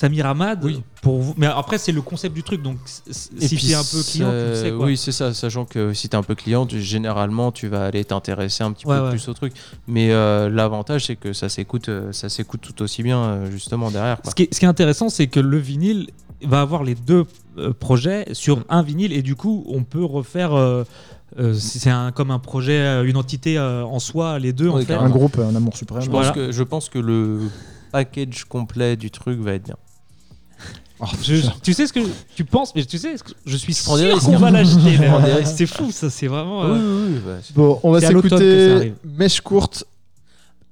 Samir 0.00 0.26
Hamad 0.26 0.62
Oui. 0.64 0.80
pour 1.02 1.18
vous. 1.18 1.34
Mais 1.36 1.46
après, 1.46 1.76
c'est 1.76 1.90
le 1.90 2.02
concept 2.02 2.32
du 2.32 2.44
truc. 2.44 2.62
Donc, 2.62 2.76
si 2.84 3.56
tu 3.56 3.66
es 3.70 3.74
un 3.74 3.82
peu 3.82 4.00
client, 4.02 4.30
tu 4.30 4.36
le 4.36 4.54
ça- 4.54 4.62
sais 4.62 4.70
quoi. 4.70 4.86
Oui, 4.86 4.96
c'est 4.96 5.10
ça. 5.10 5.34
Sachant 5.34 5.64
que 5.64 5.92
si 5.92 6.08
tu 6.08 6.14
es 6.14 6.18
un 6.18 6.22
peu 6.22 6.36
client, 6.36 6.66
tu- 6.66 6.80
généralement, 6.80 7.50
tu 7.50 7.66
vas 7.66 7.86
aller 7.86 8.04
t'intéresser 8.04 8.62
un 8.62 8.70
petit 8.70 8.86
Ouais, 8.86 8.96
peu 8.96 9.02
ouais. 9.04 9.10
plus 9.10 9.28
au 9.28 9.34
truc. 9.34 9.52
Mais 9.88 10.12
euh, 10.12 10.48
l'avantage, 10.48 11.06
c'est 11.06 11.16
que 11.16 11.32
ça 11.32 11.48
s'écoute, 11.48 11.88
euh, 11.88 12.12
ça 12.12 12.28
s'écoute 12.28 12.60
tout 12.60 12.80
aussi 12.80 13.02
bien, 13.02 13.18
euh, 13.18 13.50
justement, 13.50 13.90
derrière. 13.90 14.20
quoi. 14.22 14.30
Ce 14.30 14.36
qui, 14.36 14.44
est, 14.44 14.54
ce 14.54 14.60
qui 14.60 14.66
est 14.66 14.68
intéressant, 14.68 15.08
c'est 15.08 15.26
que 15.26 15.40
le 15.40 15.58
vinyle 15.58 16.10
va 16.44 16.60
avoir 16.60 16.84
les 16.84 16.94
deux 16.94 17.24
euh, 17.58 17.72
projets 17.72 18.26
sur 18.34 18.58
Mm. 18.58 18.64
un 18.68 18.82
vinyle 18.82 19.12
et 19.12 19.22
du 19.22 19.34
coup, 19.34 19.64
on 19.68 19.82
peut 19.82 20.04
refaire. 20.04 20.54
euh, 20.54 20.84
euh, 21.40 21.54
c'est 21.54 21.90
un, 21.90 22.12
comme 22.12 22.30
un 22.30 22.38
projet, 22.38 23.04
une 23.04 23.16
entité 23.16 23.58
euh, 23.58 23.84
en 23.84 23.98
soi, 23.98 24.38
les 24.38 24.52
deux 24.52 24.68
en 24.68 24.78
fait. 24.80 24.94
un 24.94 25.10
groupe, 25.10 25.38
un 25.38 25.54
amour 25.56 25.76
suprême. 25.76 26.00
Je, 26.02 26.08
Voilà. 26.08 26.28
pense 26.28 26.36
que, 26.36 26.52
je 26.52 26.62
pense 26.62 26.88
que 26.88 26.98
le 27.00 27.40
package 27.92 28.44
complet 28.44 28.96
du 28.96 29.10
truc 29.10 29.38
va 29.40 29.52
être 29.54 29.64
bien. 29.64 29.76
Oh, 31.00 31.06
Je- 31.22 31.42
tu 31.62 31.72
sais 31.74 31.86
ce 31.86 31.92
que 31.92 32.00
tu 32.34 32.44
penses, 32.44 32.74
mais 32.74 32.84
tu 32.84 32.98
sais, 32.98 33.16
ce 33.16 33.22
que 33.22 33.30
je 33.46 33.56
suis 33.56 33.72
sûr 33.74 33.92
qu'on 33.92 34.18
c'est- 34.20 34.36
va 34.36 34.50
l'acheter. 34.50 34.96
Que 35.42 35.44
C'est 35.44 35.66
fou, 35.66 35.90
ça, 35.92 36.10
c'est 36.10 36.26
vraiment. 36.26 36.64
euh, 36.64 36.72
Oui, 36.72 36.80
oui, 36.80 37.14
oui, 37.14 37.20
bah, 37.24 37.38
Bon, 37.54 37.80
on 37.84 37.92
va 37.92 38.00
s'écouter. 38.00 38.94
Mèche 39.04 39.40
courte, 39.40 39.84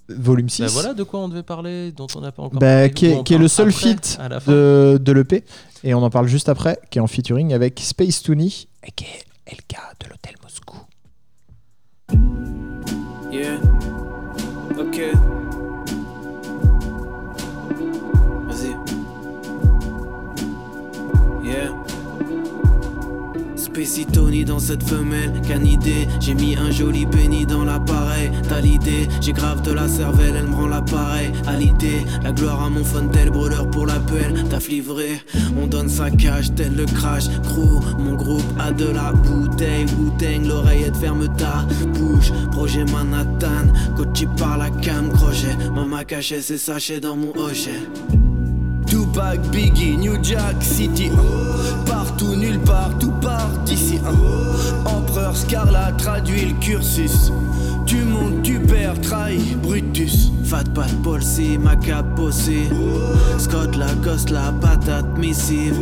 volume 0.08 0.48
6. 0.48 0.62
bah 0.62 0.68
voilà 0.72 0.94
de 0.94 1.02
quoi 1.04 1.20
on 1.20 1.28
devait 1.28 1.42
parler, 1.44 1.92
dont 1.92 2.08
on 2.16 2.20
n'a 2.20 2.32
pas 2.32 2.42
encore 2.42 2.58
Bah, 2.58 2.66
parlé. 2.66 2.90
qui 2.92 3.06
est, 3.06 3.22
qui 3.24 3.38
le 3.38 3.46
seul 3.48 3.70
feat 3.72 4.18
de, 4.48 4.98
de 5.00 5.12
l'EP. 5.12 5.44
Et 5.84 5.94
on 5.94 6.02
en 6.02 6.10
parle 6.10 6.26
juste 6.26 6.48
après, 6.48 6.80
qui 6.90 6.98
est 6.98 7.00
en 7.02 7.06
featuring 7.06 7.52
avec 7.52 7.78
Space 7.80 8.20
Toonie, 8.22 8.66
et 8.84 8.90
qui 8.90 9.04
est 9.04 9.52
LK 9.54 9.76
de 10.02 10.08
l'hôtel 10.10 10.34
Moscou. 10.42 10.78
Yeah. 13.32 13.60
Ok. 14.78 15.00
Tony 24.10 24.42
dans 24.46 24.58
cette 24.58 24.82
femelle, 24.82 25.30
canidée 25.46 26.08
J'ai 26.18 26.32
mis 26.32 26.56
un 26.56 26.70
joli 26.70 27.04
béni 27.04 27.44
dans 27.44 27.62
l'appareil. 27.62 28.30
T'as 28.48 28.60
l'idée, 28.60 29.06
j'ai 29.20 29.34
grave 29.34 29.60
de 29.60 29.70
la 29.70 29.86
cervelle, 29.86 30.34
elle 30.34 30.46
me 30.46 30.54
rend 30.54 30.68
l'appareil. 30.68 31.30
À 31.46 31.56
l'idée, 31.56 32.06
la 32.22 32.32
gloire 32.32 32.62
à 32.62 32.70
mon 32.70 32.82
fontel, 32.82 33.30
brûleur 33.30 33.68
pour 33.70 33.84
l'appel 33.84 34.44
T'as 34.48 34.66
livré, 34.66 35.20
on 35.62 35.66
donne 35.66 35.90
sa 35.90 36.10
cage, 36.10 36.54
tel 36.54 36.74
le 36.74 36.86
crash. 36.86 37.24
Crew, 37.42 37.82
mon 37.98 38.14
groupe 38.14 38.46
a 38.58 38.72
de 38.72 38.86
la 38.86 39.12
bouteille. 39.12 39.84
Wu-Tang, 39.98 40.46
l'oreillette 40.48 40.96
ferme 40.96 41.28
ta 41.36 41.66
bouche. 41.98 42.32
Projet 42.52 42.86
Manhattan, 42.86 43.74
coaché 43.94 44.26
par 44.38 44.56
la 44.56 44.70
cam 44.70 45.10
crochet. 45.10 45.54
Maman 45.74 46.02
cachait 46.06 46.40
ses 46.40 46.58
sachets 46.58 47.00
dans 47.00 47.16
mon 47.16 47.32
hochet. 47.36 47.82
Tupac, 48.86 49.38
Biggie, 49.50 49.98
New 49.98 50.16
Jack 50.22 50.62
City. 50.62 51.10
hein. 51.12 51.76
Partout, 52.18 52.34
nulle 52.34 52.60
part, 52.60 52.96
tout 52.98 53.10
part 53.20 53.50
d'ici. 53.66 54.00
hein. 54.06 54.14
Empereur 54.86 55.36
Scarla 55.36 55.92
traduit 55.98 56.46
le 56.46 56.54
cursus. 56.54 57.30
Tu 57.86 57.96
montes, 57.98 58.42
tu 58.42 58.58
perds, 58.58 59.00
trahi, 59.00 59.54
Brutus. 59.62 60.30
Fat 60.44 60.64
Pat, 60.74 60.90
Paul 61.02 61.22
C, 61.22 61.56
ma 61.58 61.76
cape 61.76 62.14
bossée. 62.16 62.68
Scott 63.38 63.76
Lacoste, 63.76 64.30
la 64.30 64.52
patate 64.60 65.16
missive. 65.18 65.78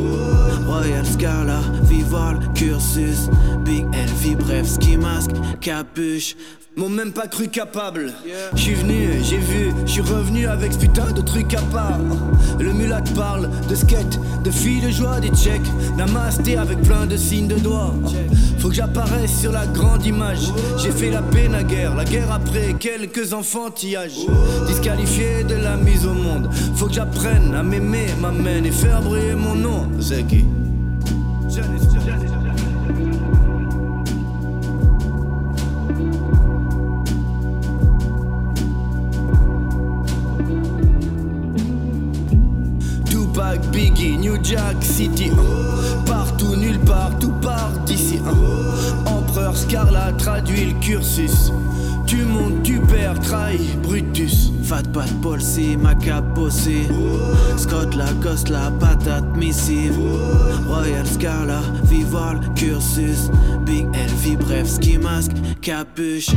Royal 0.66 1.04
Scala, 1.06 1.60
Vival, 1.84 2.38
cursus. 2.54 3.30
Big 3.64 3.86
Elvi, 3.94 4.34
bref, 4.34 4.66
ski 4.66 4.96
masque, 4.96 5.32
capuche. 5.60 6.36
M'ont 6.76 6.88
même 6.88 7.12
pas 7.12 7.28
cru 7.28 7.46
capable. 7.46 8.12
Je 8.56 8.60
suis 8.60 8.74
venu, 8.74 9.08
j'ai 9.22 9.38
vu, 9.38 9.72
je 9.86 9.92
suis 9.92 10.00
revenu 10.00 10.48
avec 10.48 10.72
ce 10.72 10.78
putain 10.78 11.12
de 11.12 11.20
truc 11.20 11.54
à 11.54 11.62
part. 11.72 12.00
Le 12.58 12.72
mulat 12.72 13.02
parle 13.14 13.48
de 13.68 13.74
skate, 13.76 14.18
de 14.42 14.50
filles 14.50 14.80
de 14.80 14.90
joie, 14.90 15.20
des 15.20 15.28
tchèques. 15.28 15.70
Namasté 15.96 16.56
avec 16.56 16.82
plein 16.82 17.06
de 17.06 17.16
signes 17.16 17.46
de 17.46 17.60
doigts. 17.60 17.94
Faut 18.58 18.70
que 18.70 18.74
j'apparaisse 18.74 19.38
sur 19.40 19.52
la 19.52 19.66
grande 19.66 20.04
image. 20.04 20.48
J'ai 20.82 20.90
fait 20.90 21.10
la 21.10 21.22
paix 21.22 21.48
la 21.94 22.04
guerre 22.04 22.32
après 22.32 22.74
quelques 22.78 23.32
enfantillages. 23.32 24.26
Disqualifié 24.66 25.44
de 25.44 25.54
la 25.54 25.76
mise 25.76 26.06
au 26.06 26.12
monde. 26.14 26.48
Faut 26.74 26.86
que 26.86 26.94
j'apprenne 26.94 27.54
à 27.54 27.62
m'aimer, 27.62 28.06
m'amène 28.20 28.66
et 28.66 28.70
faire 28.70 29.00
briller 29.02 29.34
mon 29.34 29.54
nom. 29.54 29.88
Zeki. 30.00 30.44
Tupac, 43.06 43.60
Biggie, 43.70 44.16
New 44.18 44.36
Jack 44.42 44.82
City. 44.82 45.30
Partout, 46.06 46.56
nulle 46.56 46.80
part, 46.80 47.18
tout 47.18 47.32
part 47.42 47.72
d'ici. 47.86 48.20
Empereur 49.06 49.56
Scarla 49.56 50.12
traduit 50.12 50.66
le 50.66 50.80
cursus. 50.80 51.52
Tu 52.14 52.24
montes, 52.26 52.62
tu 52.62 52.78
perds, 52.78 53.18
trahi, 53.20 53.58
Brutus. 53.82 54.52
Fat 54.62 54.84
Pat, 54.92 55.10
Paul 55.20 55.40
C, 55.40 55.76
ma 55.76 55.96
cape 55.96 56.32
bossée. 56.34 56.86
Scott 57.56 57.94
la 57.96 58.70
patate 58.70 59.36
missive. 59.36 59.98
Royal 60.68 61.04
Scala, 61.06 61.60
Vival, 61.90 62.40
cursus. 62.54 63.30
Big 63.66 63.86
Elvi, 63.94 64.36
bref, 64.36 64.68
ski 64.68 64.96
masque, 64.96 65.32
capuche. 65.60 66.30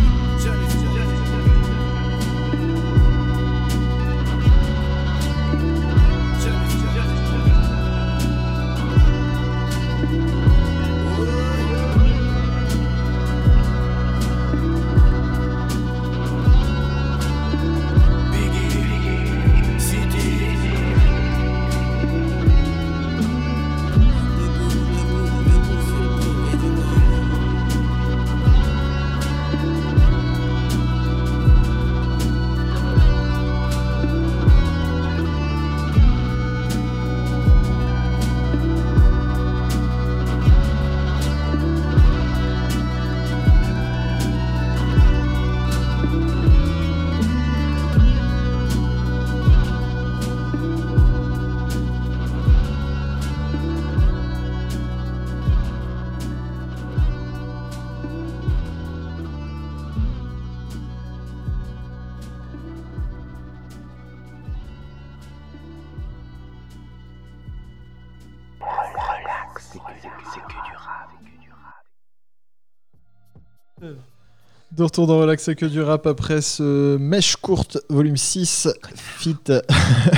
De 74.77 74.83
retour 74.83 75.07
dans 75.07 75.17
Relax 75.19 75.43
c'est 75.43 75.55
que 75.55 75.65
du 75.65 75.81
rap 75.81 76.05
après 76.05 76.41
ce 76.41 76.97
Mèche 76.97 77.35
courte 77.37 77.79
volume 77.89 78.15
6 78.17 78.67
fit 78.95 79.35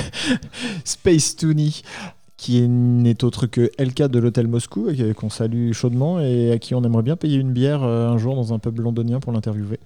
Space 0.83 1.35
Toonie 1.37 1.81
qui 2.35 2.67
n'est 2.67 3.23
autre 3.23 3.47
que 3.47 3.69
LK 3.79 4.03
de 4.07 4.19
l'hôtel 4.19 4.47
Moscou 4.47 4.89
qu'on 5.15 5.29
salue 5.29 5.71
chaudement 5.71 6.19
et 6.19 6.51
à 6.51 6.57
qui 6.57 6.75
on 6.75 6.83
aimerait 6.83 7.03
bien 7.03 7.15
payer 7.15 7.37
une 7.37 7.51
bière 7.53 7.83
euh, 7.83 8.09
un 8.09 8.17
jour 8.17 8.35
dans 8.35 8.53
un 8.53 8.59
pub 8.59 8.79
londonien 8.79 9.19
pour 9.19 9.31
l'interviewer. 9.33 9.79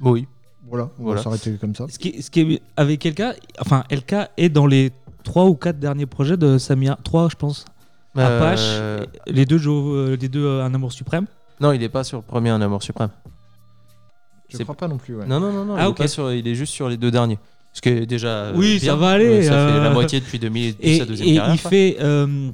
Oui. 0.00 0.26
Voilà, 0.68 0.90
on 0.98 1.04
Voilà. 1.04 1.18
va 1.20 1.24
s'arrêter 1.24 1.52
comme 1.60 1.74
ça. 1.74 1.86
Ce 1.90 1.98
qui, 1.98 2.22
ce 2.22 2.30
qui 2.30 2.40
est 2.40 2.62
avec 2.76 3.04
LK, 3.04 3.22
enfin 3.60 3.84
LK 3.90 4.14
est 4.38 4.48
dans 4.48 4.66
les 4.66 4.92
3 5.24 5.44
ou 5.44 5.54
4 5.54 5.78
derniers 5.78 6.06
projets 6.06 6.38
de 6.38 6.56
Samia. 6.58 6.98
3 7.04 7.28
je 7.30 7.36
pense. 7.36 7.64
Apache, 8.16 8.60
Euh, 8.62 9.04
les 9.26 9.44
deux, 9.44 9.60
euh, 9.66 10.16
les 10.18 10.28
deux 10.28 10.60
Un 10.60 10.72
Amour 10.74 10.92
Suprême. 10.92 11.26
Non, 11.60 11.72
il 11.72 11.82
est 11.82 11.88
pas 11.90 12.04
sur 12.04 12.18
le 12.18 12.22
premier 12.24 12.50
Un 12.50 12.60
Amour 12.62 12.82
Suprême. 12.82 13.10
Je 14.48 14.56
C'est- 14.56 14.62
crois 14.64 14.74
pas 14.76 14.88
non 14.88 14.98
plus. 14.98 15.14
Ouais. 15.16 15.26
Non, 15.26 15.40
non, 15.40 15.52
non, 15.52 15.64
non. 15.64 15.74
Ah, 15.76 15.82
il, 15.82 15.84
est 15.84 15.88
ok. 15.88 15.96
pas 15.98 16.08
sur, 16.08 16.32
il 16.32 16.46
est 16.46 16.54
juste 16.54 16.72
sur 16.72 16.88
les 16.88 16.96
deux 16.96 17.10
derniers. 17.10 17.38
Ce 17.72 17.80
qui 17.80 17.88
est 17.88 18.06
déjà. 18.06 18.28
euh, 18.28 18.52
Oui, 18.54 18.78
bien. 18.78 18.92
ça 18.92 18.96
va 18.96 19.08
aller, 19.10 19.28
Ouais, 19.28 19.42
Ça 19.42 19.50
fait 19.50 19.56
euh, 19.78 19.82
la 19.84 19.90
moitié 19.90 20.20
depuis 20.20 20.38
2000 20.38 20.74
Et, 20.80 20.98
sa 20.98 21.04
deuxième 21.06 21.28
et 21.28 21.34
carrière. 21.36 21.54
il 21.54 21.58
fait 21.58 21.96
euh, 22.00 22.50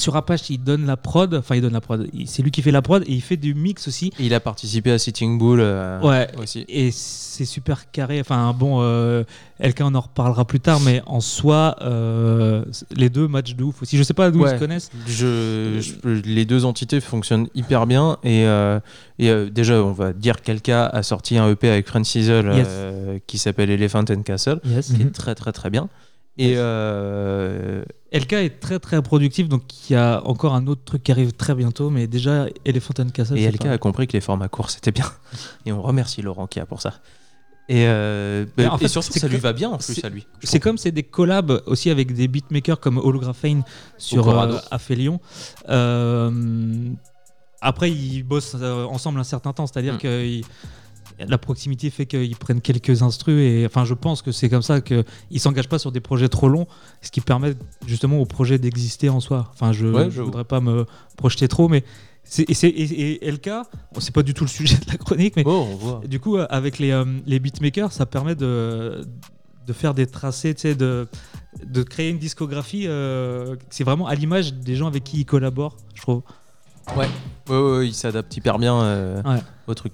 sur 0.00 0.16
Apache, 0.16 0.50
il 0.50 0.58
donne 0.62 0.86
la 0.86 0.96
prod. 0.96 1.32
Enfin, 1.34 1.54
il 1.56 1.62
donne 1.62 1.72
la 1.74 1.80
prod. 1.80 2.08
C'est 2.26 2.42
lui 2.42 2.50
qui 2.50 2.62
fait 2.62 2.70
la 2.70 2.82
prod 2.82 3.02
et 3.06 3.12
il 3.12 3.20
fait 3.22 3.36
du 3.36 3.54
mix 3.54 3.86
aussi. 3.88 4.12
Il 4.18 4.34
a 4.34 4.40
participé 4.40 4.90
à 4.90 4.98
Sitting 4.98 5.38
Bull 5.38 5.60
euh, 5.60 6.00
Ouais. 6.00 6.28
aussi. 6.42 6.64
Et 6.68 6.90
c'est 6.90 7.44
super 7.44 7.90
carré. 7.90 8.20
Enfin, 8.20 8.52
bon, 8.58 8.78
euh, 8.82 9.22
LK, 9.60 9.80
on 9.82 9.94
en 9.94 10.00
reparlera 10.00 10.44
plus 10.44 10.60
tard, 10.60 10.80
mais 10.80 11.02
en 11.06 11.20
soi, 11.20 11.76
euh, 11.82 12.64
les 12.90 13.10
deux 13.10 13.28
matchs 13.28 13.54
de 13.54 13.62
ouf 13.64 13.82
aussi. 13.82 13.96
Je 13.96 14.02
sais 14.02 14.14
pas 14.14 14.30
d'où 14.30 14.44
ils 14.46 14.50
se 14.50 14.54
connaissent. 14.58 14.90
Je, 15.06 15.78
je- 15.80 16.08
les 16.24 16.44
deux 16.44 16.64
entités 16.64 17.00
fonctionnent 17.00 17.48
hyper 17.54 17.86
bien 17.86 18.16
et, 18.24 18.46
euh, 18.46 18.80
et, 19.18 19.50
déjà 19.50 19.82
on 19.82 19.92
va 19.92 20.12
dire 20.12 20.40
qu'Elka 20.42 20.86
a 20.86 21.02
sorti 21.02 21.36
un 21.38 21.48
EP 21.50 21.68
avec 21.68 21.86
French 21.86 22.06
Sizzle 22.06 22.52
Yes. 22.54 22.68
qui 23.26 23.38
s'appelle 23.38 23.70
Elephant 23.70 24.04
and 24.10 24.22
Castle 24.22 24.60
Yes. 24.64 24.88
qui 24.88 24.94
Mhm. 25.02 25.08
est 25.08 25.10
très 25.10 25.34
très 25.34 25.52
très 25.52 25.70
bien 25.70 25.88
et 26.38 26.54
euh, 26.56 27.82
LK 28.12 28.32
est 28.32 28.60
très 28.60 28.78
très 28.80 29.00
productif, 29.02 29.48
donc 29.48 29.62
il 29.88 29.92
y 29.92 29.96
a 29.96 30.20
encore 30.26 30.54
un 30.54 30.66
autre 30.66 30.82
truc 30.84 31.02
qui 31.04 31.12
arrive 31.12 31.32
très 31.32 31.54
bientôt, 31.54 31.90
mais 31.90 32.06
déjà 32.08 32.46
Elephant 32.64 32.94
and 32.98 33.10
Castle. 33.10 33.38
et 33.38 33.46
LK 33.50 33.62
pas- 33.64 33.70
a 33.72 33.78
compris 33.78 34.06
que 34.08 34.14
les 34.14 34.20
formats 34.20 34.48
courts 34.48 34.70
c'était 34.70 34.90
bien 34.90 35.06
et 35.66 35.72
on 35.72 35.80
remercie 35.80 36.20
Laurent 36.22 36.46
Kia 36.48 36.66
pour 36.66 36.80
ça 36.82 36.94
et, 37.68 37.84
euh, 37.86 38.46
bah, 38.56 38.72
en 38.72 38.76
et 38.76 38.80
fait, 38.80 38.88
surtout 38.88 39.16
ça 39.16 39.28
lui 39.28 39.36
va 39.36 39.52
bien 39.52 39.70
en 39.70 39.78
plus 39.78 40.02
à 40.04 40.08
lui 40.08 40.26
C'est 40.42 40.58
comme 40.58 40.76
c'est 40.76 40.90
des 40.90 41.04
collabs 41.04 41.62
aussi 41.66 41.88
avec 41.88 42.12
des 42.12 42.26
beatmakers 42.26 42.80
comme 42.80 42.98
Holographane 42.98 43.62
sur 43.96 44.28
euh, 44.28 44.58
Aphelion. 44.72 45.20
Euh, 45.68 46.88
après, 47.60 47.90
ils 47.92 48.22
bossent 48.24 48.56
euh, 48.60 48.84
ensemble 48.86 49.20
un 49.20 49.24
certain 49.24 49.52
temps, 49.52 49.66
c'est-à-dire 49.68 49.94
Mm. 49.94 49.98
que 49.98 50.40
la 51.28 51.38
proximité 51.38 51.90
fait 51.90 52.06
qu'ils 52.06 52.36
prennent 52.36 52.60
quelques 52.60 53.02
instrus 53.02 53.34
et 53.40 53.64
enfin 53.66 53.84
je 53.84 53.94
pense 53.94 54.22
que 54.22 54.32
c'est 54.32 54.48
comme 54.48 54.62
ça 54.62 54.80
qu'ils 54.80 55.04
s'engagent 55.38 55.68
pas 55.68 55.78
sur 55.78 55.92
des 55.92 56.00
projets 56.00 56.28
trop 56.28 56.48
longs, 56.48 56.66
ce 57.02 57.10
qui 57.10 57.20
permet 57.20 57.54
justement 57.86 58.18
au 58.18 58.26
projet 58.26 58.58
d'exister 58.58 59.08
en 59.08 59.20
soi. 59.20 59.48
Enfin 59.52 59.72
je, 59.72 59.86
Ouais, 59.86 60.10
je 60.10 60.22
voudrais 60.22 60.44
pas 60.44 60.60
me 60.60 60.86
projeter 61.16 61.48
trop, 61.48 61.68
mais 61.68 61.84
c'est 62.24 62.42
et, 62.48 62.52
et- 62.66 63.24
et 63.26 63.30
LK, 63.30 63.48
bon, 63.92 64.00
c'est 64.00 64.14
pas 64.14 64.22
du 64.22 64.34
tout 64.34 64.44
le 64.44 64.48
sujet 64.60 64.76
de 64.76 64.90
la 64.90 64.96
chronique, 64.98 65.34
mais 65.36 65.42
oh 65.46 65.66
on 65.70 65.76
voit 65.76 66.00
du 66.06 66.20
coup, 66.20 66.36
euh, 66.36 66.46
avec 66.50 66.78
les, 66.78 66.90
euh, 66.90 67.04
les 67.26 67.38
beatmakers, 67.40 67.92
ça 67.92 68.06
permet 68.06 68.34
de, 68.34 69.04
de 69.66 69.72
faire 69.72 69.94
des 69.94 70.06
tracés, 70.06 70.54
tu 70.54 70.62
sais, 70.62 70.74
de, 70.74 71.08
de 71.64 71.82
créer 71.82 72.10
une 72.10 72.18
discographie. 72.18 72.84
euh, 72.86 73.56
c'est 73.70 73.84
vraiment 73.84 74.06
à 74.06 74.14
l'image 74.14 74.54
des 74.54 74.76
gens 74.76 74.86
avec 74.86 75.04
qui 75.04 75.18
ils 75.20 75.24
collaborent, 75.26 75.76
je 75.94 76.02
trouve. 76.02 76.22
Ouais, 76.96 77.06
ouais, 77.48 77.56
ouais, 77.78 77.86
il 77.88 77.94
s'adapte 77.94 78.36
hyper 78.36 78.58
bien 78.58 78.80
euh, 78.80 79.22
Ouais. 79.22 79.40
au 79.66 79.74
truc. 79.74 79.92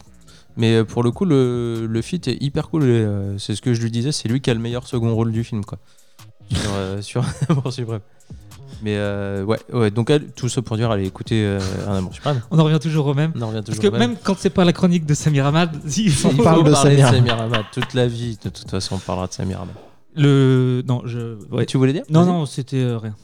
Mais 0.56 0.74
euh, 0.76 0.84
pour 0.84 1.02
le 1.02 1.10
coup, 1.10 1.24
le, 1.24 1.86
le 1.86 2.02
feat 2.02 2.28
est 2.28 2.42
hyper 2.42 2.68
cool. 2.70 2.82
euh, 2.84 3.36
c'est 3.38 3.54
ce 3.54 3.60
que 3.62 3.74
je 3.74 3.82
lui 3.82 3.90
disais, 3.90 4.12
c'est 4.12 4.28
lui 4.28 4.40
qui 4.40 4.50
a 4.50 4.54
le 4.54 4.60
meilleur 4.60 4.86
second 4.86 5.14
rôle 5.14 5.32
du 5.32 5.44
film, 5.44 5.64
quoi. 5.64 5.78
Sur, 6.50 6.70
euh, 6.74 7.02
sur 7.02 7.24
Amour 7.48 7.72
Suprême. 7.72 8.00
Mais 8.82 8.96
euh, 8.96 9.42
ouais, 9.44 9.58
ouais, 9.72 9.90
donc 9.90 10.10
elle- 10.10 10.30
tout 10.32 10.48
ça 10.48 10.60
pour 10.62 10.76
dire, 10.76 10.90
allez 10.90 11.06
écouter 11.06 11.58
Un 11.88 11.94
Amour 11.96 12.14
Suprême. 12.14 12.40
On 12.50 12.58
en 12.58 12.64
revient 12.64 12.78
toujours 12.80 13.06
au 13.06 13.14
même. 13.14 13.32
On 13.34 13.42
en 13.42 13.46
revient 13.48 13.62
Parce 13.64 13.78
toujours 13.78 13.90
que 13.90 13.96
au 13.96 13.98
même 13.98 14.16
quand 14.22 14.36
c'est 14.38 14.50
pas 14.50 14.64
la 14.64 14.72
chronique 14.72 15.06
de 15.06 15.14
Samir 15.14 15.46
Hamad, 15.46 15.76
il 15.96 16.10
faut- 16.10 16.30
Il 16.30 16.42
parle 16.42 16.64
de 16.64 16.70
parler 16.70 16.96
Samir. 16.98 17.10
de 17.10 17.16
Samir 17.16 17.40
Hamad 17.40 17.64
toute 17.72 17.94
la 17.94 18.06
vie. 18.06 18.38
De 18.42 18.50
toute 18.50 18.70
façon, 18.70 18.96
on 18.96 18.98
parlera 18.98 19.26
de 19.28 19.32
Samir 19.32 19.60
Hamad. 19.62 19.74
Le. 20.14 20.82
Non, 20.88 21.02
je. 21.04 21.36
ouais. 21.50 21.66
Tu 21.66 21.76
voulais 21.78 21.92
dire? 21.92 22.02
Non, 22.10 22.24
non, 22.24 22.46
c'était 22.46 22.84
rien. 22.96 23.14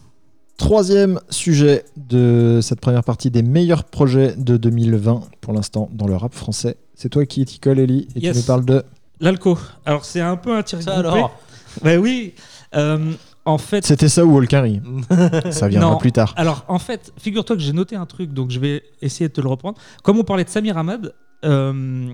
Troisième 0.67 1.19
sujet 1.29 1.85
de 1.97 2.61
cette 2.63 2.81
première 2.81 3.03
partie 3.03 3.33
des 3.33 3.43
meilleurs 3.43 3.83
projets 3.83 4.37
de 4.37 4.57
2020 4.57 5.23
pour 5.41 5.53
l'instant 5.53 5.91
dans 5.93 6.07
le 6.07 6.15
rap 6.15 6.33
français. 6.35 6.77
C'est 6.95 7.09
toi 7.09 7.27
qui 7.27 7.45
t'y 7.45 7.59
colle, 7.59 7.81
Ellie, 7.81 8.07
et 8.15 8.21
Yes. 8.21 8.33
tu 8.33 8.39
nous 8.39 8.47
parles 8.47 8.65
de. 8.65 8.85
L'alco. 9.19 9.59
Alors, 9.85 10.05
c'est 10.05 10.21
un 10.21 10.37
peu 10.37 10.57
un 10.57 10.63
tir 10.63 10.81
Ça 10.81 10.99
alors 10.99 11.37
Bah 11.83 11.97
oui. 11.97 12.35
euh, 12.77 13.13
en 13.45 13.59
fait. 13.59 13.85
C'était 13.85 14.09
ça 14.09 14.25
ou 14.25 14.37
Olkari 14.37 14.81
Ça 15.51 15.67
viendra 15.67 15.91
Non. 15.91 15.97
plus 15.99 16.13
tard. 16.13 16.33
Alors, 16.37 16.65
en 16.69 16.79
fait, 16.79 17.13
figure-toi 17.19 17.57
que 17.57 17.63
j'ai 17.63 17.73
noté 17.73 17.97
un 17.97 18.07
truc, 18.07 18.33
donc 18.33 18.53
je 18.53 18.61
vais 18.61 18.85
essayer 19.03 19.27
de 19.27 19.33
te 19.33 19.41
le 19.41 19.49
reprendre. 19.49 19.77
Comme 20.05 20.21
on 20.21 20.25
parlait 20.25 20.45
de 20.45 20.49
Samir 20.49 20.79
Ahmad, 20.79 21.13
euh, 21.45 22.13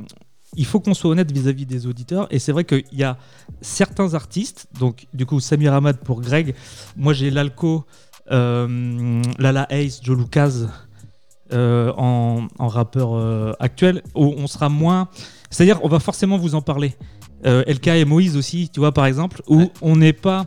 il 0.56 0.64
faut 0.64 0.80
qu'on 0.80 0.94
soit 0.94 1.10
honnête 1.10 1.30
vis-à-vis 1.30 1.66
des 1.66 1.86
auditeurs. 1.86 2.26
Et 2.30 2.38
c'est 2.38 2.52
vrai 2.52 2.64
qu'il 2.64 2.82
y 2.92 3.04
a 3.04 3.18
certains 3.60 4.14
artistes, 4.14 4.68
donc 4.80 5.06
du 5.12 5.26
coup, 5.26 5.38
Samir 5.38 5.74
Ahmad 5.74 5.98
pour 5.98 6.22
Greg, 6.22 6.54
moi 6.96 7.12
j'ai 7.12 7.28
l'Alco, 7.30 7.84
Lala 8.30 9.66
Ace, 9.70 10.00
Joe 10.02 10.16
Lucas. 10.18 10.52
euh, 11.54 11.92
en, 11.96 12.46
en 12.58 12.68
rappeur 12.68 13.14
euh, 13.16 13.52
actuel, 13.58 14.02
où 14.14 14.34
on 14.36 14.46
sera 14.46 14.68
moins. 14.68 15.08
C'est-à-dire, 15.50 15.80
on 15.82 15.88
va 15.88 15.98
forcément 15.98 16.36
vous 16.36 16.54
en 16.54 16.60
parler. 16.60 16.94
Euh, 17.46 17.62
LK 17.66 17.86
et 17.86 18.04
Moïse 18.04 18.36
aussi, 18.36 18.68
tu 18.68 18.80
vois, 18.80 18.92
par 18.92 19.06
exemple, 19.06 19.40
où 19.48 19.60
Ouais. 19.60 19.70
on 19.80 19.96
n'est 19.96 20.12
pas. 20.12 20.44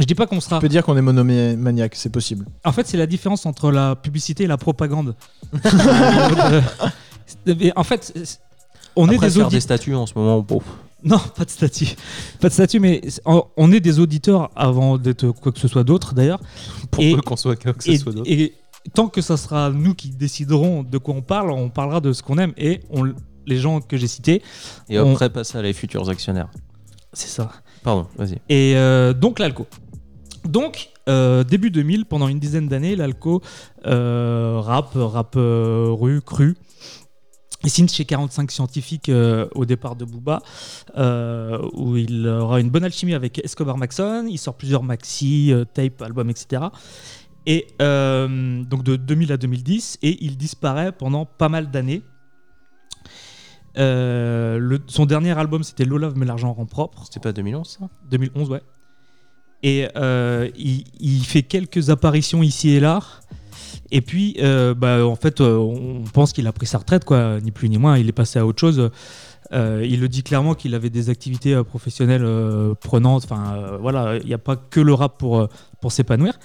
Je 0.00 0.04
dis 0.06 0.16
pas 0.16 0.26
qu'on 0.26 0.40
sera. 0.40 0.56
Tu 0.56 0.62
peux 0.62 0.68
dire 0.68 0.84
qu'on 0.84 0.96
est 0.96 1.02
monomaniaque, 1.02 1.94
c'est 1.94 2.10
possible. 2.10 2.46
En 2.64 2.72
fait, 2.72 2.86
c'est 2.88 2.96
la 2.96 3.06
différence 3.06 3.46
entre 3.46 3.70
la 3.70 3.94
publicité 3.94 4.42
et 4.44 4.46
la 4.48 4.56
propagande. 4.56 5.14
Euh, 7.46 7.70
en 7.76 7.84
fait, 7.84 8.12
on 8.96 9.08
est 9.10 9.18
des 9.18 9.30
faire 9.30 9.48
des 9.48 9.60
statuts 9.60 9.94
en 9.94 10.06
ce 10.06 10.14
moment, 10.16 10.40
bon. 10.40 10.62
Non, 11.04 11.18
pas 11.36 11.44
de 11.44 11.50
statut. 11.50 11.86
Pas 12.40 12.48
de 12.48 12.52
statut, 12.52 12.80
mais 12.80 13.00
on 13.56 13.70
est 13.72 13.80
des 13.80 14.00
auditeurs 14.00 14.50
avant 14.56 14.98
d'être 14.98 15.30
quoi 15.30 15.52
que 15.52 15.58
ce 15.60 15.68
soit 15.68 15.84
d'autre, 15.84 16.14
d'ailleurs. 16.14 16.40
Pour 16.90 17.04
Et- 17.04 17.14
peu 17.14 17.20
qu'on 17.22 17.36
soit 17.36 17.54
que 17.56 17.70
ce 17.78 17.90
Et, 17.90 17.98
soit 17.98 18.12
d'autre. 18.12 18.28
et 18.30 18.54
tant 18.94 19.08
que 19.08 19.20
ça 19.20 19.36
sera 19.36 19.70
nous 19.70 19.94
qui 19.94 20.10
déciderons 20.10 20.82
de 20.82 20.98
quoi 20.98 21.14
on 21.14 21.22
parle, 21.22 21.50
on 21.50 21.68
parlera 21.68 22.00
de 22.00 22.12
ce 22.12 22.22
qu'on 22.22 22.36
aime. 22.38 22.52
Et 22.56 22.80
on, 22.90 23.12
les 23.46 23.56
gens 23.58 23.80
que 23.80 23.96
j'ai 23.96 24.08
cités, 24.08 24.42
Et 24.88 24.98
on- 24.98 25.12
après, 25.12 25.30
passer 25.30 25.56
à 25.58 25.62
les 25.62 25.72
futurs 25.72 26.08
actionnaires. 26.08 26.48
c'est 27.12 27.28
ça. 27.28 27.50
Pardon, 27.84 28.06
vas-y. 28.16 28.34
Et 28.48 28.74
euh, 28.76 29.12
donc 29.12 29.38
l'Alco. 29.38 29.66
Donc, 30.44 30.90
euh, 31.08 31.44
début 31.44 31.70
2000, 31.70 32.06
pendant 32.06 32.26
une 32.28 32.38
dizaine 32.40 32.68
d'années, 32.68 32.96
l'Alco 32.96 33.40
euh, 33.86 34.58
rap, 34.60 34.90
rap 34.94 35.34
euh, 35.36 35.88
rue, 35.90 36.20
cru. 36.22 36.56
Il 37.64 37.70
signe 37.70 37.88
chez 37.88 38.04
45 38.04 38.52
scientifiques 38.52 39.08
euh, 39.08 39.48
au 39.54 39.64
départ 39.64 39.96
de 39.96 40.04
Booba, 40.04 40.40
euh, 40.96 41.58
où 41.72 41.96
il 41.96 42.26
aura 42.28 42.60
une 42.60 42.70
bonne 42.70 42.84
alchimie 42.84 43.14
avec 43.14 43.44
Escobar 43.44 43.76
Maxon. 43.76 44.26
Il 44.30 44.38
sort 44.38 44.54
plusieurs 44.54 44.84
maxi, 44.84 45.52
euh, 45.52 45.64
tape, 45.64 46.00
albums, 46.02 46.30
etc. 46.30 46.62
Et 47.46 47.66
euh, 47.82 48.62
donc 48.62 48.84
de 48.84 48.94
2000 48.94 49.32
à 49.32 49.36
2010, 49.36 49.98
et 50.02 50.24
il 50.24 50.36
disparaît 50.36 50.92
pendant 50.92 51.26
pas 51.26 51.48
mal 51.48 51.70
d'années. 51.70 52.02
Son 53.76 55.06
dernier 55.06 55.36
album, 55.38 55.62
c'était 55.62 55.84
Low 55.84 55.98
Love, 55.98 56.14
mais 56.16 56.26
l'argent 56.26 56.52
rend 56.52 56.66
propre. 56.66 57.04
C'était 57.04 57.20
pas 57.20 57.32
2011, 57.32 57.78
ça? 57.80 57.88
2011, 58.10 58.50
ouais. 58.50 58.62
Et 59.62 59.86
il, 60.56 60.84
il 61.00 61.24
fait 61.24 61.42
quelques 61.42 61.90
apparitions 61.90 62.42
ici 62.42 62.70
et 62.70 62.80
là. 62.80 63.00
Et 63.90 64.00
puis, 64.00 64.36
euh, 64.40 64.74
bah, 64.74 65.06
en 65.06 65.16
fait, 65.16 65.40
euh, 65.40 65.56
on 65.56 66.04
pense 66.04 66.32
qu'il 66.32 66.46
a 66.46 66.52
pris 66.52 66.66
sa 66.66 66.78
retraite, 66.78 67.04
quoi, 67.04 67.40
ni 67.40 67.50
plus 67.50 67.68
ni 67.68 67.78
moins. 67.78 67.96
Il 67.96 68.08
est 68.08 68.12
passé 68.12 68.38
à 68.38 68.46
autre 68.46 68.60
chose. 68.60 68.90
Euh, 69.52 69.86
il 69.88 70.00
le 70.00 70.08
dit 70.08 70.22
clairement 70.22 70.54
qu'il 70.54 70.74
avait 70.74 70.90
des 70.90 71.08
activités 71.08 71.62
professionnelles 71.64 72.26
prenantes. 72.80 73.24
Enfin, 73.24 73.78
voilà, 73.80 74.18
il 74.18 74.26
n'y 74.26 74.34
a 74.34 74.38
pas 74.38 74.56
que 74.56 74.80
le 74.80 74.92
rap 74.92 75.18
pour, 75.18 75.48
pour 75.80 75.92
s'épanouir. 75.92 76.38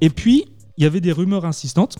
Et 0.00 0.10
puis, 0.10 0.46
il 0.76 0.84
y 0.84 0.86
avait 0.86 1.00
des 1.00 1.12
rumeurs 1.12 1.44
insistantes. 1.44 1.98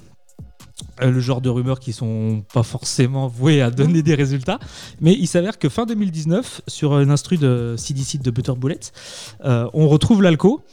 Le 1.01 1.21
genre 1.21 1.43
de 1.43 1.51
rumeurs 1.51 1.79
qui 1.79 1.93
sont 1.93 2.43
pas 2.55 2.63
forcément 2.63 3.29
vouées 3.29 3.61
à 3.61 3.71
donner 3.71 4.03
des 4.03 4.15
résultats. 4.15 4.59
Mais 5.01 5.13
il 5.13 5.27
s'avère 5.29 5.59
que 5.59 5.69
fin 5.69 5.85
2019, 5.85 6.63
sur 6.67 6.99
une 6.99 7.11
instru 7.11 7.37
de 7.37 7.75
CDC 7.77 8.19
de 8.19 8.31
Butter 8.31 8.55
Bullets, 8.57 8.91
on 9.45 9.89
retrouve 9.89 10.23
l'Alco. 10.23 10.65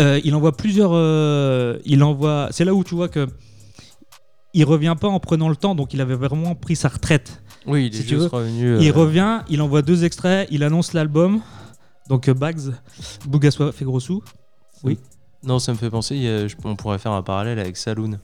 Euh, 0.00 0.20
il 0.24 0.34
envoie 0.34 0.56
plusieurs. 0.56 0.90
euh, 0.94 1.78
il 1.84 2.02
envoie. 2.02 2.48
C'est 2.50 2.64
là 2.64 2.74
où 2.74 2.84
tu 2.84 2.94
vois 2.94 3.08
que 3.08 3.26
il 4.54 4.64
revient 4.64 4.96
pas 5.00 5.08
en 5.08 5.20
prenant 5.20 5.48
le 5.48 5.56
temps, 5.56 5.74
donc 5.74 5.94
il 5.94 6.00
avait 6.00 6.14
vraiment 6.16 6.54
pris 6.54 6.76
sa 6.76 6.88
retraite. 6.88 7.42
Oui, 7.66 7.86
il 7.86 7.94
est 7.94 7.98
Si 7.98 8.02
tu 8.04 8.08
juste 8.16 8.22
veux, 8.32 8.38
revenu. 8.38 8.78
Il 8.80 8.90
euh, 8.90 8.92
revient, 8.92 9.40
il 9.48 9.60
envoie 9.62 9.82
deux 9.82 10.04
extraits, 10.04 10.48
il 10.50 10.64
annonce 10.64 10.92
l'album. 10.92 11.40
Donc 12.08 12.28
euh, 12.28 12.34
Bags, 12.34 12.72
Bougassois 13.26 13.70
fait 13.72 13.84
gros 13.84 14.00
sous. 14.00 14.22
Non, 15.42 15.58
ça 15.58 15.72
me 15.72 15.78
fait 15.78 15.88
penser, 15.88 16.16
il 16.16 16.22
y 16.22 16.28
a- 16.28 16.48
je- 16.48 16.56
on 16.64 16.76
pourrait 16.76 16.98
faire 16.98 17.12
un 17.12 17.22
parallèle 17.22 17.58
avec 17.58 17.76
Saloon. 17.78 18.18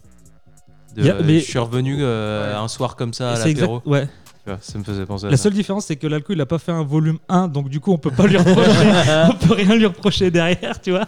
De, 0.94 1.12
mais- 1.24 1.40
Je 1.40 1.44
suis 1.44 1.58
revenu 1.58 1.96
euh, 2.00 2.58
un 2.58 2.68
soir 2.68 2.94
comme 2.96 3.14
ça 3.14 3.30
à 3.30 3.36
C'est 3.36 3.54
l'apéro. 3.54 3.76
exact- 3.78 3.86
ouais. 3.86 4.08
Tu 4.46 4.52
vois, 4.52 4.60
Ça 4.62 4.78
me 4.78 4.84
faisait 4.84 5.04
penser 5.06 5.26
à 5.26 5.30
La 5.30 5.36
ça. 5.36 5.42
seule 5.44 5.54
différence, 5.54 5.86
c'est 5.86 5.96
que 5.96 6.06
l'alco, 6.06 6.32
il 6.32 6.40
a 6.40 6.46
pas 6.46 6.58
fait 6.60 6.70
un 6.70 6.84
volume 6.84 7.18
1, 7.28 7.48
donc 7.48 7.68
du 7.68 7.80
coup, 7.80 7.90
on 7.92 7.98
peut 7.98 8.12
pas 8.12 8.28
lui 8.28 8.36
reprocher. 8.36 8.70
on 9.28 9.34
peut 9.44 9.54
rien 9.54 9.74
lui 9.74 9.86
reprocher 9.86 10.30
derrière, 10.30 10.80
tu 10.80 10.92
vois. 10.92 11.06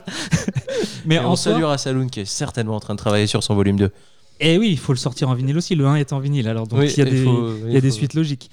Mais 1.06 1.14
Et 1.14 1.18
en 1.20 1.32
on 1.32 1.36
soi, 1.36 1.52
salue 1.52 1.62
à 1.64 1.78
Saloon 1.78 2.08
qui 2.08 2.18
est 2.20 2.24
certainement 2.24 2.74
en 2.74 2.80
train 2.80 2.94
de 2.94 2.98
travailler 2.98 3.28
sur 3.28 3.44
son 3.44 3.54
volume 3.54 3.76
2. 3.76 3.84
Et 4.40 4.54
Eh 4.54 4.58
oui, 4.58 4.70
il 4.70 4.78
faut 4.78 4.92
le 4.92 4.98
sortir 4.98 5.28
en 5.28 5.34
vinyle 5.34 5.56
aussi. 5.56 5.76
Le 5.76 5.86
1 5.86 5.94
est 5.96 6.12
en 6.12 6.18
vinyle, 6.18 6.48
alors 6.48 6.66
donc 6.66 6.80
Oui, 6.80 6.90
il 6.92 6.98
y 6.98 7.02
a 7.02 7.04
il 7.06 7.10
des, 7.14 7.24
faut- 7.24 7.52
il 7.64 7.68
y 7.68 7.72
il 7.74 7.76
a 7.76 7.80
des 7.80 7.90
faut- 7.90 7.94
suites 7.96 8.14
logiques. 8.14 8.50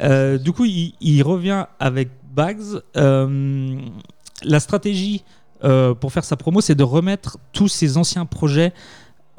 Euh, 0.00 0.38
du 0.38 0.52
coup, 0.52 0.64
il, 0.64 0.94
il 1.00 1.22
revient 1.24 1.66
avec 1.80 2.10
Bags. 2.32 2.60
Euh, 2.96 3.76
la 4.44 4.60
stratégie 4.60 5.24
euh, 5.64 5.92
pour 5.94 6.12
faire 6.12 6.24
sa 6.24 6.36
promo, 6.36 6.60
c'est 6.60 6.74
de 6.76 6.84
remettre 6.84 7.38
tous 7.52 7.68
ses 7.68 7.96
anciens 7.96 8.26
projets 8.26 8.72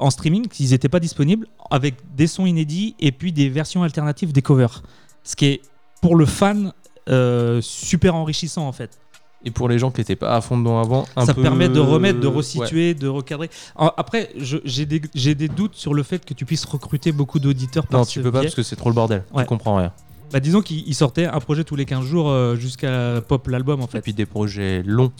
en 0.02 0.10
streaming, 0.10 0.48
qu'ils 0.48 0.70
n'étaient 0.70 0.88
pas 0.88 1.00
disponibles, 1.00 1.46
avec 1.70 1.94
des 2.16 2.26
sons 2.26 2.46
inédits 2.46 2.94
et 3.00 3.12
puis 3.12 3.32
des 3.32 3.48
versions 3.48 3.82
alternatives 3.82 4.32
des 4.32 4.42
covers. 4.42 4.82
Ce 5.24 5.36
qui 5.36 5.46
est 5.46 5.60
pour 6.00 6.16
le 6.16 6.26
fan 6.26 6.72
euh, 7.08 7.60
super 7.62 8.14
enrichissant 8.14 8.66
en 8.66 8.72
fait. 8.72 8.98
Et 9.44 9.50
pour 9.50 9.68
les 9.68 9.76
gens 9.78 9.90
qui 9.90 10.00
n'étaient 10.00 10.14
pas 10.14 10.36
à 10.36 10.40
fond 10.40 10.56
dedans 10.56 10.78
avant, 10.80 11.04
un 11.16 11.26
ça 11.26 11.34
peu- 11.34 11.42
permet 11.42 11.68
de 11.68 11.80
remettre, 11.80 12.20
de 12.20 12.28
Ouais. 12.28 12.34
resituer, 12.36 12.94
de 12.94 13.08
recadrer. 13.08 13.50
Après, 13.76 14.30
j'ai 14.36 14.86
des, 14.86 15.48
doutes 15.48 15.74
sur 15.74 15.94
le 15.94 16.02
fait 16.04 16.24
que 16.24 16.32
tu 16.32 16.44
puisses 16.44 16.64
recruter 16.64 17.10
beaucoup 17.10 17.40
d'auditeurs 17.40 17.84
Non, 17.90 18.04
tu 18.04 18.22
peux 18.22 18.30
pas 18.30 18.42
parce 18.42 18.54
que 18.54 18.62
c'est 18.62 18.76
trop 18.76 18.88
le 18.88 18.94
bordel. 18.94 19.24
Ouais. 19.34 19.42
Tu 19.42 19.48
comprends 19.48 19.76
rien. 19.76 19.92
Bah, 20.32 20.38
disons 20.40 20.60
qu'il 20.62 20.86
il 20.86 20.94
sortait 20.94 21.26
un 21.26 21.40
projet 21.40 21.64
tous 21.64 21.74
les 21.76 21.84
15 21.86 22.04
jours 22.06 22.30
euh, 22.30 22.54
jusqu'à 22.54 23.20
Pop 23.26 23.48
l'album 23.48 23.82
en 23.82 23.86
Et 23.86 23.88
fait. 23.90 24.00
puis 24.00 24.14
des 24.14 24.26
projets 24.26 24.82
longs. 24.86 25.10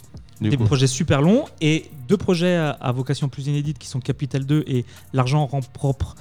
Du 0.42 0.50
Des 0.50 0.56
coup. 0.56 0.64
projets 0.64 0.86
super 0.86 1.22
longs 1.22 1.44
et 1.60 1.86
deux 2.08 2.16
projets 2.16 2.56
à, 2.56 2.70
à 2.70 2.92
vocation 2.92 3.28
plus 3.28 3.46
inédite 3.46 3.78
qui 3.78 3.86
sont 3.88 4.00
Capital 4.00 4.44
2 4.44 4.64
et 4.66 4.84
L'argent 5.12 5.46
rend 5.46 5.60
propre. 5.60 6.14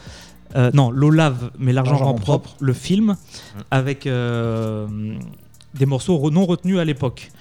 Euh, 0.56 0.70
non, 0.74 0.92
l'Olave, 0.92 1.52
mais 1.60 1.72
L'argent 1.74 1.96
rend 1.98 2.06
rend 2.08 2.14
propre, 2.16 2.56
le 2.60 2.74
film, 2.74 3.16
avec 3.72 4.06
euh, 4.06 4.88
des 5.74 5.86
morceaux 5.86 6.30
non 6.30 6.46
retenus 6.46 6.78
à 6.78 6.86
l'époque. 6.86 7.32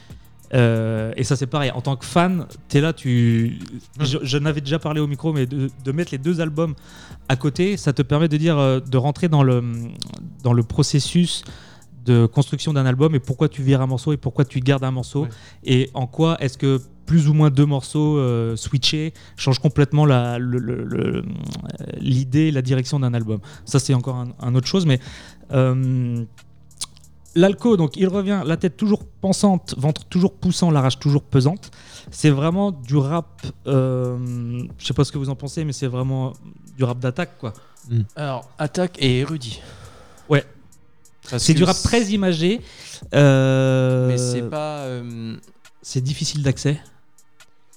Euh, 0.53 1.13
et 1.17 1.23
ça 1.23 1.37
c'est 1.37 1.47
pareil, 1.47 1.71
en 1.73 1.81
tant 1.81 1.95
que 1.97 2.05
fan, 2.05 2.47
t'es 2.69 2.81
là, 2.81 2.93
tu. 2.93 3.59
Je, 4.01 4.19
je 4.23 4.39
n'avais 4.39 4.61
déjà 4.61 4.79
parlé 4.79 5.01
au 5.01 5.07
micro, 5.07 5.33
mais 5.33 5.47
de, 5.47 5.71
de 5.85 5.93
mettre 5.93 6.11
les 6.13 6.19
deux 6.19 6.41
albums 6.41 6.75
à 7.29 7.37
côté, 7.37 7.77
ça 7.77 7.93
te 7.93 8.03
permet 8.03 8.29
de 8.29 8.37
dire, 8.37 8.57
de 8.81 8.97
rentrer 8.97 9.29
dans 9.29 9.43
le, 9.45 9.63
dans 10.43 10.53
le 10.53 10.63
processus 10.63 11.45
de 12.05 12.27
construction 12.27 12.73
d'un 12.73 12.87
album 12.87 13.15
et 13.15 13.21
pourquoi 13.21 13.49
tu 13.49 13.63
vires 13.63 13.81
un 13.83 13.87
morceau 13.87 14.13
et 14.13 14.17
pourquoi 14.17 14.45
tu 14.45 14.61
gardes 14.61 14.85
un 14.85 14.91
morceau 14.91 15.23
Ouais. 15.25 15.29
et 15.65 15.91
en 15.95 16.07
quoi 16.07 16.37
est-ce 16.41 16.57
que 16.59 16.81
plus 17.07 17.29
ou 17.29 17.35
moins 17.35 17.51
deux 17.51 17.67
morceaux 17.67 18.19
euh, 18.19 18.55
switchés 18.57 19.13
changent 19.37 19.59
complètement 19.59 20.07
la- 20.07 20.39
le- 20.39 20.59
le- 20.59 20.85
le- 20.85 21.17
euh, 21.19 21.23
l'idée, 21.99 22.51
la 22.53 22.63
direction 22.63 23.01
d'un 23.01 23.13
album. 23.15 23.41
Ça 23.65 23.79
c'est 23.81 23.95
encore 23.95 24.17
un, 24.17 24.29
un 24.41 24.55
autre 24.55 24.67
chose, 24.69 24.87
mais 24.87 25.01
euh, 25.53 26.25
L'alco, 27.37 27.77
donc 27.77 27.97
il 27.97 28.09
revient, 28.09 28.43
la 28.45 28.57
tête 28.57 28.77
toujours 28.77 29.05
pensante, 29.21 29.77
ventre 29.79 30.05
toujours 30.07 30.35
poussant, 30.35 30.73
la 30.73 30.81
rage 30.81 30.99
toujours 30.99 31.23
pesante. 31.23 31.71
C'est 32.11 32.31
vraiment 32.31 32.73
du 32.73 32.97
rap, 32.97 33.47
euh, 33.69 34.65
je 34.79 34.85
sais 34.85 34.95
pas 34.95 35.05
ce 35.05 35.13
que 35.13 35.19
vous 35.19 35.31
en 35.31 35.37
pensez, 35.37 35.65
mais 35.65 35.73
c'est 35.73 35.87
vraiment 35.87 36.33
du 36.77 36.83
rap 36.83 36.99
d'attaque 36.99 37.39
quoi. 37.39 37.53
Alors, 38.17 38.51
attaque 38.59 38.97
et 39.01 39.21
érudit. 39.21 39.61
Ouais. 40.29 40.45
C'est 41.39 41.55
du 41.55 41.65
rap 41.65 41.77
très 41.83 42.03
imagé. 42.07 42.61
euh, 43.15 44.09
Mais 44.09 44.19
c'est 44.19 44.43
pas. 44.43 44.79
euh, 44.81 45.37
C'est 45.83 46.01
difficile 46.03 46.43
d'accès. 46.43 46.81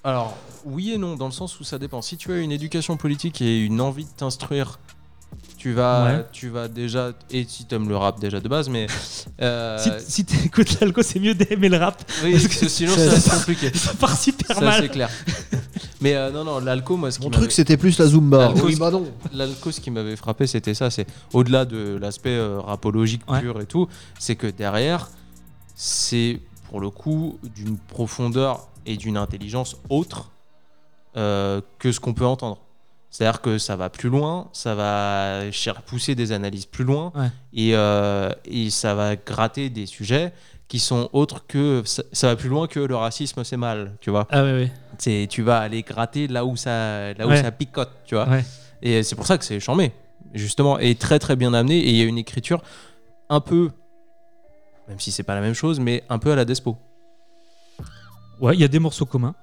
Alors, 0.04 0.36
oui 0.66 0.92
et 0.92 0.98
non, 0.98 1.16
dans 1.16 1.28
le 1.28 1.32
sens 1.32 1.60
où 1.60 1.64
ça 1.64 1.78
dépend. 1.80 2.02
Si 2.02 2.18
tu 2.18 2.32
as 2.34 2.38
une 2.38 2.52
éducation 2.52 2.98
politique 2.98 3.42
et 3.42 3.60
une 3.60 3.80
envie 3.80 4.04
de 4.06 4.10
t'instruire, 4.10 4.80
tu 5.58 5.72
vas, 5.72 6.06
Ouais. 6.06 6.26
tu 6.34 6.50
vas 6.50 6.68
déjà. 6.68 7.14
Et 7.32 7.46
si 7.48 7.66
t'aimes 7.66 7.88
le 7.88 7.96
rap 7.96 8.20
déjà 8.20 8.40
de 8.42 8.48
base, 8.50 8.68
mais. 8.70 8.88
euh, 9.42 9.78
Si, 10.00 10.12
si 10.12 10.26
t'écoutes 10.26 10.80
l'alco, 10.82 11.02
c'est 11.04 11.20
mieux 11.20 11.34
d'aimer 11.36 11.70
le 11.70 11.78
rap. 11.78 12.04
oui, 12.24 12.34
parce 12.34 12.48
que 12.48 12.68
sinon 12.68 12.94
ça- 12.96 13.12
ça 13.20 13.36
être 13.36 13.38
compliqué. 13.46 13.72
Ça 13.78 13.94
part 13.94 14.18
super 14.18 14.56
Ça, 14.58 14.62
mal. 14.62 14.82
c'est 14.82 14.90
clair. 14.90 15.10
mais 16.02 16.16
euh, 16.16 16.32
non, 16.32 16.44
non, 16.44 16.60
l'alco, 16.60 16.98
moi, 16.98 17.12
ce 17.12 17.20
qui 17.20 17.26
Mon 17.26 17.32
truc, 17.32 17.52
c'était 17.52 17.78
plus 17.78 17.98
la 17.98 18.06
Zumba. 18.08 18.50
L'alco, 18.50 18.66
Oui, 18.68 18.76
bah 18.76 18.92
non. 18.92 19.06
L'alco, 19.34 19.72
ce 19.72 19.80
qui 19.82 19.92
m'avait 19.92 20.16
frappé, 20.16 20.48
c'était 20.48 20.74
ça. 20.74 20.90
C'est 20.90 21.08
au-delà 21.34 21.66
de 21.66 21.98
l'aspect 22.00 22.30
euh, 22.36 22.60
rapologique 22.60 23.22
Ouais. 23.30 23.42
pur 23.42 23.60
et 23.62 23.66
tout, 23.66 23.88
c'est 24.20 24.36
que 24.36 24.48
derrière, 24.48 25.10
c'est 25.76 26.40
pour 26.70 26.80
le 26.80 26.90
coup, 26.90 27.40
d'une 27.56 27.78
profondeur 27.78 28.68
et 28.86 28.98
d'une 28.98 29.18
intelligence 29.18 29.78
autre 29.90 30.30
euh, 31.18 31.62
que 31.80 31.92
ce 31.92 32.00
qu'on 32.00 32.14
peut 32.14 32.26
entendre. 32.26 32.58
C'est-à-dire 33.12 33.42
que 33.42 33.60
ça 33.60 33.76
va 33.76 33.90
plus 33.92 34.10
loin, 34.10 34.48
ça 34.54 34.74
va 34.74 35.52
cher- 35.52 35.84
pousser 35.84 36.16
des 36.16 36.32
analyses 36.32 36.66
plus 36.66 36.84
loin, 36.84 37.12
Ouais. 37.16 37.30
et, 37.54 37.76
euh, 37.76 38.32
et 38.46 38.72
ça 38.72 38.96
va 38.96 39.16
gratter 39.16 39.70
des 39.70 39.86
sujets 39.86 40.34
qui 40.74 40.80
sont 40.80 41.08
autres 41.14 41.46
que 41.46 41.84
ça, 41.86 42.02
ça 42.12 42.26
va 42.30 42.36
plus 42.36 42.50
loin 42.50 42.66
que 42.68 42.80
le 42.80 42.96
racisme 42.96 43.44
c'est 43.44 43.58
mal, 43.58 43.92
tu 44.02 44.10
vois. 44.10 44.26
Ah. 44.32 44.44
C'est 44.98 45.28
tu 45.30 45.44
vas 45.44 45.60
aller 45.60 45.84
gratter 45.84 46.28
là 46.28 46.46
où 46.46 46.56
ça 46.56 47.14
là 47.14 47.28
où 47.28 47.30
Ouais. 47.30 47.44
ça 47.44 47.52
picote, 47.52 47.92
tu 48.08 48.16
vois. 48.16 48.28
Ouais. 48.28 48.44
Et 48.82 49.04
c'est 49.04 49.16
pour 49.16 49.28
ça 49.28 49.38
que 49.38 49.46
c'est 49.46 49.60
charmé, 49.60 49.92
justement, 50.34 50.80
et 50.80 50.96
très 50.96 51.20
très 51.20 51.36
bien 51.36 51.54
amené. 51.54 51.78
Et 51.78 51.90
il 51.92 51.96
y 51.98 52.02
a 52.02 52.06
une 52.06 52.18
écriture 52.18 52.64
un 53.30 53.40
peu, 53.40 53.70
même 54.88 55.00
si 55.00 55.12
c'est 55.12 55.22
pas 55.22 55.36
la 55.36 55.42
même 55.42 55.54
chose, 55.54 55.80
mais 55.80 56.04
un 56.10 56.18
peu 56.18 56.32
à 56.32 56.36
la 56.36 56.44
Despo 56.44 56.76
Ouais, 58.42 58.56
il 58.56 58.60
y 58.60 58.64
a 58.64 58.68
des 58.68 58.80
morceaux 58.80 59.06
communs. 59.06 59.36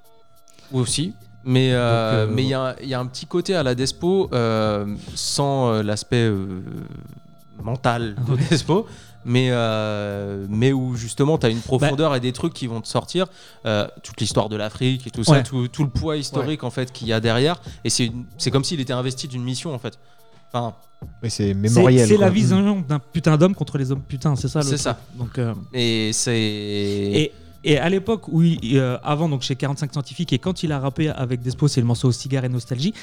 aussi. 0.72 1.14
Mais 1.44 1.72
euh, 1.72 1.78
euh, 1.78 2.26
mais 2.28 2.42
il 2.42 2.48
y, 2.48 2.54
a- 2.54 2.74
y 2.82 2.92
a 2.92 2.98
un 2.98 3.06
petit 3.06 3.26
côté 3.26 3.54
à 3.54 3.62
la 3.62 3.76
Despo 3.76 4.28
euh, 4.32 4.96
sans 5.14 5.72
euh, 5.74 5.82
l'aspect 5.84 6.24
euh, 6.28 6.60
mental 7.62 8.16
de. 8.26 8.34
Despo. 8.50 8.86
Mais, 9.24 9.48
euh, 9.50 10.46
mais 10.48 10.72
où 10.72 10.96
justement 10.96 11.36
tu 11.36 11.46
as 11.46 11.50
une 11.50 11.60
profondeur 11.60 12.14
et 12.14 12.20
des 12.20 12.32
trucs 12.32 12.54
qui 12.54 12.66
vont 12.66 12.80
te 12.80 12.88
sortir, 12.88 13.26
euh, 13.66 13.86
toute 14.02 14.18
l'histoire 14.20 14.48
de 14.48 14.56
l'Afrique 14.56 15.06
et 15.06 15.10
tout 15.10 15.24
ça, 15.24 15.42
tout, 15.42 15.68
tout 15.68 15.84
le 15.84 15.90
poids 15.90 16.16
historique 16.16 16.64
en 16.64 16.70
fait 16.70 16.90
qu'il 16.92 17.06
y 17.08 17.12
a 17.12 17.20
derrière. 17.20 17.60
Et 17.84 17.90
c'est 17.90 18.10
comme 18.50 18.64
s'il 18.64 18.80
était 18.80 18.92
investi 18.94 19.28
d'une 19.28 19.42
mission 19.42 19.74
en 19.74 19.78
fait. 19.78 19.98
Enfin, 20.52 20.74
Mais 21.22 21.28
c'est 21.30 21.48
C'est 21.48 21.54
mémoriel. 21.54 22.08
c'est 22.08 22.16
la 22.16 22.28
vision 22.30 22.80
d'un 22.88 22.98
putain 22.98 23.36
d'homme 23.36 23.54
contre 23.54 23.78
les 23.78 23.92
hommes 23.92 24.02
putains, 24.02 24.36
c'est 24.36 24.48
ça 24.48 24.62
C'est 24.62 24.76
ça. 24.78 24.98
Donc, 25.14 25.38
euh, 25.38 25.54
et 25.72 26.10
c'est. 26.12 26.34
et, 26.40 27.32
et 27.62 27.78
à 27.78 27.88
l'époque 27.88 28.26
où 28.28 28.42
il- 28.42 28.76
euh, 28.78 28.96
avant 29.04 29.28
donc 29.28 29.42
chez 29.42 29.54
45 29.54 29.92
scientifiques 29.92 30.32
et 30.32 30.38
quand 30.38 30.62
il 30.62 30.72
a 30.72 30.78
rappé 30.80 31.08
avec 31.08 31.40
Despo, 31.42 31.68
c'est 31.68 31.80
le 31.80 31.86
morceau 31.86 32.10
Cigare 32.10 32.44
et 32.46 32.48
Nostalgie. 32.48 32.94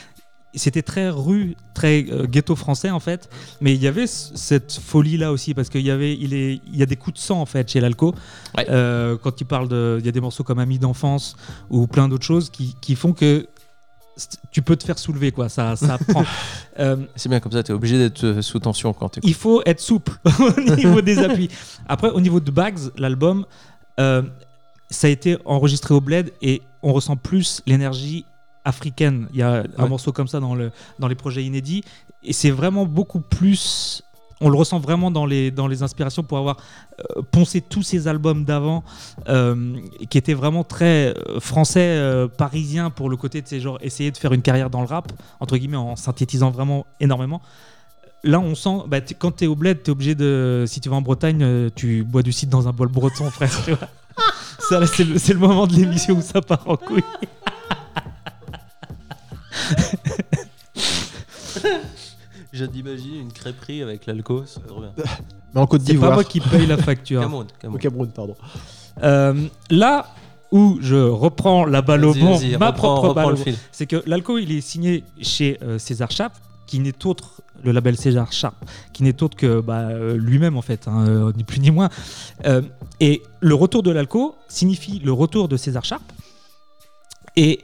C'était 0.53 0.81
très 0.81 1.09
rue, 1.09 1.55
très 1.73 2.05
euh, 2.09 2.25
ghetto 2.25 2.55
français 2.55 2.89
en 2.89 2.99
fait, 2.99 3.29
mais 3.61 3.75
il 3.75 3.81
y 3.81 3.87
avait 3.87 4.07
cette 4.07 4.73
folie 4.73 5.17
là 5.17 5.31
aussi 5.31 5.53
parce 5.53 5.69
qu'il 5.69 5.81
y 5.81 5.91
avait, 5.91 6.15
il 6.15 6.33
est, 6.33 6.61
il 6.65 6.75
y 6.75 6.81
a 6.81 6.85
des 6.87 6.95
coups 6.95 7.19
de 7.19 7.23
sang 7.23 7.39
en 7.39 7.45
fait 7.45 7.69
chez 7.69 7.79
l'alco. 7.79 8.15
Ouais. 8.57 8.65
Euh, 8.69 9.17
quand 9.21 9.39
il 9.39 9.45
parle 9.45 9.67
de, 9.67 9.97
il 9.99 10.05
y 10.05 10.09
a 10.09 10.11
des 10.11 10.21
morceaux 10.21 10.43
comme 10.43 10.59
Amis 10.59 10.79
d'enfance 10.79 11.35
ou 11.69 11.85
plein 11.85 12.07
d'autres 12.07 12.25
choses 12.25 12.49
qui, 12.49 12.75
qui 12.81 12.95
font 12.95 13.13
que 13.13 13.47
tu 14.51 14.61
peux 14.63 14.75
te 14.75 14.83
faire 14.83 14.97
soulever 14.97 15.31
quoi, 15.31 15.49
ça, 15.49 15.75
ça 15.75 15.97
prend. 16.07 16.23
Euh, 16.79 16.95
C'est 17.15 17.29
bien 17.29 17.39
comme 17.39 17.51
ça, 17.51 17.61
tu 17.61 17.71
es 17.71 17.75
obligé 17.75 17.97
d'être 17.97 18.41
sous 18.41 18.59
tension 18.59 18.93
quand 18.93 19.09
tu 19.09 19.19
il 19.23 19.33
faut 19.35 19.61
être 19.65 19.79
souple 19.79 20.13
au 20.39 20.75
niveau 20.75 21.01
des 21.01 21.19
appuis. 21.19 21.49
Après, 21.87 22.09
au 22.09 22.21
niveau 22.21 22.39
de 22.39 22.49
Bags, 22.49 22.79
l'album, 22.97 23.45
euh, 23.99 24.23
ça 24.89 25.07
a 25.07 25.09
été 25.09 25.37
enregistré 25.45 25.93
au 25.93 26.01
Bled 26.01 26.31
et 26.41 26.61
on 26.81 26.93
ressent 26.93 27.15
plus 27.15 27.61
l'énergie 27.65 28.25
africaine. 28.68 29.28
Il 29.34 29.39
y 29.39 29.43
a 29.43 29.63
un 29.78 29.84
Ouais. 29.84 29.89
morceau 29.89 30.11
comme 30.11 30.28
ça 30.28 30.39
dans, 30.39 30.55
le, 30.55 30.72
dans 30.99 31.07
les 31.07 31.15
projets 31.15 31.43
inédits 31.43 31.84
et 32.24 32.34
c'est 32.34 32.51
vraiment 32.51 32.86
beaucoup 32.86 33.20
plus. 33.22 34.03
On 34.39 34.49
le 34.49 34.55
ressent 34.57 34.78
vraiment 34.80 35.09
dans 35.09 35.26
les, 35.26 35.49
dans 35.49 35.68
les 35.68 35.82
inspirations 35.82 36.22
pour 36.22 36.38
avoir 36.38 36.57
euh, 37.18 37.24
poncé 37.32 37.59
tous 37.59 37.82
ces 37.82 38.07
albums 38.07 38.45
d'avant 38.45 38.84
euh, 39.30 39.76
qui 40.11 40.18
étaient 40.20 40.36
vraiment 40.36 40.63
très 40.63 41.15
euh, 41.18 41.39
français, 41.39 41.80
euh, 41.97 42.28
parisiens 42.28 42.91
pour 42.91 43.09
le 43.09 43.18
côté 43.18 43.41
de 43.41 43.47
ces 43.47 43.59
genre 43.59 43.80
essayer 43.82 44.11
de 44.11 44.18
faire 44.18 44.34
une 44.34 44.43
carrière 44.43 44.70
dans 44.70 44.82
le 44.82 44.88
rap, 44.88 45.11
entre 45.39 45.57
guillemets, 45.57 45.78
en 45.78 45.95
synthétisant 45.95 46.51
vraiment 46.51 46.86
énormément 46.99 47.41
là 48.24 48.39
on 48.39 48.55
sent 48.55 48.78
bah, 48.88 48.99
t'es- 48.99 49.13
quand 49.13 49.38
tu 49.38 49.43
es 49.43 49.47
au 49.47 49.55
bled 49.55 49.82
tu 49.84 49.89
es 49.89 49.91
obligé 49.91 50.13
de 50.15 50.65
si 50.68 50.82
tu 50.82 50.89
vas 50.89 50.95
en 50.97 51.01
Bretagne 51.03 51.70
tu 51.76 52.03
bois 52.03 52.24
du 52.24 52.32
cidre 52.32 52.51
dans 52.51 52.68
un 52.68 52.74
bol 52.74 52.89
breton 52.89 53.30
frère 53.30 53.51
tu 53.63 53.72
vois. 53.74 53.88
ça 54.70 54.86
c'est 54.88 55.03
le, 55.03 55.18
c'est 55.20 55.34
le 55.34 55.39
moment 55.39 55.65
de 55.68 55.74
l'émission 55.76 56.15
où 56.15 56.22
ça 56.22 56.41
part 56.41 56.68
en 56.68 56.78
couille 56.78 57.03
J'ai 62.53 62.68
d'imaginer 62.68 63.20
une 63.20 63.32
crêperie 63.32 63.82
avec 63.82 64.05
l'alco, 64.05 64.43
c'est 64.45 64.66
trop 64.66 64.80
bien. 64.82 64.91
Mais 65.53 65.62
en 65.62 65.68
Côte 65.68 65.82
c'est 65.82 65.88
pas 65.88 65.91
d'Ivoire. 65.93 66.14
moi 66.14 66.24
qui 66.24 66.39
paye 66.39 66.66
la 66.66 66.78
facture 66.78 67.22
Cameroun, 67.22 67.47
Cameroun. 67.60 67.76
Au 67.78 67.82
Cameroun, 67.82 68.10
pardon. 68.10 68.36
Euh, 69.03 69.47
là 69.70 70.08
où 70.51 70.78
je 70.82 70.95
reprends 70.95 71.66
la 71.66 71.82
balle 71.82 72.05
au 72.05 72.14
Vas-y, 72.14 72.22
bon 72.22 72.36
vas-y, 72.38 72.58
ma 72.58 72.68
reprends- 72.68 72.74
propre 72.95 73.01
reprends 73.10 73.14
balle 73.14 73.26
au 73.26 73.30
le 73.32 73.36
bon, 73.36 73.43
fil. 73.43 73.58
c'est 73.72 73.86
que 73.86 74.01
l'alco 74.08 74.38
il 74.38 74.51
est 74.53 74.62
signé 74.62 75.03
chez 75.22 75.58
euh, 75.62 75.78
César 75.78 76.10
Sharp 76.10 76.34
qui 76.68 76.80
n'est 76.80 77.05
autre 77.05 77.41
le 77.64 77.72
label 77.74 77.97
César 77.97 78.32
Sharp 78.32 78.55
qui 78.93 79.03
n'est 79.03 79.22
autre 79.22 79.36
que 79.36 79.60
bah, 79.60 79.80
euh, 79.89 80.16
lui-même 80.16 80.55
en 80.55 80.62
fait 80.62 80.88
hein, 80.88 81.05
euh, 81.08 81.34
ni 81.36 81.43
plus 81.43 81.60
ni 81.60 81.70
moins 81.70 81.89
Euh, 82.45 82.62
et 83.01 83.22
le 83.41 83.55
retour 83.55 83.84
de 83.84 83.91
l'alco 83.91 84.36
signifie 84.47 84.99
le 85.03 85.12
retour 85.12 85.49
de 85.49 85.58
César 85.58 85.84
Sharp 85.84 86.03
et 87.36 87.60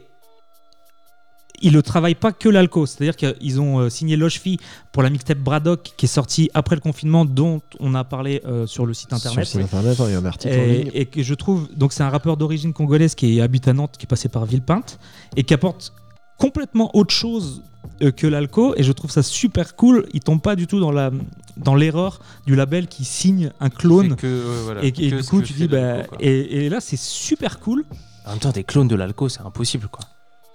ils 1.64 1.72
ne 1.72 1.80
travaillent 1.80 2.14
pas 2.14 2.30
que 2.30 2.48
l'alco, 2.48 2.86
c'est-à-dire 2.86 3.16
qu'ils 3.16 3.60
ont 3.60 3.80
euh, 3.80 3.88
signé 3.88 4.16
Logefi 4.16 4.58
pour 4.92 5.02
la 5.02 5.10
mixtape 5.10 5.38
Braddock 5.38 5.92
qui 5.96 6.06
est 6.06 6.08
sortie 6.08 6.50
après 6.54 6.76
le 6.76 6.80
confinement, 6.80 7.24
dont 7.24 7.60
on 7.80 7.94
a 7.94 8.04
parlé 8.04 8.40
euh, 8.44 8.66
sur 8.66 8.86
le 8.86 8.94
site 8.94 9.12
internet. 9.12 9.46
Sur 9.46 9.58
le 9.58 9.64
site 9.64 9.74
internet, 9.74 9.96
il 10.06 10.12
y 10.12 10.14
a 10.14 10.18
un 10.18 10.24
article 10.24 10.54
en 10.54 10.62
ligne. 10.62 10.90
Et, 10.94 11.00
et 11.00 11.06
que 11.06 11.22
je 11.22 11.34
trouve, 11.34 11.68
donc 11.74 11.92
c'est 11.92 12.04
un 12.04 12.10
rappeur 12.10 12.36
d'origine 12.36 12.72
congolaise 12.72 13.14
qui 13.14 13.40
habite 13.40 13.66
à 13.66 13.72
Nantes, 13.72 13.96
qui 13.98 14.04
est 14.04 14.06
passé 14.06 14.28
par 14.28 14.44
Villepinte 14.44 14.98
et 15.36 15.42
qui 15.42 15.52
apporte 15.54 15.92
complètement 16.38 16.90
autre 16.94 17.14
chose 17.14 17.62
euh, 18.02 18.10
que 18.10 18.26
l'alco. 18.26 18.74
Et 18.76 18.82
je 18.82 18.92
trouve 18.92 19.10
ça 19.10 19.22
super 19.22 19.74
cool. 19.74 20.06
Il 20.12 20.20
tombe 20.20 20.40
pas 20.40 20.56
du 20.56 20.66
tout 20.66 20.80
dans 20.80 20.92
la 20.92 21.10
dans 21.56 21.76
l'erreur 21.76 22.20
du 22.46 22.56
label 22.56 22.88
qui 22.88 23.04
signe 23.04 23.52
un 23.60 23.70
clone. 23.70 24.16
Que, 24.16 24.42
voilà, 24.64 24.84
et, 24.84 24.88
et 24.88 24.92
que 24.92 25.16
du 25.20 25.24
coup, 25.24 25.40
tu 25.40 25.52
dis, 25.52 25.68
bah, 25.68 26.02
et, 26.20 26.66
et 26.66 26.68
là, 26.68 26.80
c'est 26.80 26.98
super 26.98 27.60
cool. 27.60 27.84
En 28.26 28.30
même 28.30 28.38
temps, 28.40 28.50
des 28.50 28.64
clones 28.64 28.88
de 28.88 28.96
l'alco, 28.96 29.28
c'est 29.28 29.42
impossible, 29.42 29.88
quoi. 29.88 30.04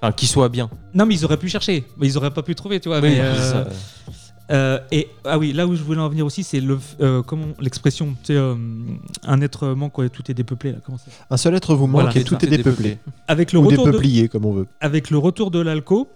Enfin, 0.02 0.12
qu'ils 0.14 0.30
soient 0.30 0.50
bien. 0.50 0.70
Non, 0.94 1.06
mais 1.06 1.16
ils 1.16 1.26
auraient 1.26 1.38
pu 1.38 1.50
chercher, 1.50 1.86
mais 1.98 2.08
ils 2.08 2.18
auraient 2.18 2.32
pas 2.32 2.44
pu 2.44 2.56
trouver, 2.56 2.80
tu 2.80 2.90
vois. 2.90 3.00
Oui, 3.00 3.10
mais, 3.10 3.16
c'est 3.16 3.22
euh, 3.22 3.66
ça. 3.66 3.68
Euh, 4.52 4.80
et 4.92 5.08
ah 5.26 5.38
oui, 5.38 5.54
là 5.54 5.68
où 5.68 5.76
je 5.76 5.84
voulais 5.84 6.00
en 6.02 6.10
venir 6.10 6.26
aussi, 6.26 6.44
c'est 6.44 6.60
le 6.60 6.80
euh, 7.02 7.22
comment 7.22 7.48
l'expression, 7.60 8.16
tu 8.24 8.34
sais, 8.34 8.36
euh, 8.36 8.56
un 9.24 9.42
être 9.42 9.68
manque 9.70 9.94
quand 9.94 10.10
tout 10.10 10.32
est 10.32 10.34
dépeuplé 10.34 10.72
là. 10.72 10.80
Comment 10.84 10.98
c'est 10.98 11.12
Un 11.30 11.38
seul 11.38 11.54
être 11.54 11.76
vous 11.76 11.86
manque 11.86 12.02
Voilà, 12.02 12.18
et 12.18 12.24
tout 12.24 12.36
ça. 12.40 12.48
est 12.48 12.50
dépeuplé. 12.50 12.98
Avec 13.28 13.54
le 13.54 13.60
Ou 13.60 13.68
retour 13.68 13.86
de, 13.86 13.92
dépeuplié, 13.92 14.28
comme 14.28 14.46
on 14.46 14.54
veut. 14.54 14.68
avec 14.82 15.12
le 15.12 15.20
retour 15.20 15.52
de 15.52 15.60
l'alco, 15.60 16.08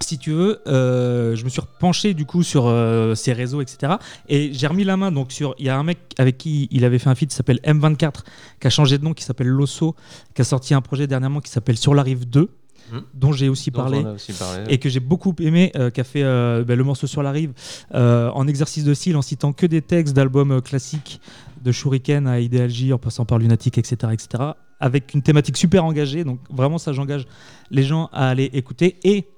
si 0.00 0.18
tu 0.18 0.32
veux, 0.32 0.60
euh, 0.66 1.36
je 1.36 1.44
me 1.44 1.48
suis 1.48 1.60
penché 1.80 2.14
du 2.14 2.24
coup 2.24 2.42
sur 2.42 2.66
euh, 2.66 3.14
ses 3.14 3.32
réseaux, 3.32 3.60
etc. 3.60 3.94
Et 4.28 4.52
j'ai 4.52 4.66
remis 4.66 4.84
la 4.84 4.96
main 4.96 5.10
donc 5.10 5.32
sur. 5.32 5.54
Il 5.58 5.66
y 5.66 5.68
a 5.68 5.78
un 5.78 5.82
mec 5.82 5.98
avec 6.18 6.38
qui 6.38 6.68
il 6.70 6.84
avait 6.84 6.98
fait 6.98 7.08
un 7.08 7.14
feat 7.14 7.30
qui 7.30 7.36
s'appelle 7.36 7.60
M24, 7.64 8.22
qui 8.60 8.66
a 8.66 8.70
changé 8.70 8.98
de 8.98 9.04
nom, 9.04 9.14
qui 9.14 9.24
s'appelle 9.24 9.48
Losso, 9.48 9.96
qui 10.34 10.42
a 10.42 10.44
sorti 10.44 10.74
un 10.74 10.80
projet 10.80 11.06
dernièrement 11.06 11.40
qui 11.40 11.50
s'appelle 11.50 11.76
Sur 11.76 11.94
la 11.94 12.02
rive 12.02 12.28
2, 12.28 12.48
Mhm. 12.92 13.02
dont 13.14 13.32
j'ai 13.32 13.48
aussi 13.48 13.70
parlé 13.70 14.04
aussi 14.04 14.32
et 14.68 14.78
que 14.78 14.88
j'ai 14.88 15.00
beaucoup 15.00 15.34
aimé, 15.40 15.72
euh, 15.76 15.90
qui 15.90 16.00
a 16.00 16.04
fait 16.04 16.22
euh, 16.22 16.64
bah, 16.64 16.76
le 16.76 16.84
morceau 16.84 17.06
sur 17.06 17.22
la 17.22 17.30
rive 17.30 17.52
euh, 17.94 18.30
en 18.30 18.46
exercice 18.46 18.84
de 18.84 18.94
style, 18.94 19.16
en 19.16 19.22
citant 19.22 19.52
que 19.52 19.66
des 19.66 19.82
textes 19.82 20.14
d'albums 20.14 20.60
classiques 20.62 21.20
de 21.62 21.72
Shuriken 21.72 22.26
à 22.26 22.40
Ideal 22.40 22.70
J, 22.70 22.92
en 22.92 22.98
passant 22.98 23.24
par 23.24 23.38
Lunatic, 23.38 23.78
etc., 23.78 24.12
etc., 24.12 24.52
avec 24.80 25.14
une 25.14 25.22
thématique 25.22 25.56
super 25.56 25.84
engagée. 25.84 26.24
Donc 26.24 26.38
vraiment, 26.50 26.78
ça, 26.78 26.92
j'engage 26.92 27.26
les 27.70 27.82
gens 27.82 28.08
à 28.12 28.28
aller 28.28 28.50
écouter. 28.52 28.96
Et 29.02 29.28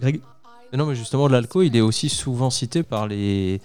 Greg, 0.00 0.20
Mais 0.70 0.78
non, 0.78 0.86
mais 0.86 0.94
justement, 0.94 1.26
l'alco, 1.26 1.62
il 1.62 1.74
est 1.76 1.80
aussi 1.80 2.08
souvent 2.08 2.50
cité 2.50 2.82
par 2.82 3.08
les 3.08 3.60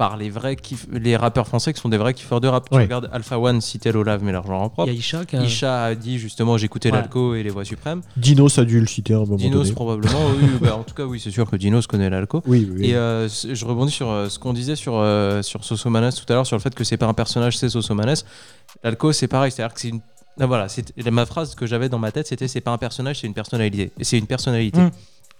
par 0.00 0.16
les 0.16 0.30
vrais 0.30 0.54
kiff- 0.54 0.86
les 0.90 1.14
rappeurs 1.14 1.46
français 1.46 1.74
qui 1.74 1.80
sont 1.82 1.90
des 1.90 1.98
vrais 1.98 2.14
kiffeurs 2.14 2.40
de 2.40 2.48
rap. 2.48 2.70
Tu 2.70 2.74
regardes 2.74 3.10
Alpha 3.12 3.38
One 3.38 3.60
citer 3.60 3.92
l'Olave 3.92 4.24
mais 4.24 4.32
l'argent 4.32 4.58
en 4.58 4.62
il 4.62 4.64
y 4.64 4.70
propre. 4.70 4.88
a 4.90 4.94
Isha 4.94 5.24
qui 5.26 5.36
a- 5.36 5.42
Isha 5.44 5.84
a 5.84 5.94
dit 5.94 6.18
justement 6.18 6.56
j'écoutais 6.56 6.90
Ouais. 6.90 6.96
l'alco 6.96 7.34
et 7.34 7.42
les 7.42 7.50
voix 7.50 7.66
suprêmes. 7.66 8.00
Dinos 8.16 8.58
a 8.58 8.64
dû 8.64 8.80
le 8.80 8.86
citer 8.86 9.12
à 9.12 9.18
un 9.18 9.20
moment 9.26 9.36
Dinos 9.36 9.64
donné. 9.64 9.72
probablement, 9.74 10.18
oui, 10.40 10.48
bah, 10.62 10.74
en 10.78 10.84
tout 10.84 10.94
cas 10.94 11.04
oui 11.04 11.20
c'est 11.22 11.30
sûr 11.30 11.50
que 11.50 11.56
Dinos 11.56 11.86
connaît 11.86 12.08
l'alco. 12.08 12.42
Oui. 12.46 12.66
Et 12.80 12.94
euh, 12.96 13.28
je 13.28 13.64
rebondis 13.66 13.92
sur 13.92 14.08
euh, 14.08 14.30
ce 14.30 14.38
qu'on 14.38 14.54
disait 14.54 14.74
sur, 14.74 14.94
euh, 14.96 15.42
sur 15.42 15.64
Sosomanes 15.64 16.10
tout 16.14 16.24
à 16.32 16.36
l'heure, 16.36 16.46
sur 16.46 16.56
le 16.56 16.62
fait 16.62 16.74
que 16.74 16.82
c'est 16.82 16.96
pas 16.96 17.06
un 17.06 17.12
personnage, 17.12 17.58
c'est 17.58 17.68
Sosomanes. 17.68 18.14
L'alco, 18.82 19.12
c'est 19.12 19.28
pareil, 19.28 19.50
c'est-à-dire 19.52 19.74
que 19.74 19.80
c'est 19.82 19.88
une. 19.90 20.00
Ah, 20.40 20.46
voilà, 20.46 20.68
c'est 20.68 20.94
ma 21.10 21.26
phrase 21.26 21.54
que 21.54 21.66
j'avais 21.66 21.90
dans 21.90 21.98
ma 21.98 22.10
tête, 22.10 22.26
c'était 22.26 22.48
c'est 22.48 22.62
pas 22.62 22.70
un 22.70 22.78
personnage, 22.78 23.20
c'est 23.20 23.26
une 23.26 23.34
personnalité. 23.34 23.90
Et 23.98 24.04
c'est 24.04 24.16
une 24.16 24.26
personnalité. 24.26 24.80
Mm. 24.80 24.90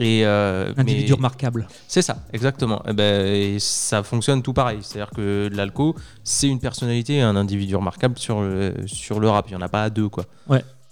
Et 0.00 0.24
euh, 0.24 0.72
individu 0.78 1.10
mais- 1.10 1.16
remarquable. 1.16 1.68
C'est 1.86 2.02
ça, 2.02 2.24
exactement. 2.32 2.82
Et, 2.88 2.92
ben, 2.94 3.26
et 3.26 3.58
ça 3.58 4.02
fonctionne 4.02 4.42
tout 4.42 4.52
pareil. 4.54 4.78
C'est-à-dire 4.80 5.10
que 5.14 5.48
l'alco, 5.52 5.94
c'est 6.24 6.48
une 6.48 6.58
personnalité 6.58 7.20
un 7.20 7.36
individu 7.36 7.76
remarquable 7.76 8.18
sur 8.18 8.40
le, 8.40 8.74
sur 8.86 9.20
le 9.20 9.28
rap. 9.28 9.46
Il 9.48 9.56
n'y 9.56 9.62
en 9.62 9.64
a 9.64 9.68
pas 9.68 9.90
deux, 9.90 10.08
quoi. 10.08 10.24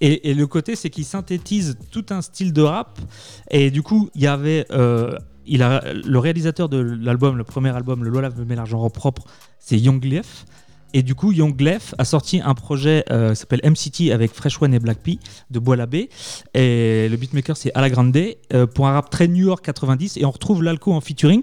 Et, 0.01 0.31
et 0.31 0.35
le 0.35 0.47
côté, 0.47 0.77
c'est 0.77 0.91
qu'il 0.91 1.05
synthétise 1.05 1.77
tout 1.91 2.07
un 2.11 2.21
style 2.23 2.53
de 2.53 2.63
rap. 2.63 2.99
Et 3.51 3.71
du 3.71 3.83
coup, 3.83 4.11
il 4.15 4.23
y 4.23 4.27
avait. 4.27 4.67
euh, 4.71 5.17
il 5.51 5.63
a, 5.63 5.83
le 5.95 6.19
réalisateur 6.19 6.69
de 6.69 6.77
l'album, 6.79 7.39
le 7.39 7.45
premier 7.45 7.71
album, 7.71 8.05
Le 8.05 8.11
Lola 8.11 8.29
me 8.29 8.45
met 8.45 8.55
l'argent 8.55 8.83
en 8.83 8.91
propre, 8.91 9.25
c'est 9.59 9.79
Young 9.79 10.05
Lef. 10.05 10.45
Et 10.95 11.03
du 11.03 11.15
coup, 11.15 11.33
Young 11.33 11.61
Lef 11.61 11.95
a 11.99 12.05
sorti 12.05 12.41
un 12.43 12.55
projet 12.55 13.05
euh, 13.11 13.31
qui 13.31 13.37
s'appelle 13.37 13.61
MCT 13.63 14.13
avec 14.13 14.33
Fresh 14.33 14.61
One 14.63 14.73
et 14.73 14.79
Black 14.79 14.99
P 14.99 15.19
de 15.51 15.59
Bois 15.59 15.77
Labé. 15.77 16.09
Et 16.55 17.09
le 17.11 17.17
beatmaker, 17.17 17.57
c'est 17.57 17.71
Ala 17.75 17.91
Grande 17.91 18.17
euh, 18.17 18.67
pour 18.67 18.87
un 18.87 18.93
rap 18.93 19.11
très 19.11 19.29
New 19.29 19.47
York 19.47 19.65
90. 19.65 20.17
Et 20.17 20.25
on 20.25 20.31
retrouve 20.31 20.63
l'alco 20.63 20.93
en 20.93 21.01
featuring. 21.01 21.43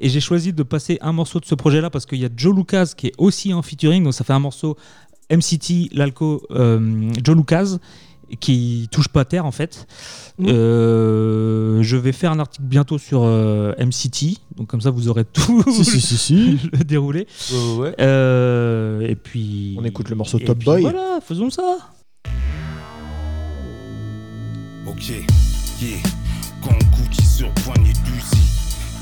Et 0.00 0.08
j'ai 0.08 0.20
choisi 0.20 0.52
de 0.52 0.62
passer 0.62 0.98
un 1.00 1.12
morceau 1.12 1.40
de 1.40 1.44
ce 1.44 1.54
projet-là 1.54 1.90
parce 1.90 2.06
qu'il 2.06 2.18
y 2.18 2.24
a 2.24 2.28
Joe 2.34 2.54
Lucas 2.54 2.92
qui 2.96 3.08
est 3.08 3.14
aussi 3.18 3.52
en 3.52 3.62
featuring. 3.62 4.04
Donc 4.04 4.14
ça 4.14 4.24
fait 4.24 4.32
un 4.32 4.40
morceau 4.40 4.76
MCT, 5.30 5.90
l'Alco, 5.92 6.42
euh, 6.50 7.10
Joe 7.22 7.36
Lucas, 7.36 7.78
qui 8.40 8.88
touche 8.90 9.08
pas 9.08 9.24
terre 9.24 9.46
en 9.46 9.52
fait. 9.52 9.86
Mm. 10.38 10.46
Euh, 10.48 11.82
je 11.82 11.96
vais 11.96 12.12
faire 12.12 12.32
un 12.32 12.38
article 12.38 12.64
bientôt 12.64 12.98
sur 12.98 13.22
euh, 13.24 13.72
MCT, 13.78 14.38
donc 14.56 14.68
comme 14.68 14.80
ça 14.80 14.90
vous 14.90 15.08
aurez 15.08 15.24
tout 15.24 15.62
si, 15.70 15.84
si, 15.84 16.00
si, 16.00 16.16
si. 16.16 16.58
le 16.72 16.84
déroulé. 16.84 17.26
Ouais, 17.52 17.76
ouais. 17.76 17.94
Euh, 18.00 19.00
et 19.00 19.14
puis. 19.14 19.76
On 19.78 19.84
écoute 19.84 20.08
le 20.08 20.16
morceau 20.16 20.38
et 20.38 20.44
Top 20.44 20.62
Boy. 20.64 20.82
Voilà, 20.82 21.20
faisons 21.22 21.50
ça. 21.50 21.78
Ok, 24.86 25.10
yeah. 25.80 25.98
Quand 26.62 26.78
Gucci 26.96 27.26
sur 27.26 27.50
poignée 27.54 27.92
d'usine. 28.04 28.44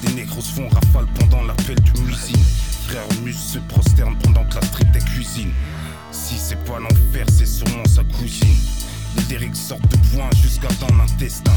Des 0.03 0.15
négros 0.15 0.41
se 0.41 0.53
font 0.53 0.69
rafale 0.69 1.07
pendant 1.19 1.45
l'appel 1.45 1.79
du 1.81 1.93
musine. 2.03 2.37
Frère 2.87 3.07
Mus 3.23 3.35
se 3.35 3.59
prosterne 3.61 4.17
pendant 4.23 4.45
que 4.45 4.57
la 4.57 4.63
street 4.63 4.87
est 4.95 5.05
cuisine. 5.05 5.53
Si 6.11 6.35
c'est 6.35 6.63
pas 6.65 6.79
l'enfer, 6.79 7.27
c'est 7.31 7.47
sûrement 7.47 7.85
sa 7.87 8.03
cousine. 8.05 8.57
Les 9.17 9.23
lyrics 9.35 9.57
sortent 9.57 9.89
de 9.89 9.97
point 10.15 10.31
jusqu'à 10.43 10.69
dans 10.81 10.95
l'intestin. 10.97 11.53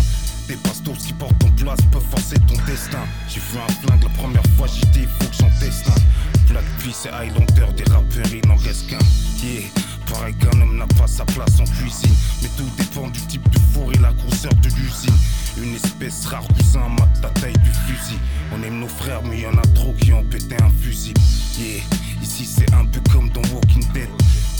Des 0.48 0.56
bastos 0.58 0.98
qui 0.98 1.14
portent 1.14 1.38
ton 1.40 1.50
place 1.52 1.80
peuvent 1.92 2.06
forcer 2.10 2.36
ton 2.48 2.56
destin. 2.66 3.04
J'ai 3.28 3.40
vu 3.40 3.58
un 3.58 3.74
flingue 3.82 4.04
la 4.04 4.10
première 4.10 4.46
fois, 4.58 4.68
j'ai 4.68 4.86
dit 4.92 5.08
faut 5.20 5.28
que 5.28 5.36
j'en 5.36 5.50
teste 5.60 5.90
un. 5.90 6.52
Black 6.52 6.66
Peace 6.80 7.08
et 7.08 7.10
Highlander, 7.10 7.74
des 7.76 7.92
rappeurs, 7.92 8.26
il 8.32 8.48
n'en 8.48 8.56
reste 8.56 8.88
qu'un. 8.88 9.00
Yeah, 9.44 9.70
pareil 10.12 10.36
qu'un 10.36 10.62
homme 10.62 10.78
n'a 10.78 10.88
pas 10.88 11.08
sa 11.08 11.26
place 11.26 11.60
en 11.60 11.66
cuisine. 11.66 12.16
Mais 12.42 12.50
tout 12.58 12.70
dépend 12.78 13.08
du 13.10 13.22
type 13.22 13.48
de 13.50 13.60
four 13.74 13.92
et 13.94 13.98
la 13.98 14.14
grosseur 14.14 14.54
de 14.56 14.70
l'usine. 14.70 15.16
Une 15.62 15.76
espèce 15.76 16.26
rare, 16.26 16.46
cousin, 16.58 16.90
mat 16.90 17.10
la 17.22 17.30
taille 17.30 17.54
du 17.54 17.72
fusil. 17.72 18.20
On 18.54 18.62
aime 18.64 18.80
nos 18.80 18.88
frères, 18.88 19.22
mais 19.24 19.42
y 19.42 19.48
en 19.48 19.58
a 19.58 19.68
trop 19.74 19.94
qui 19.94 20.14
ont 20.14 20.24
pété 20.24 20.56
un 20.62 20.70
fusil. 20.82 21.14
Yeah, 21.58 21.82
ici 22.22 22.46
c'est 22.46 22.74
un 22.74 22.86
peu 22.86 23.00
comme 23.12 23.30
dans 23.30 23.42
Walking 23.54 23.86
Dead. 23.94 24.10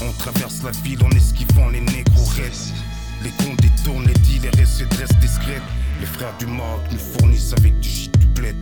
On 0.02 0.12
traverse 0.14 0.64
la 0.64 0.72
ville 0.72 1.04
en 1.04 1.10
esquivant 1.12 1.70
les 1.70 1.82
négros. 1.82 2.30
Les 3.24 3.30
cons 3.32 3.56
détournent 3.60 4.08
les 4.08 4.14
dealers 4.14 4.60
et 4.60 4.66
se 4.66 4.84
dressent 4.84 5.20
discrètes. 5.20 5.62
Les 6.00 6.06
frères 6.06 6.36
du 6.38 6.46
Maroc 6.46 6.82
nous 6.92 7.00
fournissent 7.00 7.54
avec 7.54 7.80
du 7.80 7.90
shit 7.90 8.18
du 8.20 8.28
bled. 8.28 8.56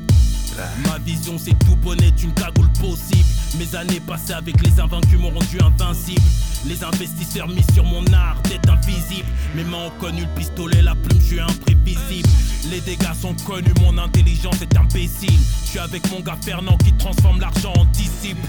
Ma 0.87 0.97
vision 0.99 1.37
c'est 1.37 1.57
tout 1.65 1.75
bonnet 1.75 2.11
d'une 2.11 2.33
cagoule 2.33 2.69
possible. 2.79 3.27
Mes 3.57 3.75
années 3.75 3.99
passées 3.99 4.33
avec 4.33 4.61
les 4.61 4.79
invaincus 4.79 5.19
m'ont 5.19 5.31
rendu 5.31 5.59
invincible. 5.59 6.21
Les 6.65 6.83
investisseurs 6.83 7.47
mis 7.47 7.65
sur 7.73 7.83
mon 7.83 8.05
art 8.13 8.41
d'être 8.43 8.69
invisible. 8.69 9.27
Mes 9.55 9.63
mains 9.63 9.87
ont 9.87 9.99
connu 9.99 10.21
le 10.21 10.35
pistolet, 10.35 10.81
la 10.81 10.95
plume, 10.95 11.19
je 11.19 11.25
suis 11.25 11.39
imprévisible. 11.39 12.29
Les 12.69 12.81
dégâts 12.81 13.13
sont 13.19 13.35
connus, 13.45 13.73
mon 13.81 13.97
intelligence 13.97 14.61
est 14.61 14.77
imbécile. 14.77 15.39
Je 15.65 15.69
suis 15.69 15.79
avec 15.79 16.09
mon 16.11 16.19
gars 16.21 16.37
Fernand 16.41 16.77
qui 16.77 16.93
transforme 16.93 17.39
l'argent 17.39 17.73
en 17.75 17.85
disciple 17.85 18.47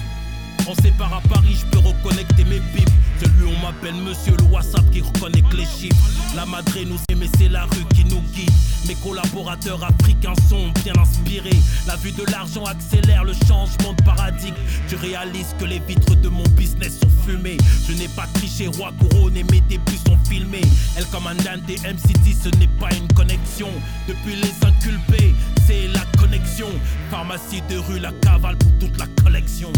on 0.68 0.74
sépare 0.82 1.12
à 1.14 1.20
Paris, 1.28 1.58
je 1.60 1.66
peux 1.66 1.78
reconnecter 1.78 2.44
mes 2.44 2.60
pipes. 2.60 2.90
Celui 3.20 3.46
on 3.46 3.62
m'appelle 3.64 3.94
monsieur 3.94 4.34
le 4.36 4.44
WhatsApp 4.44 4.88
qui 4.90 5.00
reconnecte 5.00 5.52
les 5.54 5.64
chiffres. 5.64 6.10
La 6.34 6.46
madré 6.46 6.84
nous 6.84 6.98
sait, 6.98 7.16
mais 7.16 7.28
c'est 7.38 7.48
la 7.48 7.64
rue 7.64 7.84
qui 7.94 8.04
nous 8.04 8.20
guide. 8.34 8.50
Mes 8.86 8.94
collaborateurs 8.96 9.82
africains 9.84 10.34
sont 10.48 10.70
bien 10.82 10.92
inspirés. 11.00 11.56
La 11.86 11.96
vue 11.96 12.12
de 12.12 12.24
l'argent 12.30 12.64
accélère 12.64 13.24
le 13.24 13.32
changement 13.46 13.92
de 13.92 14.02
paradigme. 14.02 14.54
Tu 14.88 14.96
réalises 14.96 15.54
que 15.58 15.64
les 15.64 15.78
vitres 15.80 16.16
de 16.16 16.28
mon 16.28 16.44
business 16.56 17.00
sont 17.00 17.10
fumées. 17.24 17.56
Je 17.88 17.94
n'ai 17.94 18.08
pas 18.08 18.26
triché, 18.34 18.66
roi 18.66 18.92
couronné, 18.98 19.44
mes 19.44 19.60
débuts 19.62 19.98
sont 20.06 20.18
filmés. 20.28 20.64
Elle 20.96 21.06
comme 21.06 21.26
un 21.26 21.34
Dan 21.36 21.60
des 21.66 21.76
MCT, 21.76 22.34
ce 22.42 22.48
n'est 22.58 22.68
pas 22.80 22.92
une 22.94 23.08
connexion. 23.14 23.68
Depuis 24.08 24.36
les 24.36 24.66
inculpés, 24.66 25.34
c'est 25.66 25.88
la 25.88 26.04
connexion. 26.18 26.68
Pharmacie 27.10 27.62
de 27.70 27.78
rue, 27.78 27.98
la 27.98 28.12
cavale 28.12 28.56
pour 28.56 28.72
toute 28.78 28.98
la 28.98 29.06
collection. 29.22 29.72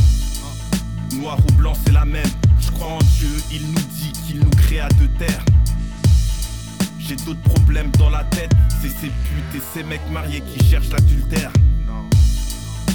Noir 1.14 1.38
ou 1.38 1.52
blanc, 1.52 1.72
c'est 1.84 1.92
la 1.92 2.04
même. 2.04 2.26
Je 2.60 2.70
crois 2.70 2.92
en 2.92 2.98
Dieu, 2.98 3.30
il 3.52 3.66
nous 3.68 3.86
dit 3.94 4.12
qu'il 4.26 4.40
nous 4.40 4.50
créa 4.50 4.88
de 4.88 5.06
terre. 5.18 5.44
J'ai 6.98 7.16
d'autres 7.16 7.42
problèmes 7.42 7.90
dans 7.98 8.10
la 8.10 8.24
tête. 8.24 8.50
C'est 8.82 8.88
ces 8.88 9.08
putes 9.08 9.54
et 9.54 9.62
ces 9.72 9.84
mecs 9.84 10.08
mariés 10.10 10.42
qui 10.42 10.64
cherchent 10.64 10.90
l'adultère. 10.90 11.52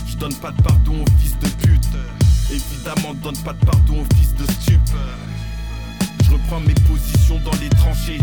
Je 0.08 0.18
donne 0.18 0.36
pas 0.36 0.52
de 0.52 0.62
pardon 0.62 1.04
aux 1.04 1.20
fils 1.20 1.38
de 1.40 1.48
pute. 1.66 1.88
Évidemment, 2.52 3.14
donne 3.16 3.38
pas 3.38 3.54
de 3.54 3.66
pardon 3.66 4.02
aux 4.02 4.16
fils 4.16 4.36
de 4.36 4.44
stup. 4.52 4.82
Je 6.24 6.32
reprends 6.32 6.60
mes 6.60 6.74
positions 6.74 7.40
dans 7.46 7.58
les 7.62 7.70
tranchées. 7.70 8.20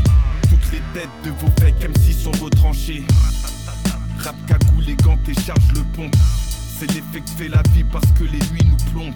Toutes 0.51 0.73
les 0.73 0.83
têtes 0.93 1.09
de 1.25 1.31
vos 1.31 1.51
fake 1.59 1.89
MC 1.89 2.13
sont 2.13 2.33
retranchées. 2.43 3.05
Rap 4.19 4.37
cagou, 4.47 4.81
les 4.81 4.97
gants 4.97 5.19
et 5.27 5.41
charge 5.41 5.73
le 5.75 5.83
pont. 5.95 6.11
C'est 6.79 6.87
l'effet 6.93 7.21
que 7.21 7.31
fait 7.31 7.49
la 7.49 7.63
vie 7.75 7.85
parce 7.85 8.07
que 8.13 8.25
les 8.25 8.39
nuits 8.53 8.67
nous 8.67 8.93
plombent. 8.93 9.15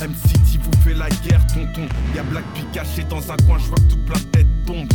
MCT 0.00 0.60
vous 0.60 0.82
fait 0.82 0.94
la 0.94 1.08
guerre, 1.08 1.46
tonton. 1.48 1.88
Y'a 2.14 2.22
Black 2.24 2.44
P 2.54 2.60
caché 2.72 3.04
dans 3.04 3.30
un 3.30 3.36
coin, 3.46 3.58
je 3.58 3.66
vois 3.66 3.76
que 3.76 3.90
toute 3.90 4.04
de 4.06 4.18
têtes 4.30 4.64
tombe. 4.66 4.88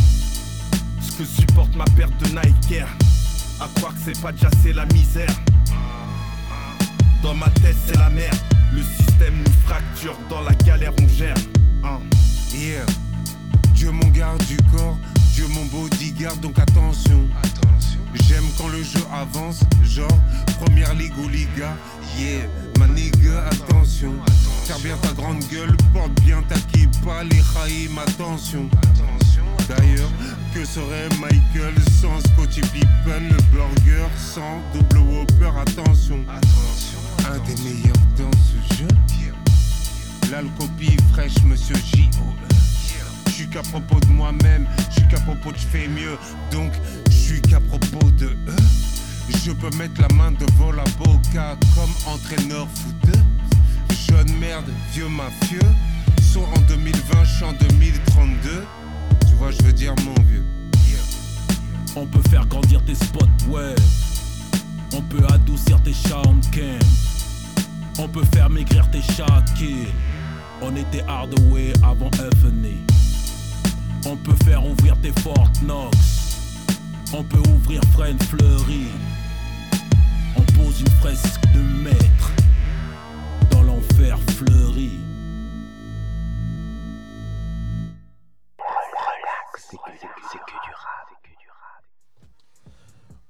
Ce 1.00 1.12
que 1.12 1.24
supporte 1.24 1.74
ma 1.74 1.84
perte 1.96 2.12
de 2.22 2.28
Nike 2.28 2.72
Air. 2.72 2.88
À 3.60 3.68
croire 3.76 3.94
que 3.94 4.00
c'est 4.04 4.20
pas 4.20 4.32
déjà 4.32 4.48
c'est 4.62 4.72
la 4.72 4.86
misère. 4.86 5.34
Dans 7.22 7.34
ma 7.34 7.48
tête 7.50 7.76
c'est 7.86 7.96
la 7.96 8.10
merde. 8.10 8.36
Le 8.72 8.82
système 8.82 9.34
nous 9.44 9.52
fracture, 9.66 10.16
dans 10.28 10.42
la 10.42 10.54
galère 10.54 10.92
on 11.00 11.08
gère. 11.08 11.34
Hein. 11.84 11.98
Dieu 13.74 13.90
mon 13.90 14.08
garde 14.08 14.44
du 14.46 14.56
corps, 14.70 14.98
Dieu 15.34 15.46
mon 15.48 15.64
bodyguard, 15.66 16.36
donc 16.36 16.58
attention. 16.58 17.28
J'aime 18.14 18.44
quand 18.58 18.68
le 18.68 18.82
jeu 18.82 19.04
avance, 19.12 19.60
genre 19.82 20.08
première 20.60 20.94
ligue 20.94 21.16
ou 21.18 21.28
liga. 21.28 21.76
Yeah, 22.18 22.48
ma 22.78 22.86
nigga, 22.88 23.46
attention. 23.46 24.12
Serre 24.64 24.80
bien 24.80 24.96
ta 24.96 25.12
grande 25.12 25.40
gueule, 25.50 25.76
porte 25.92 26.12
bien 26.22 26.42
ta 26.48 26.56
kippa, 26.72 27.22
les 27.24 27.42
Haïm, 27.56 27.98
attention. 27.98 28.68
D'ailleurs, 29.68 30.10
que 30.52 30.64
serait 30.64 31.08
Michael 31.20 31.74
sans 32.00 32.18
Scottie 32.32 32.60
Pippen, 32.72 33.28
le 33.30 33.36
burger 33.52 34.08
sans 34.16 34.60
double 34.74 34.98
whopper, 34.98 35.52
attention. 35.60 36.18
Un 37.28 37.38
des 37.46 37.62
meilleurs 37.62 37.94
dans 38.18 38.30
ce 38.32 38.76
jeu. 38.76 38.88
L'alcopie 40.30 40.96
fraîche, 41.12 41.42
monsieur 41.44 41.76
J.O.E. 41.92 42.49
Suis 43.40 43.48
qu'à 43.48 43.62
propos 43.62 43.98
de 44.00 44.06
moi-même, 44.08 44.68
je 44.90 44.96
suis 44.96 45.08
qu'à 45.08 45.18
propos 45.20 45.50
de 45.50 45.56
je 45.56 45.66
fais 45.66 45.88
mieux, 45.88 46.18
donc 46.52 46.72
je 47.08 47.14
suis 47.14 47.40
qu'à 47.40 47.58
propos 47.58 48.10
de 48.18 48.26
eux. 48.26 48.56
Je 49.42 49.50
peux 49.52 49.74
mettre 49.78 49.98
la 49.98 50.14
main 50.14 50.30
devant 50.32 50.72
la 50.72 50.84
boca 50.98 51.56
comme 51.74 52.12
entraîneur 52.12 52.68
footeux. 52.68 53.18
Jeune 54.06 54.30
merde, 54.38 54.70
vieux 54.92 55.08
mafieux. 55.08 55.58
Sort 56.20 56.50
en 56.54 56.60
2020, 56.68 57.24
je 57.24 57.34
suis 57.34 57.44
en 57.44 57.52
2032. 57.54 58.66
Tu 59.26 59.34
vois, 59.36 59.50
je 59.52 59.62
veux 59.62 59.72
dire 59.72 59.94
mon 60.04 60.22
vieux. 60.24 60.44
On 61.96 62.04
peut 62.04 62.28
faire 62.28 62.44
grandir 62.44 62.84
tes 62.84 62.94
spots 62.94 63.24
web. 63.48 63.78
On 64.92 65.00
peut 65.00 65.24
adoucir 65.32 65.82
tes 65.82 65.94
cam. 66.52 66.78
On 67.98 68.06
peut 68.06 68.26
faire 68.34 68.50
maigrir 68.50 68.90
tes 68.90 69.00
kills. 69.56 69.88
On 70.60 70.76
était 70.76 71.04
hardware 71.08 71.72
avant 71.82 72.10
FNE. 72.42 72.99
On 74.12 74.16
peut 74.16 74.34
faire 74.44 74.66
ouvrir 74.66 75.00
tes 75.00 75.12
Fort 75.20 75.48
Knox. 75.62 75.96
On 77.14 77.22
peut 77.22 77.38
ouvrir 77.48 77.80
Friend 77.92 78.20
Fleury. 78.24 78.88
On 80.36 80.42
pose 80.42 80.80
une 80.80 80.90
fresque 80.98 81.40
de 81.54 81.60
maître 81.60 82.32
dans 83.52 83.62
l'enfer 83.62 84.18
fleuri. 84.30 84.90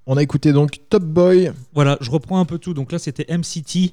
On 0.06 0.16
a 0.16 0.22
écouté 0.22 0.54
donc 0.54 0.80
Top 0.88 1.02
Boy. 1.02 1.52
Voilà, 1.74 1.98
je 2.00 2.10
reprends 2.10 2.40
un 2.40 2.46
peu 2.46 2.58
tout. 2.58 2.72
Donc 2.72 2.90
là, 2.90 2.98
c'était 2.98 3.26
MCT 3.28 3.92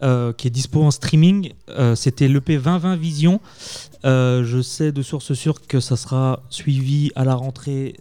euh, 0.00 0.32
qui 0.32 0.46
est 0.46 0.50
dispo 0.50 0.84
en 0.84 0.92
streaming. 0.92 1.54
Euh, 1.70 1.96
c'était 1.96 2.28
l'EP 2.28 2.56
2020 2.56 2.94
Vision. 2.94 3.40
Euh, 4.04 4.44
je 4.44 4.62
sais 4.62 4.92
de 4.92 5.02
source 5.02 5.32
sûre 5.32 5.66
que 5.66 5.80
ça 5.80 5.96
sera 5.96 6.44
suivi 6.50 7.10
à 7.16 7.24
la 7.24 7.34
rentrée 7.34 7.96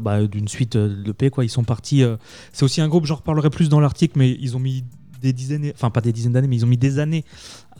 bah, 0.00 0.24
d'une 0.26 0.46
suite 0.46 0.76
d'EP. 0.76 1.30
Ils 1.42 1.50
sont 1.50 1.64
partis. 1.64 2.04
c'est 2.52 2.64
aussi 2.64 2.80
un 2.80 2.86
groupe, 2.86 3.06
j'en 3.06 3.16
reparlerai 3.16 3.50
plus 3.50 3.68
dans 3.68 3.80
l'article, 3.80 4.16
mais 4.16 4.30
ils 4.40 4.56
ont 4.56 4.60
mis 4.60 4.84
des 5.22 5.32
dizaines, 5.32 5.72
enfin 5.74 5.90
pas 5.90 6.02
des 6.02 6.12
dizaines 6.12 6.34
d'années, 6.34 6.46
mais 6.46 6.56
ils 6.56 6.64
ont 6.64 6.68
mis 6.68 6.76
des 6.76 7.00
années 7.00 7.24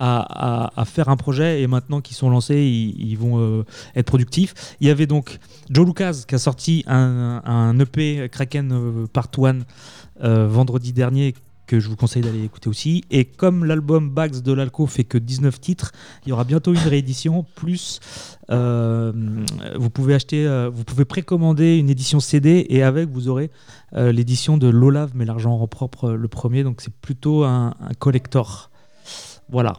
à, 0.01 0.85
faire 0.87 1.09
un 1.09 1.17
projet 1.17 1.63
et 1.63 1.69
maintenant 1.69 2.01
qu'ils 2.01 2.17
sont 2.17 2.31
lancés, 2.31 2.57
ils, 2.57 3.17
vont 3.17 3.65
être 3.95 4.07
productifs. 4.07 4.77
Il 4.81 4.89
y 4.89 4.91
avait 4.91 5.07
donc 5.07 5.39
Joe 5.71 5.87
Lucas 5.87 6.25
qui 6.27 6.35
a 6.35 6.39
sorti 6.39 6.83
un, 6.89 7.79
EP 7.79 8.29
Kraken 8.33 9.07
Part 9.13 9.29
1 9.39 9.61
euh, 10.23 10.47
vendredi 10.47 10.93
dernier 10.93 11.35
que 11.67 11.81
je 11.81 11.89
vous 11.89 11.97
conseille 11.97 12.23
d'aller 12.23 12.45
écouter 12.45 12.69
aussi. 12.69 13.05
Et 13.11 13.25
comme 13.25 13.65
l'album 13.65 14.11
Bags 14.11 14.43
de 14.43 14.53
l'Alco 14.53 14.87
fait 14.87 15.05
que 15.05 15.19
19 15.19 15.61
titres, 15.61 15.93
il 16.25 16.31
y 16.31 16.33
aura 16.33 16.45
bientôt 16.45 16.73
une 16.73 16.79
réédition. 16.81 17.45
Plus, 17.55 18.01
euh, 18.51 19.13
vous 19.77 19.91
pouvez 19.91 20.15
acheter, 20.15 20.47
euh, 20.47 20.71
vous 20.73 20.85
pouvez 20.85 21.05
précommander 21.05 21.77
une 21.77 21.91
édition 21.91 22.21
CD 22.21 22.67
et 22.69 22.83
avec 22.83 23.09
vous 23.09 23.29
aurez 23.29 23.51
euh, 23.95 24.13
l'édition 24.13 24.59
de 24.59 24.69
l'Olave, 24.69 25.13
mais 25.15 25.25
l'argent 25.25 25.59
en 25.59 25.67
propre 25.67 26.11
le 26.11 26.29
premier. 26.29 26.65
Donc 26.65 26.81
c'est 26.81 26.95
plutôt 26.95 27.45
un, 27.45 27.75
collector. 27.99 28.71
Voilà. 29.49 29.75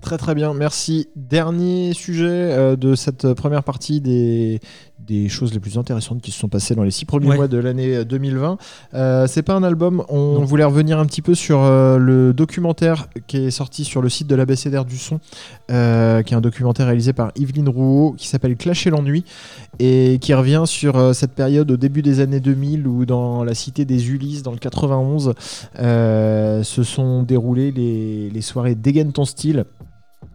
Très 0.00 0.18
très 0.18 0.34
bien, 0.34 0.54
merci. 0.54 1.08
Dernier 1.16 1.92
sujet 1.92 2.76
de 2.76 2.94
cette 2.94 3.32
première 3.32 3.64
partie 3.64 4.00
des, 4.00 4.60
des 4.98 5.28
choses 5.28 5.52
les 5.54 5.60
plus 5.60 5.78
intéressantes 5.78 6.20
qui 6.20 6.30
se 6.32 6.38
sont 6.40 6.48
passées 6.48 6.74
dans 6.74 6.82
les 6.82 6.90
six 6.90 7.04
premiers 7.04 7.28
Ouais. 7.28 7.36
mois 7.36 7.48
de 7.48 7.58
l'année 7.58 8.04
2020. 8.04 8.58
Euh, 8.94 9.26
c'est 9.28 9.42
pas 9.42 9.54
un 9.54 9.62
album, 9.62 10.02
on 10.08 10.34
Non. 10.40 10.44
voulait 10.44 10.64
revenir 10.64 10.98
un 10.98 11.06
petit 11.06 11.22
peu 11.22 11.34
sur 11.34 11.60
euh, 11.62 11.96
le 11.98 12.32
documentaire 12.32 13.08
qui 13.26 13.36
est 13.36 13.50
sorti 13.50 13.84
sur 13.84 14.02
le 14.02 14.08
site 14.08 14.26
de 14.26 14.34
l'ABCDR 14.34 14.84
du 14.84 14.96
son, 14.98 15.20
euh, 15.70 16.22
qui 16.22 16.34
est 16.34 16.36
un 16.36 16.40
documentaire 16.40 16.86
réalisé 16.86 17.12
par 17.12 17.30
Yveline 17.36 17.68
Rouault 17.68 18.14
qui 18.16 18.26
s'appelle 18.26 18.56
Clasher 18.56 18.90
l'ennui 18.90 19.24
et 19.78 20.18
qui 20.20 20.34
revient 20.34 20.64
sur 20.66 20.96
euh, 20.96 21.12
cette 21.12 21.32
période 21.32 21.70
au 21.70 21.76
début 21.76 22.02
des 22.02 22.20
années 22.20 22.40
2000 22.40 22.86
où 22.88 23.04
dans 23.06 23.44
la 23.44 23.54
cité 23.54 23.84
des 23.84 24.08
Ulysses, 24.10 24.42
dans 24.42 24.52
le 24.52 24.58
91, 24.58 25.34
euh, 25.78 26.62
se 26.62 26.82
sont 26.82 27.22
déroulées 27.22 27.70
les, 27.70 28.30
les 28.30 28.40
soirées 28.42 28.74
Dégaine 28.74 29.12
ton 29.12 29.24
style 29.24 29.64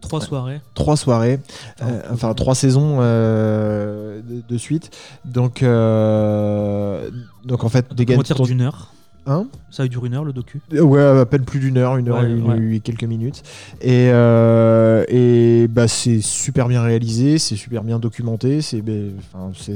Trois 0.00 0.20
soirées. 0.20 0.60
trois 0.74 0.96
soirées, 0.96 1.40
euh, 1.80 2.02
enfin 2.12 2.34
trois 2.34 2.54
saisons 2.54 2.98
euh, 3.00 4.20
de, 4.22 4.42
de 4.46 4.58
suite. 4.58 4.90
Donc, 5.24 5.62
euh, 5.62 7.10
donc 7.44 7.64
en 7.64 7.68
fait, 7.68 7.92
des 7.94 8.04
Commentaire 8.04 8.40
d'une 8.42 8.62
heure. 8.62 8.92
Hein 9.26 9.46
Ça 9.70 9.84
a 9.84 9.86
duré 9.88 10.08
une 10.08 10.14
heure 10.14 10.24
le 10.24 10.32
docu. 10.32 10.60
Euh, 10.74 10.80
Ouais, 10.82 11.00
à 11.00 11.24
peine 11.26 11.44
plus 11.44 11.60
d'une 11.60 11.76
heure, 11.78 11.96
une 11.96 12.08
heure 12.08 12.18
Ouais, 12.22 12.28
et, 12.28 12.32
une- 12.32 12.42
ouais. 12.70 12.76
et 12.76 12.80
quelques 12.80 13.04
minutes. 13.04 13.42
Et, 13.80 14.08
euh, 14.10 15.04
et 15.08 15.68
bah, 15.68 15.86
c'est 15.86 16.20
super 16.20 16.66
bien 16.68 16.82
réalisé, 16.82 17.38
c'est 17.38 17.54
super 17.56 17.84
bien 17.84 17.98
documenté, 18.00 18.62
c'est 18.62 18.82
ben, 18.82 19.12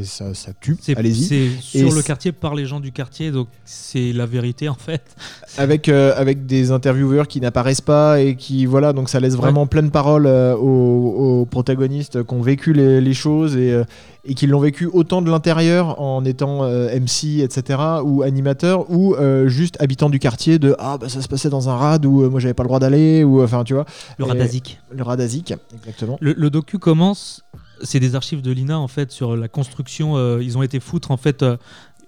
ça, 0.05 0.35
ça 0.35 0.51
tue. 0.61 0.77
C'est 0.81 0.97
Allez-y. 0.97 1.23
c'est 1.61 1.79
sur 1.79 1.89
Et 1.89 1.95
le 1.95 2.03
quartier 2.03 2.33
par 2.33 2.55
les 2.57 2.67
gens 2.67 2.81
du 2.81 2.91
quartier, 2.93 3.31
donc 3.31 3.47
c'est 3.65 4.13
la 4.13 4.27
vérité 4.27 4.69
en 4.69 4.75
fait. 4.75 5.03
Avec, 5.59 5.89
euh, 5.89 6.13
avec 6.17 6.45
des 6.45 6.71
intervieweurs 6.71 7.27
qui 7.29 7.41
n'apparaissent 7.41 7.81
pas 7.81 8.21
et 8.21 8.37
qui, 8.37 8.67
voilà, 8.67 8.93
donc 8.93 9.09
ça 9.09 9.21
laisse 9.21 9.37
vraiment 9.37 9.67
pleine 9.67 9.91
parole 9.91 10.27
euh, 10.27 10.55
aux, 10.55 11.41
aux 11.41 11.47
protagonistes 11.47 12.23
qui 12.25 12.35
ont 12.35 12.43
vécu 12.43 12.75
les, 12.75 13.01
les 13.01 13.15
choses 13.15 13.57
et, 13.57 13.81
et 14.27 14.35
qui 14.35 14.47
l'ont 14.47 14.61
vécu 14.61 14.87
autant 14.93 15.23
de 15.23 15.31
l'intérieur 15.31 15.99
en 16.01 16.25
étant 16.27 16.65
euh, 16.65 16.89
MC, 17.01 17.41
etc., 17.43 17.79
ou 18.05 18.23
animateur, 18.23 18.91
ou 18.91 19.15
euh, 19.15 19.36
juste 19.47 19.77
habitant 19.81 20.09
du 20.11 20.19
quartier 20.19 20.59
de 20.59 20.75
Ah, 20.79 20.99
bah 20.99 21.09
ça 21.09 21.21
se 21.23 21.29
passait 21.29 21.51
dans 21.51 21.69
un 21.69 21.77
rad 21.77 22.05
où 22.07 22.23
euh, 22.23 22.29
moi 22.31 22.41
j'avais 22.41 22.55
pas 22.55 22.63
le 22.63 22.69
droit 22.69 22.79
d'aller, 22.81 23.25
ou 23.25 23.43
enfin, 23.43 23.65
tu 23.65 23.75
vois. 23.75 23.85
Le 24.19 24.25
Et- 24.25 24.29
Radazik. 24.29 24.81
Le 24.91 25.03
Radazik, 25.03 25.55
exactement. 25.75 26.19
Le, 26.21 26.35
le 26.37 26.51
docu 26.51 26.79
commence, 26.79 27.43
c'est 27.83 28.01
des 28.01 28.15
archives 28.15 28.43
de 28.43 28.51
l'INA 28.53 28.79
en 28.79 28.89
fait 28.89 29.11
sur 29.13 29.37
la 29.37 29.49
construction. 29.49 30.17
euh, 30.17 30.41
ils 30.43 30.57
ont 30.59 30.63
été 30.63 30.81
foutre 30.81 31.11
en 31.11 31.17
fait 31.17 31.43
euh, 31.43 31.57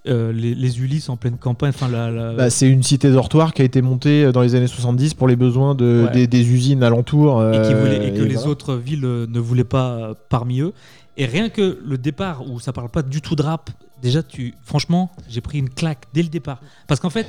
euh, 0.06 0.32
les, 0.32 0.54
les 0.54 0.80
Ulysses 0.80 1.08
en 1.10 1.16
pleine 1.16 1.36
campagne. 1.36 1.70
Enfin 1.74 1.88
la, 1.88 2.10
la- 2.10 2.32
Bah, 2.34 2.50
c'est 2.50 2.68
une 2.68 2.82
cité 2.82 3.10
dortoir 3.10 3.52
qui 3.52 3.62
a 3.62 3.64
été 3.64 3.82
montée 3.82 4.24
euh, 4.24 4.32
dans 4.32 4.40
les 4.42 4.54
années 4.54 4.66
70 4.68 5.14
pour 5.14 5.28
les 5.28 5.36
besoins 5.36 5.74
de, 5.74 6.04
Ouais. 6.06 6.12
des, 6.12 6.26
des 6.26 6.48
usines 6.50 6.82
alentours. 6.82 7.42
et, 7.46 7.52
qui 7.52 7.58
euh, 7.74 7.80
voulaient- 7.80 8.08
et 8.08 8.12
que 8.12 8.22
les 8.22 8.34
voilà. 8.34 8.48
autres 8.50 8.74
villes 8.76 9.04
euh, 9.04 9.26
ne 9.28 9.40
voulaient 9.40 9.64
pas 9.64 9.90
euh, 9.90 10.14
parmi 10.30 10.60
eux. 10.60 10.72
Et 11.20 11.26
rien 11.26 11.48
que 11.48 11.78
le 11.84 11.98
départ 11.98 12.48
où 12.48 12.60
ça 12.60 12.72
parle 12.72 12.88
pas 12.90 13.02
du 13.02 13.20
tout 13.20 13.34
de 13.34 13.42
rap, 13.42 13.70
déjà 14.02 14.22
tu, 14.22 14.54
franchement, 14.64 15.10
j'ai 15.28 15.40
pris 15.40 15.58
une 15.58 15.70
claque 15.70 16.04
dès 16.14 16.22
le 16.22 16.28
départ. 16.28 16.60
Parce 16.86 17.00
qu'en 17.00 17.10
fait, 17.10 17.26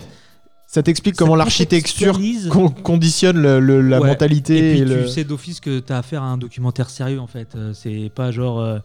Ça 0.71 0.83
t'explique 0.83 1.15
comment 1.15 1.35
l'architecture 1.35 2.19
con- 2.51 2.69
conditionne 2.69 3.41
le- 3.41 3.59
le- 3.59 3.81
la 3.81 3.99
Ouais. 3.99 4.09
mentalité. 4.09 4.57
Et 4.57 4.71
puis 4.73 4.79
et 4.81 4.85
le- 4.85 5.01
tu 5.05 5.09
sais 5.09 5.23
d'office 5.23 5.59
que 5.59 5.79
tu 5.79 5.91
as 5.91 5.97
affaire 5.97 6.21
à 6.21 6.27
un 6.27 6.37
documentaire 6.37 6.91
sérieux 6.91 7.19
en 7.19 7.25
fait. 7.25 7.55
Euh, 7.55 7.73
c'est 7.73 8.11
pas 8.13 8.29
genre. 8.31 8.59
euh, 8.59 8.77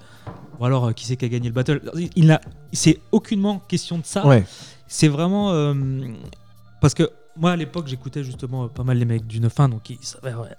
ou 0.59 0.65
alors 0.65 0.87
euh, 0.87 0.93
qui 0.93 1.05
c'est 1.05 1.17
qui 1.19 1.27
a 1.27 1.29
gagné 1.29 1.49
le 1.49 1.53
battle. 1.55 1.83
Il 2.17 2.27
n'a. 2.27 2.41
C'est 2.73 3.01
aucunement 3.13 3.59
question 3.69 3.99
de 3.99 4.07
ça. 4.07 4.27
Ouais. 4.27 4.45
C'est 4.87 5.09
vraiment. 5.09 5.53
euh, 5.53 5.75
parce 6.81 6.95
que 6.95 7.11
moi 7.37 7.51
à 7.51 7.57
l'époque 7.57 7.87
j'écoutais 7.87 8.25
justement 8.25 8.67
pas 8.69 8.83
mal 8.83 8.97
les 8.97 9.05
mecs 9.05 9.27
du 9.27 9.39
9-1, 9.41 9.69
donc 9.69 9.93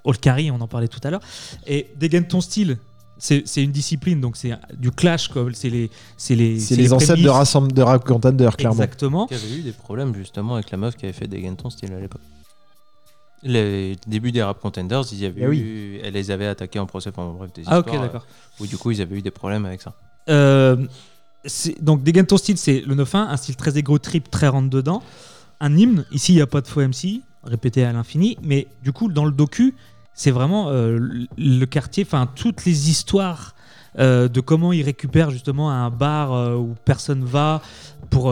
Olkari, 0.04 0.52
on 0.52 0.62
en 0.62 0.68
parlait 0.68 0.88
tout 0.88 1.00
à 1.04 1.10
l'heure. 1.10 1.22
Et 1.66 1.88
dégaine 1.98 2.28
ton 2.28 2.40
style. 2.40 2.78
C'est 3.18 3.44
une 3.64 3.72
discipline, 3.72 4.20
donc 4.20 4.36
c'est 4.36 4.52
du 4.78 4.92
clash. 4.92 5.30
C'est 5.54 5.70
les, 5.70 5.90
c'est 6.18 6.36
les, 6.36 6.60
C'est 6.60 6.76
les 6.76 6.92
ancêtres 6.92 7.22
de, 7.22 7.30
rassemble, 7.30 7.72
de 7.72 7.82
Rap 7.82 8.04
Contender, 8.06 8.50
clairement. 8.58 8.76
Exactement. 8.84 9.28
Il 9.32 9.38
y 9.38 9.40
avait 9.42 9.60
eu 9.60 9.62
des 9.62 9.72
problèmes 9.72 10.14
justement 10.16 10.56
avec 10.56 10.70
la 10.72 10.78
meuf 10.78 10.96
qui 10.96 11.06
avait 11.06 11.14
fait 11.14 11.28
des 11.28 11.50
style 11.70 11.94
à 11.94 12.00
l'époque. 12.00 12.22
Les 13.44 13.96
débuts 14.08 14.32
des 14.32 14.42
rap 14.42 14.60
contenders, 14.60 15.04
ils 15.12 15.20
y 15.20 15.26
avaient 15.26 15.42
Eh 15.44 15.48
oui. 15.48 15.60
eu, 15.60 16.00
elle 16.04 16.14
les 16.16 16.32
avait 16.32 16.48
attaqués 16.48 16.80
en 16.80 16.88
procès, 16.88 17.12
enfin 17.16 17.32
bref, 17.38 17.54
des 17.54 17.62
Ah, 17.68 17.78
ok, 17.80 17.86
histoires, 17.86 18.02
euh, 18.02 18.06
d'accord. 18.08 18.26
Où 18.60 18.66
du 18.66 18.76
coup 18.76 18.90
ils 18.90 19.02
avaient 19.02 19.18
eu 19.18 19.22
des 19.22 19.30
problèmes 19.30 19.66
avec 19.66 19.84
ça. 19.84 19.94
Euh, 20.30 20.88
donc 21.80 22.02
ton 22.26 22.38
style, 22.38 22.58
c'est 22.58 22.82
le 22.82 22.96
9-1, 22.96 23.18
un 23.18 23.38
style 23.38 23.56
très 23.56 23.78
égo 23.78 24.00
trip, 24.00 24.32
très 24.32 24.48
rentre 24.48 24.70
dedans. 24.72 25.04
Un 25.60 25.78
hymne, 25.78 26.06
ici 26.12 26.34
il 26.34 26.38
n'y 26.38 26.42
a 26.42 26.48
pas 26.48 26.62
de 26.62 26.68
faux 26.68 26.82
MC, 26.82 27.22
répété 27.44 27.84
à 27.86 27.94
l'infini, 27.94 28.36
mais 28.42 28.68
du 28.84 28.92
coup 28.92 29.10
dans 29.10 29.26
le 29.26 29.32
docu, 29.32 29.76
c'est 30.16 30.32
vraiment 30.32 30.70
euh, 30.70 30.98
le- 31.38 31.66
quartier, 31.66 32.06
enfin 32.08 32.28
toutes 32.34 32.66
les 32.66 32.90
histoires 32.90 33.54
euh, 34.00 34.28
de 34.28 34.40
comment 34.40 34.74
ils 34.74 34.84
récupèrent 34.84 35.30
justement 35.30 35.70
un 35.72 35.90
bar 35.90 36.34
euh, 36.34 36.56
où 36.56 36.74
personne 36.86 37.24
va 37.24 37.62
pour 38.10 38.32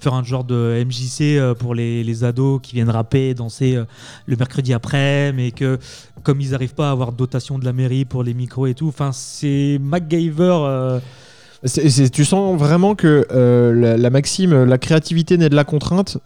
faire 0.00 0.14
un 0.14 0.24
genre 0.24 0.44
de 0.44 0.84
MJC 0.84 1.54
pour 1.58 1.74
les, 1.74 2.04
les 2.04 2.24
ados 2.24 2.60
qui 2.62 2.74
viennent 2.74 2.90
rapper, 2.90 3.32
danser 3.32 3.80
le 4.26 4.36
mercredi 4.36 4.74
après, 4.74 5.32
mais 5.32 5.52
que 5.52 5.78
comme 6.22 6.40
ils 6.40 6.50
n'arrivent 6.50 6.74
pas 6.74 6.88
à 6.88 6.90
avoir 6.90 7.12
dotation 7.12 7.58
de 7.58 7.64
la 7.64 7.72
mairie 7.72 8.04
pour 8.04 8.24
les 8.24 8.34
micros 8.34 8.66
et 8.66 8.74
tout, 8.74 8.88
enfin 8.88 9.12
c'est 9.12 9.78
MacGyver. 9.80 10.98
tu 12.12 12.24
sens 12.26 12.58
vraiment 12.58 12.94
que 12.94 13.26
la, 13.30 14.10
maxime, 14.10 14.64
la 14.64 14.76
créativité 14.76 15.38
naît 15.38 15.48
de 15.48 15.56
la 15.56 15.64
contrainte, 15.64 16.18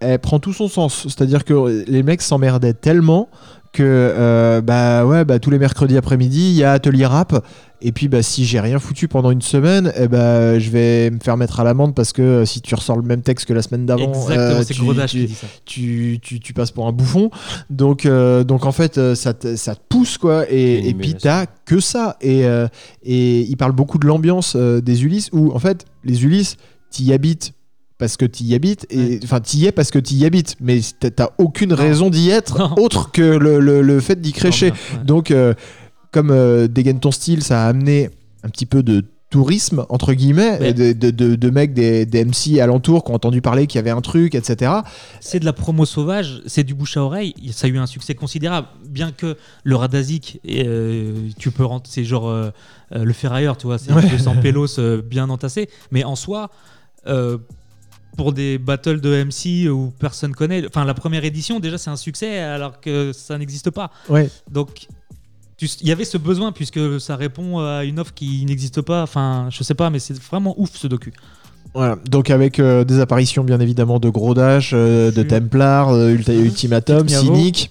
elle 0.00 0.18
prend 0.20 0.38
tout 0.38 0.54
son 0.54 0.68
sens. 0.68 1.02
C'est-à-dire 1.02 1.44
que 1.44 1.84
les 1.86 2.02
mecs 2.04 2.22
s'emmerdaient 2.22 2.72
tellement 2.72 3.28
que 3.72 3.82
euh, 3.82 4.60
bah 4.60 5.06
ouais 5.06 5.24
bah 5.24 5.38
tous 5.38 5.48
les 5.50 5.58
mercredis 5.58 5.96
après-midi 5.96 6.50
il 6.50 6.56
y 6.56 6.62
a 6.62 6.72
atelier 6.72 7.06
rap 7.06 7.42
et 7.80 7.90
puis 7.90 8.08
bah 8.08 8.22
si 8.22 8.44
j'ai 8.44 8.60
rien 8.60 8.78
foutu 8.78 9.08
pendant 9.08 9.30
une 9.30 9.40
semaine 9.40 9.92
eh 9.96 10.08
bah 10.08 10.58
je 10.58 10.68
vais 10.70 11.10
me 11.10 11.18
faire 11.20 11.38
mettre 11.38 11.58
à 11.58 11.64
l'amende 11.64 11.94
parce 11.94 12.12
que 12.12 12.20
euh, 12.20 12.44
si 12.44 12.60
tu 12.60 12.74
ressors 12.74 12.96
le 12.98 13.02
même 13.02 13.22
texte 13.22 13.46
que 13.48 13.54
la 13.54 13.62
semaine 13.62 13.86
d'avant 13.86 14.12
Exactement, 14.12 14.48
euh, 14.58 14.62
c'est 14.66 14.74
tu- 14.74 14.80
tu- 15.08 15.26
tu, 15.64 16.18
tu, 16.22 16.40
tu 16.40 16.52
passes 16.52 16.70
pour 16.70 16.86
un 16.86 16.92
bouffon. 16.92 17.30
Donc, 17.70 18.04
euh, 18.04 18.44
donc 18.44 18.66
en 18.66 18.72
fait, 18.72 19.14
ça 19.14 19.32
te, 19.34 19.56
ça 19.56 19.74
te 19.74 19.80
pousse, 19.88 20.18
quoi. 20.18 20.44
Et, 20.50 20.88
et 20.88 20.94
puis, 20.94 21.14
t'as 21.14 21.46
que 21.64 21.80
ça. 21.80 22.16
Et, 22.20 22.44
euh, 22.44 22.68
et 23.02 23.40
il 23.40 23.56
parle 23.56 23.72
beaucoup 23.72 23.98
de 23.98 24.06
l'ambiance 24.06 24.54
euh, 24.54 24.80
des 24.80 25.04
Ulysses, 25.04 25.30
où 25.32 25.50
en 25.52 25.58
fait, 25.58 25.86
les 26.04 26.24
Ulysses, 26.24 26.56
t'y 26.90 27.12
habites 27.12 27.52
parce 28.02 28.16
que 28.16 28.24
t'y 28.24 28.52
habites, 28.56 28.84
et 28.90 29.20
enfin, 29.22 29.38
t'y 29.40 29.64
es 29.64 29.70
parce 29.70 29.92
que 29.92 30.00
t'y 30.00 30.26
habites, 30.26 30.56
mais 30.60 30.80
t'as- 30.98 31.30
aucune 31.38 31.72
raison 31.72 32.10
d'y 32.10 32.30
être 32.30 32.58
Non. 32.58 32.74
autre 32.82 33.12
que 33.12 33.22
le, 33.22 33.60
le- 33.60 33.80
le 33.80 34.00
fait 34.00 34.20
d'y 34.20 34.32
crécher. 34.32 34.70
Ouais. 34.72 35.04
Donc, 35.04 35.30
euh, 35.30 35.54
comme 36.10 36.32
euh, 36.32 36.66
dégaine 36.66 36.98
ton 36.98 37.12
style, 37.12 37.44
ça 37.44 37.64
a 37.64 37.68
amené 37.68 38.10
un 38.42 38.48
petit 38.48 38.66
peu 38.66 38.82
de 38.82 39.04
tourisme 39.30 39.86
entre 39.88 40.14
guillemets 40.14 40.58
Ouais. 40.60 40.74
de, 40.74 40.92
de, 40.92 41.10
de- 41.10 41.36
de 41.36 41.50
mecs 41.50 41.74
des, 41.74 42.04
des 42.04 42.24
MC 42.24 42.58
alentours 42.60 43.04
qui 43.04 43.12
ont 43.12 43.14
entendu 43.14 43.40
parler 43.40 43.68
qu'il 43.68 43.78
y 43.78 43.78
avait 43.78 43.90
un 43.90 44.00
truc 44.02 44.34
etc 44.34 44.72
C'est 45.20 45.38
de 45.38 45.44
la 45.46 45.52
promo 45.54 45.86
sauvage, 45.86 46.42
c'est 46.46 46.64
du 46.64 46.74
bouche 46.74 46.96
à 46.98 47.02
oreille. 47.04 47.34
Ça 47.52 47.66
a 47.68 47.70
eu 47.70 47.78
un 47.78 47.86
succès 47.86 48.14
considérable, 48.16 48.66
bien 48.86 49.12
que 49.12 49.36
le 49.62 49.76
Radazik, 49.76 50.40
euh, 50.50 51.28
tu 51.38 51.50
peux 51.52 51.64
rentrer, 51.64 51.90
c'est 51.94 52.04
genre 52.04 52.28
euh, 52.28 52.50
le 52.94 53.12
ferrailleur, 53.12 53.56
tu 53.56 53.68
vois, 53.68 53.78
c'est 53.78 53.92
Ouais. 53.92 54.02
200 54.06 54.34
pélos 54.42 54.78
euh, 54.80 55.00
bien 55.00 55.30
entassés. 55.30 55.68
Mais 55.92 56.02
en 56.04 56.16
soi, 56.16 56.50
pour 58.16 58.32
des 58.32 58.58
battles 58.58 59.00
de 59.00 59.24
MC 59.24 59.70
où 59.70 59.92
personne 59.98 60.32
connaît, 60.34 60.66
enfin 60.66 60.84
la 60.84 60.94
première 60.94 61.24
édition 61.24 61.60
déjà 61.60 61.78
c'est 61.78 61.90
un 61.90 61.96
succès 61.96 62.38
alors 62.40 62.80
que 62.80 63.12
ça 63.12 63.38
n'existe 63.38 63.70
pas. 63.70 63.90
ouais 64.08 64.28
Donc 64.50 64.86
il 65.60 65.86
y 65.86 65.92
avait 65.92 66.04
ce 66.04 66.18
besoin 66.18 66.50
puisque 66.50 67.00
ça 67.00 67.14
répond 67.14 67.60
à 67.60 67.84
une 67.84 68.00
offre 68.00 68.12
qui 68.14 68.44
n'existe 68.44 68.80
pas. 68.82 69.02
Enfin, 69.04 69.46
je 69.50 69.62
sais 69.62 69.74
pas, 69.74 69.90
mais 69.90 70.00
c'est 70.00 70.20
vraiment 70.20 70.54
ouf 70.60 70.70
ce 70.74 70.88
docu. 70.88 71.12
Voilà, 71.72 71.96
donc 72.10 72.30
avec 72.30 72.58
euh, 72.58 72.82
des 72.84 72.98
apparitions 72.98 73.44
bien 73.44 73.60
évidemment 73.60 73.98
de 74.00 74.08
Gros 74.10 74.34
Dash, 74.34 74.72
euh, 74.74 75.10
de. 75.12 75.22
Templar, 75.22 75.90
euh, 75.90 76.14
Ulti- 76.14 76.32
Ultimatum. 76.36 77.08
Cynic. 77.08 77.70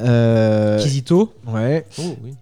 euh, 0.00 0.78
Kizito, 0.82 1.32
ouais. 1.46 1.86
Oh 1.98 2.16
oui. 2.24 2.32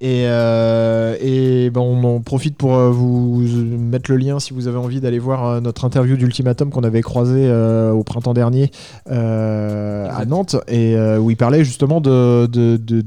Et, 0.00 0.24
euh, 0.26 1.16
et 1.20 1.70
ben, 1.70 1.80
on 1.80 2.02
en 2.02 2.20
profite 2.20 2.56
pour 2.56 2.74
euh, 2.74 2.90
vous 2.90 3.40
mettre 3.40 4.10
le 4.10 4.16
lien 4.16 4.40
si 4.40 4.52
vous 4.52 4.66
avez 4.66 4.78
envie 4.78 5.00
d'aller 5.00 5.20
voir 5.20 5.46
euh, 5.46 5.60
notre 5.60 5.84
interview 5.84 6.16
d'Ultimatum 6.16 6.70
qu'on 6.70 6.82
avait 6.82 7.02
croisé 7.02 7.46
euh, 7.46 7.92
au 7.92 8.02
printemps 8.02 8.34
dernier 8.34 8.72
euh, 9.08 10.08
à. 10.10 10.24
Nantes 10.24 10.56
et 10.66 10.96
où 11.18 11.30
il 11.30 11.36
parlait 11.36 11.64
justement 11.64 12.00
de, 12.00 12.46
de, 12.46 12.76
de, 12.76 13.04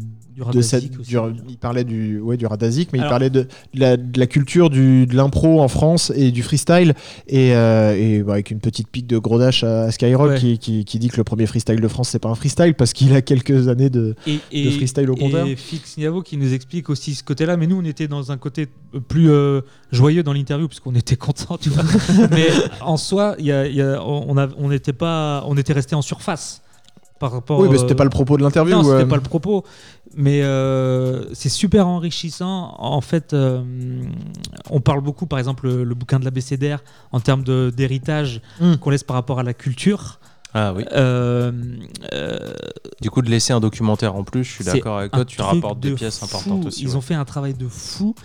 du 0.52 0.58
aussi. 0.58 0.90
du- 0.90 1.18
il 1.48 1.58
parlait 1.58 1.84
du, 1.84 2.20
ouais, 2.20 2.38
du 2.38 2.46
Radazik, 2.46 2.90
mais 2.94 3.00
il 3.00 3.06
parlait 3.06 3.30
de, 3.30 3.42
de 3.74 3.80
la, 3.80 3.98
de 3.98 4.20
la 4.20 4.28
culture 4.28 4.70
du, 4.70 5.06
de 5.06 5.16
l'impro 5.16 5.62
en 5.62 5.68
France 5.68 6.12
et 6.16 6.32
du 6.32 6.44
freestyle, 6.44 6.94
et, 7.28 7.56
euh, 7.56 7.96
et 7.96 8.24
bah, 8.24 8.34
avec 8.34 8.52
une 8.52 8.60
petite 8.60 8.88
pique 8.90 9.08
de 9.08 9.18
gros 9.18 9.40
dash 9.40 9.64
à, 9.64 9.84
à 9.84 9.92
Skyrock 9.92 10.30
Ouais. 10.32 10.38
qui, 10.40 10.58
qui, 10.58 10.86
qui 10.86 11.00
dit 11.00 11.08
que 11.10 11.18
le 11.18 11.24
premier 11.24 11.46
freestyle 11.46 11.80
de 11.80 11.88
France, 11.88 12.10
c'est 12.10 12.20
pas 12.20 12.30
un 12.30 12.36
freestyle 12.36 12.74
parce 12.74 12.94
qu'il 12.94 13.14
a 13.16 13.22
quelques 13.22 13.68
années 13.68 13.90
de. 13.90 14.16
et, 14.52 14.66
de 14.66 14.70
freestyle 14.72 15.10
au 15.10 15.16
compteur. 15.16 15.46
Et 15.48 15.56
Fix 15.56 15.98
Niavo 15.98 16.22
qui 16.22 16.38
nous 16.38 16.54
explique 16.54 16.90
aussi 16.90 17.16
ce 17.16 17.24
côté-là, 17.24 17.58
mais 17.58 17.68
nous 17.68 17.78
on 17.80 17.86
était 17.86 18.08
dans 18.08 18.32
un 18.32 18.38
côté 18.38 18.68
plus 19.08 19.30
euh, 19.30 19.62
joyeux 19.92 20.24
dans 20.24 20.34
l'interview 20.34 20.68
puisqu'on 20.68 20.96
était 20.96 21.16
content, 21.16 21.58
tu 21.58 21.70
vois. 21.70 21.84
mais 22.32 22.48
en 22.82 22.98
soi, 22.98 23.36
il 23.40 23.46
y 23.46 23.52
a- 23.52 23.68
il 23.68 23.76
y 23.76 23.82
a- 23.82 24.02
on, 24.06 24.38
a- 24.38 24.48
on 24.58 24.72
était 24.72 24.94
pas, 24.94 25.44
on 25.48 25.56
était 25.58 25.74
resté 25.74 25.96
en 25.96 26.02
surface. 26.02 26.62
Par 27.26 27.32
rapport. 27.32 27.60
Oui, 27.60 27.68
mais 27.70 27.76
euh, 27.78 27.80
c'était 27.82 27.96
pas 27.96 28.04
le 28.04 28.10
propos 28.10 28.38
de 28.38 28.44
l'interview. 28.44 28.76
Non, 28.76 28.84
c'était 28.84 28.96
euh. 29.04 29.06
pas 29.06 29.16
le 29.16 29.22
propos. 29.22 29.64
Mais 30.16 30.42
euh, 30.44 31.24
c'est 31.34 31.50
super 31.50 31.88
enrichissant. 31.88 32.76
En 32.78 33.02
fait, 33.02 33.34
euh, 33.34 33.64
on 34.70 34.80
parle 34.80 35.02
beaucoup, 35.02 35.26
par 35.26 35.40
exemple, 35.40 35.68
le, 35.68 35.84
le 35.84 35.96
bouquin 35.96 36.20
de 36.20 36.26
l'ABCDR 36.26 36.78
en 37.12 37.20
termes 37.20 37.44
d'héritage 37.72 38.42
Mm. 38.62 38.76
qu'on 38.76 38.90
laisse 38.92 39.04
par 39.04 39.16
rapport 39.16 39.40
à 39.40 39.44
la 39.44 39.54
culture. 39.54 40.20
Ah 40.54 40.74
oui. 40.76 40.86
Euh, 40.94 41.52
euh, 42.14 42.54
Du 43.02 43.10
coup, 43.10 43.22
de 43.22 43.30
laisser 43.30 43.52
un 43.54 43.60
documentaire 43.60 44.16
en 44.16 44.24
plus, 44.24 44.44
je 44.44 44.52
suis 44.52 44.64
d'accord 44.64 45.00
avec 45.00 45.12
toi, 45.12 45.26
tu 45.26 45.42
rapportes 45.42 45.80
des 45.82 45.90
de 45.92 45.96
pièces 45.96 46.20
fou. 46.20 46.26
importantes 46.26 46.66
aussi. 46.68 46.84
Ils 46.84 46.90
ouais. 46.92 46.96
ont 46.96 47.02
fait 47.02 47.14
un 47.16 47.26
travail 47.26 47.54
de 47.54 47.68
fou. 47.68 48.16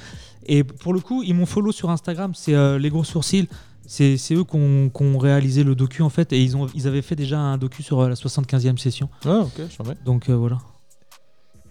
Et 0.47 0.63
pour 0.65 0.93
le 0.93 1.01
coup, 1.01 1.23
ils 1.25 1.35
m'ont 1.35 1.47
follow 1.47 1.73
sur 1.73 1.91
Instagram. 1.91 2.33
C'est 2.35 2.55
euh, 2.55 2.79
les 2.79 2.89
gros 2.91 3.05
sourcils. 3.05 3.49
C'est 3.93 4.19
c'est 4.19 4.35
eux 4.37 4.45
qui 4.45 4.55
ont, 4.57 5.19
réalisé 5.19 5.65
le 5.65 5.75
docu 5.75 6.03
en 6.03 6.11
fait. 6.11 6.33
Et 6.33 6.41
ils, 6.41 6.57
ont, 6.57 6.69
ils 6.77 6.87
avaient 6.87 7.03
fait 7.03 7.17
déjà 7.17 7.41
un 7.41 7.59
docu 7.59 7.83
sur 7.83 7.99
euh, 7.99 8.09
la 8.09 8.15
75e 8.15 8.77
session. 8.79 9.09
Ah, 9.25 9.41
ok, 9.41 9.59
mets. 9.85 9.95
Donc 10.05 10.29
euh, 10.29 10.37
voilà. 10.37 10.59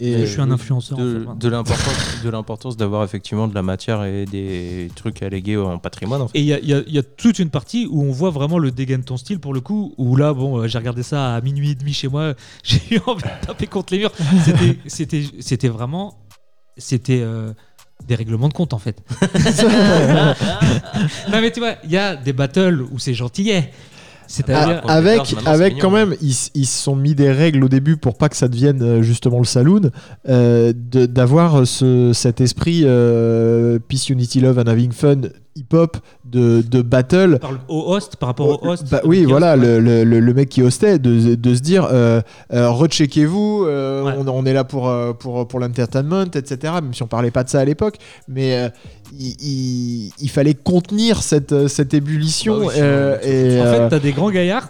Et 0.02 0.26
je 0.26 0.26
suis 0.26 0.42
un 0.42 0.48
oui, 0.48 0.54
influenceur. 0.54 0.98
en 1.00 1.02
De, 1.02 1.14
fait, 1.14 1.20
voilà. 1.24 1.40
de 1.40 1.48
l'importance 1.48 2.22
de 2.22 2.30
l'importance 2.30 2.76
d'avoir 2.76 3.06
effectivement 3.06 3.48
de 3.48 3.56
la 3.56 3.62
matière 3.62 4.04
et 4.04 4.26
des 4.26 4.90
trucs 4.96 5.24
à 5.24 5.30
léguer 5.30 5.56
en 5.56 5.78
patrimoine. 5.78 6.22
En 6.24 6.28
fait. 6.28 6.38
Et 6.38 6.42
il 6.42 6.48
y 6.48 6.54
a, 6.54 6.60
il 6.60 6.68
y 6.90 6.92
y 6.96 6.98
a 6.98 7.04
toute 7.04 7.40
une 7.40 7.50
partie 7.52 7.88
où 7.90 8.04
on 8.04 8.12
voit 8.12 8.32
vraiment 8.32 8.60
le 8.60 8.72
dégain 8.72 8.98
de 8.98 9.04
ton 9.06 9.16
style 9.16 9.40
pour 9.40 9.54
le 9.54 9.62
coup. 9.62 9.94
Où 9.98 10.18
là, 10.18 10.34
bon, 10.34 10.58
euh, 10.60 10.68
j'ai 10.68 10.78
regardé 10.78 11.04
ça 11.04 11.36
à 11.36 11.40
minuit 11.40 11.70
et 11.72 11.76
demi 11.76 11.94
chez 11.94 12.10
moi. 12.10 12.34
J'ai 12.64 12.82
eu 12.98 13.00
envie 13.08 13.24
de 13.24 13.46
taper 13.48 13.68
contre 13.68 13.94
les 13.94 14.00
murs. 14.00 14.12
C'était- 14.44 14.78
C'était 14.88 15.24
c'était 15.40 15.70
vraiment. 15.70 16.18
C'était. 16.78 17.22
euh, 17.22 17.54
des 18.10 18.16
règlements 18.16 18.50
de 18.50 18.54
compte 18.54 18.74
en 18.74 18.80
fait. 18.80 18.98
non 21.32 21.42
mais 21.42 21.52
tu 21.52 21.60
vois, 21.60 21.76
il 21.84 21.92
y 21.92 21.98
a 21.98 22.16
des 22.16 22.34
battles 22.34 22.82
où 22.92 23.00
c'est 23.00 23.14
gentillet. 23.14 23.72
C'est-à-dire, 24.32 24.84
Ah, 24.88 24.94
avec, 24.94 25.22
avec 25.48 25.80
quand 25.80 25.90
même, 25.90 26.14
ils, 26.22 26.30
s- 26.30 26.52
ils 26.54 26.68
se 26.68 26.84
sont 26.84 26.96
mis 26.96 27.16
des 27.16 27.32
règles 27.32 27.64
au 27.64 27.68
début 27.68 27.98
pour 27.98 28.16
pas 28.16 28.30
que 28.30 28.36
ça 28.36 28.48
devienne 28.48 28.80
euh, 28.84 29.02
justement 29.02 29.40
le 29.40 29.46
saloon, 29.46 29.90
euh, 30.28 30.72
de- 30.76 31.08
d'avoir 31.08 31.66
ce, 31.66 32.12
cet 32.14 32.40
esprit 32.40 32.84
euh, 32.86 33.80
Peace, 33.88 34.10
Unity, 34.10 34.40
Love 34.40 34.60
and 34.60 34.68
Having 34.68 34.92
Fun 34.92 35.22
hip-hop 35.56 35.98
de, 36.26 36.62
de 36.62 36.82
battle. 36.82 37.40
par 37.40 37.52
le- 37.52 37.60
au 37.68 37.94
host, 37.94 38.16
par 38.16 38.28
rapport 38.28 38.48
au 38.64 38.68
host. 38.68 38.90
Bah 38.90 39.02
oui, 39.04 39.26
voilà, 39.26 39.56
le, 39.56 39.80
le- 39.80 40.04
le- 40.04 40.34
mec 40.34 40.50
qui 40.50 40.62
hostait, 40.62 41.00
de, 41.00 41.36
de 41.36 41.56
se 41.56 41.60
dire, 41.62 41.88
euh, 41.92 42.22
euh, 42.54 42.70
recheckez-vous, 42.70 43.66
euh, 43.68 44.04
Ouais. 44.04 44.14
on, 44.18 44.28
on 44.28 44.46
est 44.46 44.54
là 44.54 44.64
pour, 44.64 44.92
pour, 45.20 45.48
pour 45.48 45.60
l'entertainment, 45.60 46.26
etc. 46.34 46.74
Même 46.76 46.94
si 46.94 47.04
on 47.04 47.08
parlait 47.08 47.32
pas 47.32 47.44
de 47.44 47.50
ça 47.50 47.60
à 47.60 47.66
l'époque, 47.66 47.98
mais 48.28 48.72
il, 49.18 49.36
il- 49.42 50.12
il 50.20 50.30
fallait 50.30 50.54
contenir 50.54 51.22
cette, 51.24 51.68
cette 51.68 51.94
ébullition. 51.94 52.60
Bah 52.60 52.66
oui, 52.68 52.74
sinon, 52.76 52.88
et, 53.24 53.62
En 53.62 53.66
fait, 53.66 53.90
t'as 53.90 54.00
des 54.00 54.12
grands 54.14 54.32
gaillards 54.32 54.70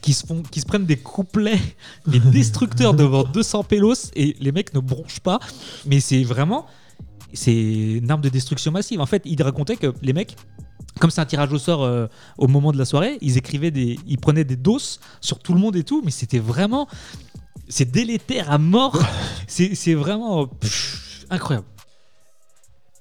qui 0.00 0.12
se, 0.12 0.26
font, 0.26 0.42
qui 0.50 0.60
se 0.60 0.66
prennent 0.66 0.84
des 0.86 0.96
couplets, 0.96 1.58
des 2.06 2.18
destructeurs 2.20 2.94
devant 2.94 3.24
200 3.32 3.64
pélos 3.64 4.10
et 4.14 4.36
les 4.40 4.52
mecs 4.52 4.74
ne 4.74 4.80
bronchent 4.80 5.20
pas. 5.20 5.38
Mais 5.86 6.00
c'est 6.00 6.22
vraiment. 6.22 6.66
C'est 7.32 7.54
une 7.54 8.10
arme 8.10 8.20
de 8.20 8.28
destruction 8.28 8.72
massive. 8.72 9.00
En 9.00 9.06
fait, 9.06 9.22
il 9.24 9.42
racontait 9.42 9.76
que 9.76 9.92
les 10.02 10.12
mecs. 10.12 10.36
Comme 11.00 11.10
c'est 11.10 11.20
un 11.20 11.26
tirage 11.26 11.52
au 11.52 11.58
sort 11.58 11.84
euh, 11.84 12.06
au 12.36 12.48
moment 12.48 12.70
de 12.70 12.78
la 12.78 12.84
soirée, 12.84 13.16
ils 13.22 13.38
écrivaient 13.38 13.70
des, 13.70 13.98
ils 14.06 14.18
prenaient 14.18 14.44
des 14.44 14.56
doses 14.56 15.00
sur 15.20 15.38
tout 15.38 15.54
le 15.54 15.58
monde 15.58 15.74
et 15.74 15.84
tout, 15.84 16.02
mais 16.04 16.10
c'était 16.10 16.38
vraiment, 16.38 16.86
c'est 17.68 17.90
délétère 17.90 18.50
à 18.50 18.58
mort. 18.58 18.98
c'est 19.46 19.94
vraiment 19.94 20.46
pff, 20.46 21.24
incroyable. 21.30 21.66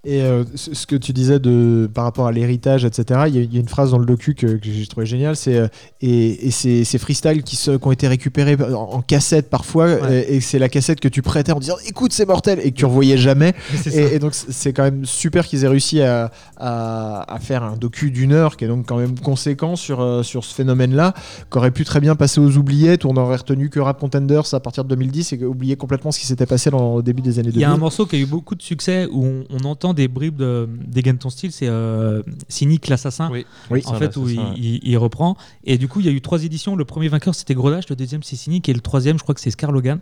Et 0.04 0.24
euh, 0.24 0.44
ce 0.56 0.88
que 0.88 0.96
tu 0.96 1.14
disais 1.14 1.40
de, 1.40 1.88
par 1.94 2.06
rapport 2.06 2.26
à 2.26 2.32
l'héritage, 2.32 2.86
etc., 2.86 3.22
il 3.28 3.36
y, 3.36 3.38
a- 3.38 3.42
il 3.44 3.54
y 3.54 3.58
a 3.58 3.60
une 3.60 3.68
phrase 3.70 3.92
dans 3.92 4.00
le 4.00 4.06
docu 4.08 4.34
que, 4.34 4.48
que 4.48 4.60
j'ai 4.72 4.88
trouvé 4.88 5.06
géniale, 5.06 5.36
c'est 5.36 5.58
euh, 5.58 5.68
et, 6.02 6.48
et 6.48 6.50
ces, 6.50 6.84
ces 6.86 6.98
freestyles 6.98 7.44
qui, 7.44 7.56
se- 7.56 7.78
qui 7.78 7.88
ont 7.88 7.92
été 7.92 8.08
récupérés 8.08 8.58
en, 8.60 8.74
en 8.74 9.02
cassette 9.04 9.50
parfois, 9.52 9.86
Ouais. 10.02 10.26
et, 10.28 10.38
et 10.38 10.42
c'est 10.42 10.58
la 10.58 10.70
cassette 10.70 11.00
que 11.00 11.08
tu 11.08 11.22
prêtais 11.22 11.52
en 11.52 11.60
disant 11.60 11.76
écoute 11.86 12.14
c'est 12.14 12.26
mortel 12.26 12.60
et 12.64 12.72
que 12.72 12.78
tu 12.78 12.86
revoyais 12.86 13.18
jamais. 13.18 13.54
Et, 13.94 14.16
et 14.16 14.20
donc 14.20 14.34
c'est 14.34 14.74
quand 14.74 14.84
même 14.84 15.06
super 15.06 15.46
qu'ils 15.46 15.66
aient 15.66 15.68
réussi 15.68 16.02
à, 16.02 16.32
à, 16.58 17.32
à 17.34 17.40
faire 17.40 17.64
un 17.64 17.76
docu 17.76 18.10
d'une 18.12 18.32
heure 18.32 18.58
qui 18.58 18.66
est 18.66 18.68
donc 18.68 18.86
quand 18.88 18.98
même 18.98 19.20
conséquent 19.20 19.76
sur, 19.76 20.02
euh, 20.02 20.24
sur 20.24 20.44
ce 20.46 20.54
phénomène-là, 20.56 21.14
qui 21.52 21.58
aurait 21.58 21.72
pu 21.72 21.84
très 21.86 22.00
bien 22.00 22.16
passer 22.16 22.40
aux 22.42 22.58
oubliettes, 22.58 23.04
où 23.06 23.10
on 23.10 23.14
n'aurait 23.14 23.36
retenu 23.38 23.70
que 23.70 23.80
Rap 23.80 24.00
Contenders 24.00 24.52
à 24.54 24.60
partir 24.60 24.84
de 24.84 24.90
2010 24.90 25.34
et 25.34 25.46
oublier 25.46 25.76
complètement 25.76 26.12
ce 26.12 26.20
qui 26.20 26.26
s'était 26.26 26.46
passé 26.46 26.70
dans, 26.72 26.96
au 26.96 27.02
début 27.02 27.22
des 27.22 27.38
années 27.40 27.52
Il 27.54 27.60
y 27.60 27.64
a 27.64 27.68
un 27.68 27.72
2000. 27.74 27.80
morceau 27.82 28.06
qui 28.08 28.16
a 28.16 28.20
eu 28.20 28.26
beaucoup 28.26 28.56
de 28.56 28.62
succès 28.64 29.08
où 29.12 29.26
on, 29.26 29.44
on 29.50 29.66
entend 29.66 29.91
des 29.94 30.08
bribes 30.08 30.38
de, 30.38 30.68
des 30.86 31.02
Gain 31.02 31.14
de 31.14 31.18
ton 31.20 31.30
style, 31.30 31.52
c'est 31.52 31.68
euh, 31.68 32.22
Cynic 32.50 32.88
l'assassin. 32.88 33.30
Oui, 33.32 33.46
Oui. 33.70 33.82
En 33.86 33.94
fait, 33.96 34.16
où 34.18 34.28
il, 34.30 34.98
reprend. 34.98 35.38
Et 35.64 35.78
du 35.78 35.88
coup, 35.88 36.00
il 36.00 36.06
y 36.06 36.10
a 36.10 36.12
eu 36.12 36.22
trois 36.22 36.44
éditions. 36.44 36.76
Le 36.76 36.86
premier 36.86 37.08
vainqueur, 37.08 37.36
c'était 37.36 37.54
Grodage. 37.56 37.90
Le 37.90 37.96
deuxième, 37.96 38.24
c'est 38.24 38.36
Cynic. 38.36 38.68
Et 38.70 38.74
le 38.74 38.82
troisième, 38.82 39.18
je 39.18 39.24
crois 39.24 39.36
que 39.36 39.42
c'est 39.42 39.52
Scar 39.52 39.72
Logan. 39.72 40.00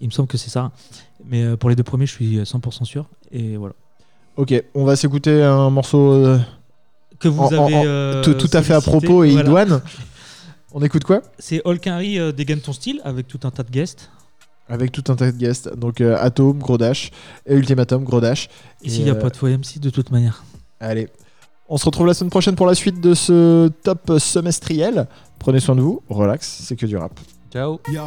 Il 0.00 0.06
me 0.06 0.12
semble 0.12 0.28
que 0.28 0.38
c'est 0.38 0.50
ça. 0.50 0.70
Mais 1.28 1.42
euh, 1.42 1.56
pour 1.56 1.70
les 1.70 1.76
deux 1.76 1.82
premiers, 1.82 2.06
je 2.06 2.12
suis 2.12 2.38
100% 2.38 2.84
sûr. 2.84 3.06
Et 3.32 3.56
voilà. 3.56 3.74
Ok, 4.36 4.54
on 4.74 4.84
va 4.84 4.94
s'écouter 4.94 5.42
un 5.42 5.68
morceau 5.70 6.12
euh, 6.12 6.38
Que 7.18 7.26
vous 7.28 7.42
En- 7.42 7.46
avez. 7.64 7.74
en- 7.74 7.82
euh, 7.84 8.22
tout, 8.22 8.34
tout 8.34 8.50
à 8.52 8.62
fait 8.62 8.74
à 8.74 8.80
propos 8.80 9.24
et 9.24 9.30
Voilà. 9.32 9.48
idoine. 9.48 9.80
On 10.72 10.82
écoute 10.82 11.02
quoi? 11.04 11.22
C'est 11.38 11.60
Hulk 11.64 11.84
Henry 11.88 12.18
euh, 12.18 12.30
des 12.30 12.44
Gain 12.44 12.56
de 12.56 12.60
ton 12.60 12.72
style 12.72 13.00
avec 13.04 13.26
tout 13.26 13.40
un 13.44 13.50
tas 13.50 13.62
de 13.64 13.70
guests. 13.70 14.10
Avec 14.68 14.92
tout 14.92 15.04
un 15.08 15.16
tas 15.16 15.32
de 15.32 15.36
guests. 15.36 15.74
Donc 15.76 16.00
euh, 16.00 16.16
Atom, 16.20 16.58
Gros 16.58 16.78
Dash, 16.78 17.10
et 17.46 17.54
Ultimatum, 17.54 18.04
Gros 18.04 18.20
Dash. 18.20 18.48
Ici, 18.82 18.96
il 18.98 19.00
Et, 19.02 19.04
n'y 19.04 19.10
a 19.10 19.14
euh, 19.14 19.20
pas 19.20 19.30
de 19.30 19.36
faux 19.36 19.46
MC 19.48 19.78
de 19.80 19.90
toute 19.90 20.10
manière. 20.10 20.44
Allez. 20.80 21.08
On 21.68 21.76
se 21.76 21.84
retrouve 21.84 22.06
la 22.06 22.14
semaine 22.14 22.30
prochaine 22.30 22.54
pour 22.54 22.66
la 22.66 22.74
suite 22.74 23.00
de 23.00 23.14
ce 23.14 23.68
top 23.82 24.12
semestriel. 24.18 25.06
Prenez 25.38 25.60
soin 25.60 25.74
de 25.76 25.80
vous, 25.82 26.02
relax, 26.08 26.62
c'est 26.64 26.76
que 26.76 26.86
du 26.86 26.96
rap. 26.96 27.12
Ciao. 27.52 27.78
Yo, 27.92 28.02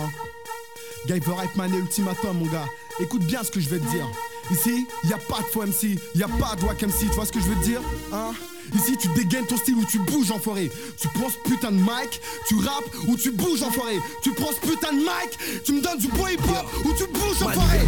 Guy 1.07 1.19
for 1.21 1.39
Hype 1.43 1.55
Man 1.55 1.71
et 1.73 1.77
Ultimatum, 1.77 2.37
mon 2.37 2.45
gars. 2.45 2.65
Écoute 2.99 3.23
bien 3.25 3.43
ce 3.43 3.51
que 3.51 3.59
je 3.59 3.69
vais 3.69 3.79
te 3.79 3.89
dire. 3.91 4.07
Ici, 4.51 4.85
y 5.09 5.13
a 5.13 5.17
pas 5.17 5.39
de 5.39 5.45
faux 5.45 5.61
MC, 5.65 5.97
y 6.15 6.23
a 6.23 6.27
pas 6.27 6.55
de 6.59 6.65
wack 6.65 6.81
MC, 6.83 6.99
tu 7.01 7.05
vois 7.15 7.25
ce 7.25 7.31
que 7.31 7.39
je 7.39 7.45
veux 7.45 7.55
te 7.55 7.63
dire 7.65 7.81
Hein? 8.13 8.31
Ici, 8.73 8.97
tu 8.97 9.07
dégaines 9.15 9.45
ton 9.45 9.57
style 9.57 9.75
ou 9.75 9.85
tu 9.85 9.99
bouges, 9.99 10.31
enfoiré. 10.31 10.71
Tu 10.99 11.07
prends 11.09 11.29
ce 11.29 11.49
putain 11.49 11.71
de 11.71 11.77
mic, 11.77 12.21
tu 12.47 12.55
rappes 12.55 12.89
ou 13.07 13.17
tu 13.17 13.31
bouges, 13.31 13.63
enfoiré. 13.63 13.97
Tu 14.21 14.31
prends 14.33 14.51
ce 14.51 14.67
putain 14.67 14.93
de 14.93 14.99
mic, 14.99 15.63
tu 15.63 15.73
me 15.73 15.81
donnes 15.81 15.99
du 15.99 16.07
bois 16.07 16.31
hip-hop 16.31 16.65
ou 16.85 16.93
tu 16.93 17.05
bouges, 17.07 17.41
enfoiré. 17.43 17.79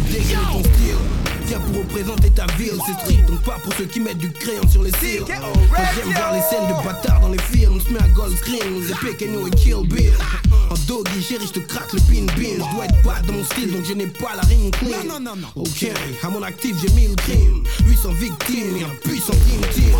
Tiens 1.46 1.60
pour 1.60 1.82
représenter 1.82 2.30
ta 2.30 2.46
ville, 2.58 2.72
c'est 2.86 2.92
street. 3.00 3.24
Donc 3.26 3.42
pas 3.42 3.58
pour 3.62 3.72
ceux 3.74 3.84
qui 3.84 4.00
mettent 4.00 4.18
du 4.18 4.30
crayon 4.30 4.62
sur 4.70 4.82
les 4.82 4.92
cils. 4.92 5.24
Quand 5.26 5.82
j'aime 5.94 6.12
voir 6.12 6.32
les 6.32 6.40
scènes 6.40 6.68
de 6.68 6.84
bâtards 6.84 7.20
dans 7.20 7.28
les 7.28 7.42
films, 7.52 7.80
se 7.80 7.92
met 7.92 8.00
à 8.00 8.08
gold 8.08 8.36
screen, 8.38 8.86
les 8.86 8.94
Pequeno 8.94 9.46
et 9.46 9.50
Kill 9.50 9.86
Bill. 9.86 10.12
En 10.70 10.74
doggy, 10.88 11.22
chérie, 11.22 11.46
je 11.46 11.60
te 11.60 11.60
craque 11.60 11.92
le 11.92 12.00
pin 12.00 12.24
bin. 12.34 12.54
Je 12.54 12.74
dois 12.74 12.86
être 12.86 13.02
pas 13.02 13.20
dans 13.26 13.34
mon 13.34 13.44
style, 13.44 13.70
donc 13.70 13.84
je 13.84 13.92
n'ai 13.92 14.06
pas 14.06 14.34
la 14.34 14.42
rime 14.42 14.70
clean. 14.70 15.04
Non, 15.06 15.20
non, 15.20 15.36
non, 15.36 15.36
non. 15.36 15.48
Ok, 15.62 15.86
à 16.22 16.28
mon 16.30 16.42
actif, 16.42 16.74
j'ai 16.80 16.92
1000 16.94 17.14
crimes. 17.16 17.62
800 17.86 18.12
victimes 18.14 18.76
et 18.78 18.84
un 18.84 18.94
puissant 19.02 19.34
dream 19.34 19.60
team. 19.72 19.94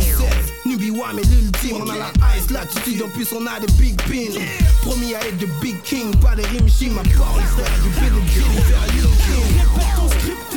17, 0.00 0.26
Nubi 0.66 0.88
est 0.88 1.30
l'ultime. 1.30 1.76
On 1.80 1.88
a 1.88 1.96
la 1.96 2.12
ice, 2.36 2.50
l'attitude, 2.50 3.02
en 3.02 3.08
plus 3.08 3.28
on 3.32 3.46
a 3.46 3.60
des 3.60 3.72
big 3.74 3.96
pins. 4.02 4.40
Promis 4.82 5.14
à 5.14 5.24
être 5.26 5.38
de 5.38 5.46
big 5.62 5.80
king, 5.82 6.14
pas 6.16 6.34
des 6.34 6.44
rimes 6.46 6.68
chim. 6.68 6.90
Ma 6.90 7.02
parole, 7.02 7.42
frère, 7.42 7.70
du 7.82 8.32
Jimmy 8.32 8.60
faire 8.62 8.82
un 8.82 8.92
Lil 8.92 9.02
King. 9.02 9.60
Répète 9.60 9.96
ton 9.96 10.08
script 10.08 10.49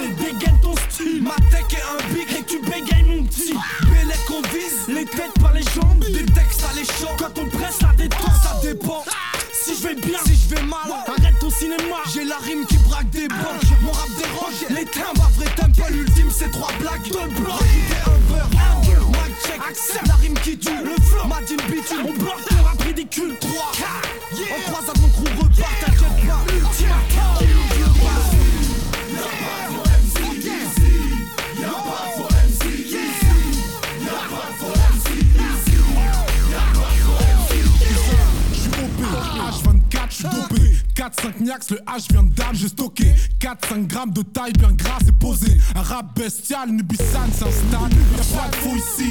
Ma 1.00 1.36
tech 1.50 1.66
est 1.72 1.82
un 1.82 2.14
big 2.14 2.28
et 2.38 2.44
tu 2.44 2.60
bégayes 2.60 3.04
mon 3.04 3.24
petit. 3.24 3.54
Bélec 3.92 4.26
qu'on 4.28 4.42
vise, 4.42 4.88
les 4.88 5.06
têtes 5.06 5.34
par 5.42 5.52
les 5.54 5.64
jambes. 5.64 6.00
Des 6.00 6.26
textes 6.26 6.64
à 6.70 6.76
les. 6.76 6.84
Quand 7.18 7.42
on 7.42 7.46
presse 7.50 7.82
la 7.82 7.94
détente, 7.94 8.30
ça 8.44 8.60
dépend. 8.62 9.04
Si 9.52 9.76
je 9.76 9.88
vais 9.88 9.96
bien, 9.96 10.20
si 10.26 10.36
je 10.36 10.56
vais 10.56 10.62
mal, 10.62 10.80
arrête 11.08 11.40
ton 11.40 11.50
cinéma. 11.50 11.98
J'ai 12.14 12.26
la 12.26 12.38
rime 12.38 12.66
qui 12.68 12.78
braque 12.78 13.10
des 13.10 13.28
banques. 13.28 13.64
Mon 13.82 13.92
rap 13.92 14.10
dérange. 14.18 14.54
Les 14.70 14.86
timbres, 14.86 15.30
vrai 15.36 15.48
temple. 15.56 15.92
L'ultime, 15.92 16.30
c'est 16.30 16.52
trois 16.52 16.72
blagues. 16.80 17.04
Deux 17.06 17.42
blocs. 17.42 17.52
Rajouter 17.52 18.02
un 18.06 18.20
beurre. 18.32 19.10
Mic 19.10 19.36
check. 19.48 19.60
Accepte 19.68 20.08
la 20.08 20.16
rime 20.16 20.36
qui 20.44 20.58
tue. 20.58 20.70
Le 20.84 20.96
flow. 21.02 21.28
Madine 21.28 21.58
bitume. 21.72 22.06
On 22.08 22.14
bloque 22.14 22.46
ton 22.50 22.64
rap 22.64 22.82
ridicule. 22.82 23.36
3, 23.40 23.52
4. 23.78 24.14
En 24.34 24.72
croisade, 24.72 25.02
mon 25.02 25.08
4-5 41.04 41.42
niax, 41.42 41.70
le 41.72 41.78
H 41.80 42.10
vient 42.14 42.24
de 42.24 42.34
dame, 42.34 42.54
j'ai 42.54 42.70
stocké 42.70 43.14
4-5 43.42 43.88
grammes 43.88 44.12
de 44.12 44.22
taille 44.22 44.54
bien 44.54 44.72
grasse 44.72 45.04
et 45.10 45.12
posé 45.12 45.48
Un 45.76 45.82
rap 45.82 46.18
bestial, 46.18 46.70
Nubisan 46.70 47.28
s'installe 47.30 47.92
Y'a 47.92 48.40
pas 48.40 48.48
de 48.48 48.56
faux 48.56 48.78
ici. 48.78 49.10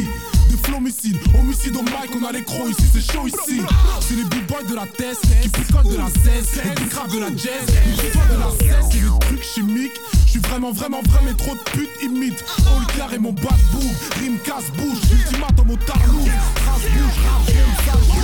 Des 0.49 0.57
flomicides, 0.57 1.18
homicide 1.38 1.76
au 1.76 1.82
mic, 1.82 2.09
on 2.18 2.24
a 2.26 2.32
les 2.32 2.45
crocs 2.45 2.70
ici, 2.70 2.84
c'est 2.95 3.12
chaud 3.12 3.26
ici. 3.26 3.61
C'est 4.01 4.14
les 4.14 4.24
b-boys 4.24 4.62
de 4.70 4.74
la 4.74 4.86
test 4.86 5.20
qui 5.43 5.49
picolent 5.51 5.93
de 5.93 5.99
la 5.99 6.09
16 6.09 6.61
Et 6.64 6.74
qui 6.76 6.84
grave 6.88 7.12
de 7.12 7.18
la 7.18 7.28
jazz, 7.28 7.66
picolent 8.01 8.22
de 8.30 8.40
la 8.40 8.80
16 8.80 8.88
C'est 8.90 9.01
des 9.01 9.18
trucs 9.26 9.45
chimiques, 9.45 10.01
je 10.24 10.30
suis 10.30 10.40
vraiment 10.40 10.72
vraiment 10.72 11.03
vrai 11.03 11.20
mais 11.26 11.34
trop 11.34 11.55
de 11.55 11.70
putes 11.72 11.90
imitent. 12.03 12.43
All 12.74 12.86
clair 12.95 13.12
et 13.12 13.18
mon 13.18 13.32
bad 13.32 13.61
boom, 13.70 13.90
rime 14.18 14.38
casse 14.47 14.70
bouche 14.78 15.11
Ultimatum 15.12 15.70
au 15.72 15.76
tarlou, 15.76 16.24
trace 16.24 16.90
bouche, 16.95 17.18
rap 17.26 18.21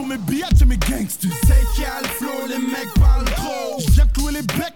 pour 0.00 0.08
mes 0.08 0.16
billets, 0.16 0.46
c'est 0.56 0.64
mes 0.64 0.78
gangsters. 0.78 1.30
Tu 1.30 1.46
sais 1.46 1.54
qu'il 1.74 1.82
y 1.82 1.86
a 1.86 2.00
le 2.00 2.08
flow, 2.08 2.46
les 2.48 2.58
mecs 2.58 2.88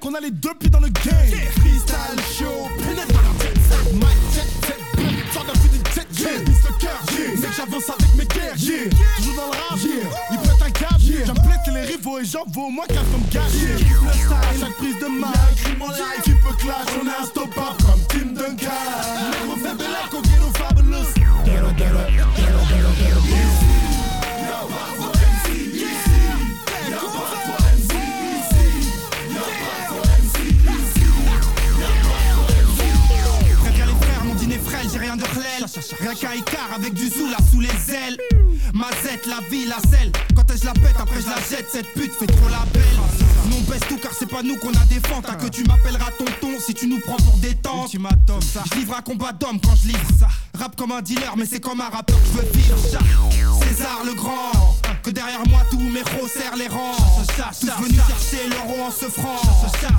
On 0.07 0.13
a 0.13 0.21
les 0.21 0.31
deux 0.31 0.53
pieds 0.61 0.69
dans 0.69 0.81
le 0.81 0.89
game. 0.89 1.15
Freestyle 1.61 2.21
show, 2.39 2.69
pénètre 2.77 3.09
dans 3.09 3.23
la 3.23 3.33
set. 3.41 3.95
Mic 3.95 4.07
check, 4.35 4.45
check, 4.67 4.79
boom, 4.95 5.07
sort 5.33 5.45
d'un 5.45 5.55
feu 5.55 5.69
d'une 5.73 5.87
jet 5.95 6.07
jet. 6.13 6.45
Pisse 6.45 6.63
le 6.63 6.79
cœur, 6.79 7.01
mec 7.41 7.51
j'avance 7.57 7.89
avec 7.89 8.15
mes 8.15 8.27
guerres. 8.27 8.53
Toujours 8.53 9.35
dans 9.35 9.47
le 9.47 9.57
rap, 9.57 9.79
il 10.31 10.39
pète 10.39 10.63
un 10.63 10.71
câble. 10.71 11.01
J'aime 11.01 11.35
que 11.65 11.71
les 11.71 11.87
rivaux 11.87 12.19
et 12.19 12.25
j'en 12.27 12.45
vaux 12.49 12.67
au 12.67 12.71
moins 12.71 12.85
4 12.87 13.01
comme 13.11 13.29
gage. 13.31 13.45
Le 13.63 13.79
style, 13.79 14.61
chaque 14.61 14.77
prise 14.77 14.99
de 14.99 15.07
mic. 15.07 15.35
Écrit 15.53 15.77
mon 15.79 15.89
live, 15.89 16.23
tu 16.23 16.35
peux 16.35 16.55
clash, 16.57 16.87
on 17.01 17.07
est 17.07 17.23
unstoppable 17.23 17.77
comme 17.79 18.01
Tim 18.09 18.27
Duncan. 18.35 18.71
Les 19.33 19.53
refais 19.53 19.75
de 19.75 19.85
la 19.85 20.07
coquille 20.11 20.53
fabulous. 20.53 21.15
Ghetto, 21.47 21.73
ghetto, 21.79 21.97
ghetto, 22.13 22.29
ghetto, 22.37 22.44
La 39.27 39.41
vie, 39.49 39.65
la 39.67 39.79
selle. 39.91 40.13
Quand 40.37 40.43
elle 40.51 40.59
je 40.59 40.67
la 40.67 40.73
pète, 40.75 40.97
après 41.01 41.21
je 41.21 41.27
la 41.27 41.37
jette. 41.37 41.67
Cette 41.73 41.93
pute 41.95 42.13
fait 42.13 42.27
trop 42.27 42.49
la 42.51 42.65
belle. 42.75 42.83
Non, 43.49 43.59
baisse 43.63 43.81
tout 43.89 43.97
car 43.97 44.13
c'est 44.19 44.29
pas 44.29 44.43
nous 44.43 44.57
qu'on 44.57 44.73
a 44.73 44.85
des 44.87 45.01
fentes. 45.09 45.25
T'as 45.27 45.37
que 45.37 45.49
tu 45.49 45.65
m'appelleras 45.65 46.11
tonton 46.19 46.59
si 46.65 46.75
tu 46.75 46.87
nous 46.87 47.01
prends 47.01 47.17
pour 47.17 47.39
des 47.39 47.55
tentes. 47.55 47.91
Ça. 48.43 48.63
Je 48.71 48.79
livre 48.79 48.95
un 48.97 49.03
combat 49.03 49.33
d'homme 49.33 49.59
quand 49.61 49.75
je 49.77 49.89
livre 49.89 50.07
ça. 50.19 50.29
Rap 50.59 50.77
comme 50.77 50.93
un 50.93 51.01
dealer, 51.01 51.35
mais 51.39 51.47
c'est 51.47 51.61
comme 51.61 51.81
un 51.81 51.89
rappeur 51.89 52.19
que 52.21 52.27
je 52.27 52.33
veux 52.33 52.53
vivre. 52.53 52.77
César 53.63 54.03
le 54.05 54.13
grand. 54.13 54.77
Que 55.05 55.11
derrière 55.11 55.47
moi 55.49 55.61
tous 55.71 55.79
mes 55.79 56.01
héros 56.01 56.27
serrent 56.27 56.57
les 56.57 56.67
rangs. 56.67 56.97
Tous 57.61 57.67
venus 57.67 58.01
chercher 58.09 58.49
l'euro 58.49 58.87
en 58.87 58.91
se 58.91 59.05
franc. 59.11 59.37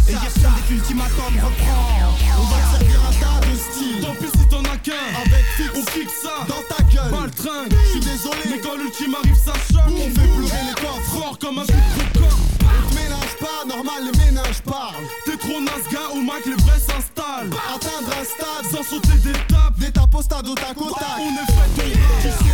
Et 0.07 0.11
dire 0.11 0.21
dès 0.35 0.61
qu'ultimatum 0.67 1.35
reprend. 1.43 2.09
On 2.39 2.43
va 2.45 2.57
servir 2.71 2.99
un 3.07 3.13
tas 3.13 3.45
de 3.45 3.55
style. 3.55 4.01
Tant 4.01 4.15
pis 4.15 4.31
si 4.35 4.47
t'en 4.47 4.63
as 4.63 4.77
qu'un. 4.77 4.93
Avec 5.21 5.45
fixe, 5.57 5.69
on 5.75 5.91
fixe 5.91 6.13
ça 6.23 6.45
dans 6.47 6.63
ta 6.75 6.81
gueule. 6.85 7.11
Pas 7.11 7.25
le 7.25 7.31
train, 7.31 7.65
je 7.69 7.91
suis 7.91 7.99
désolé. 7.99 8.41
Mais 8.49 8.57
quand 8.57 8.77
l'ultime 8.77 9.13
arrive, 9.13 9.37
ça 9.37 9.53
choque. 9.71 9.93
On 9.93 10.09
fait 10.09 10.27
pleurer 10.27 10.63
les 10.69 10.81
coffres, 10.81 11.11
fort 11.13 11.37
comme 11.39 11.59
un 11.59 11.65
but 11.65 11.75
de 11.75 12.19
coq. 12.19 12.33
On 12.61 12.89
te 12.89 12.95
ménage 12.95 13.35
pas, 13.39 13.61
normal, 13.67 14.09
les 14.11 14.25
ménages 14.25 14.61
parlent. 14.65 15.05
T'es 15.27 15.37
trop 15.37 15.61
naze, 15.61 15.85
gars, 15.91 16.09
au 16.15 16.21
Mac, 16.23 16.43
les 16.47 16.55
vrais 16.63 16.79
s'installent. 16.79 17.53
Atteindre 17.69 18.09
un 18.09 18.25
stade 18.25 18.65
sans 18.71 18.83
sauter 18.89 19.17
d'étape. 19.21 19.77
D'étape 19.77 20.15
au 20.15 20.21
stade, 20.23 20.47
au 20.47 20.55
tac 20.55 20.81
au 20.81 20.89
tac. 20.89 21.19
On 21.19 21.29
est 21.29 21.93
fait 21.93 22.44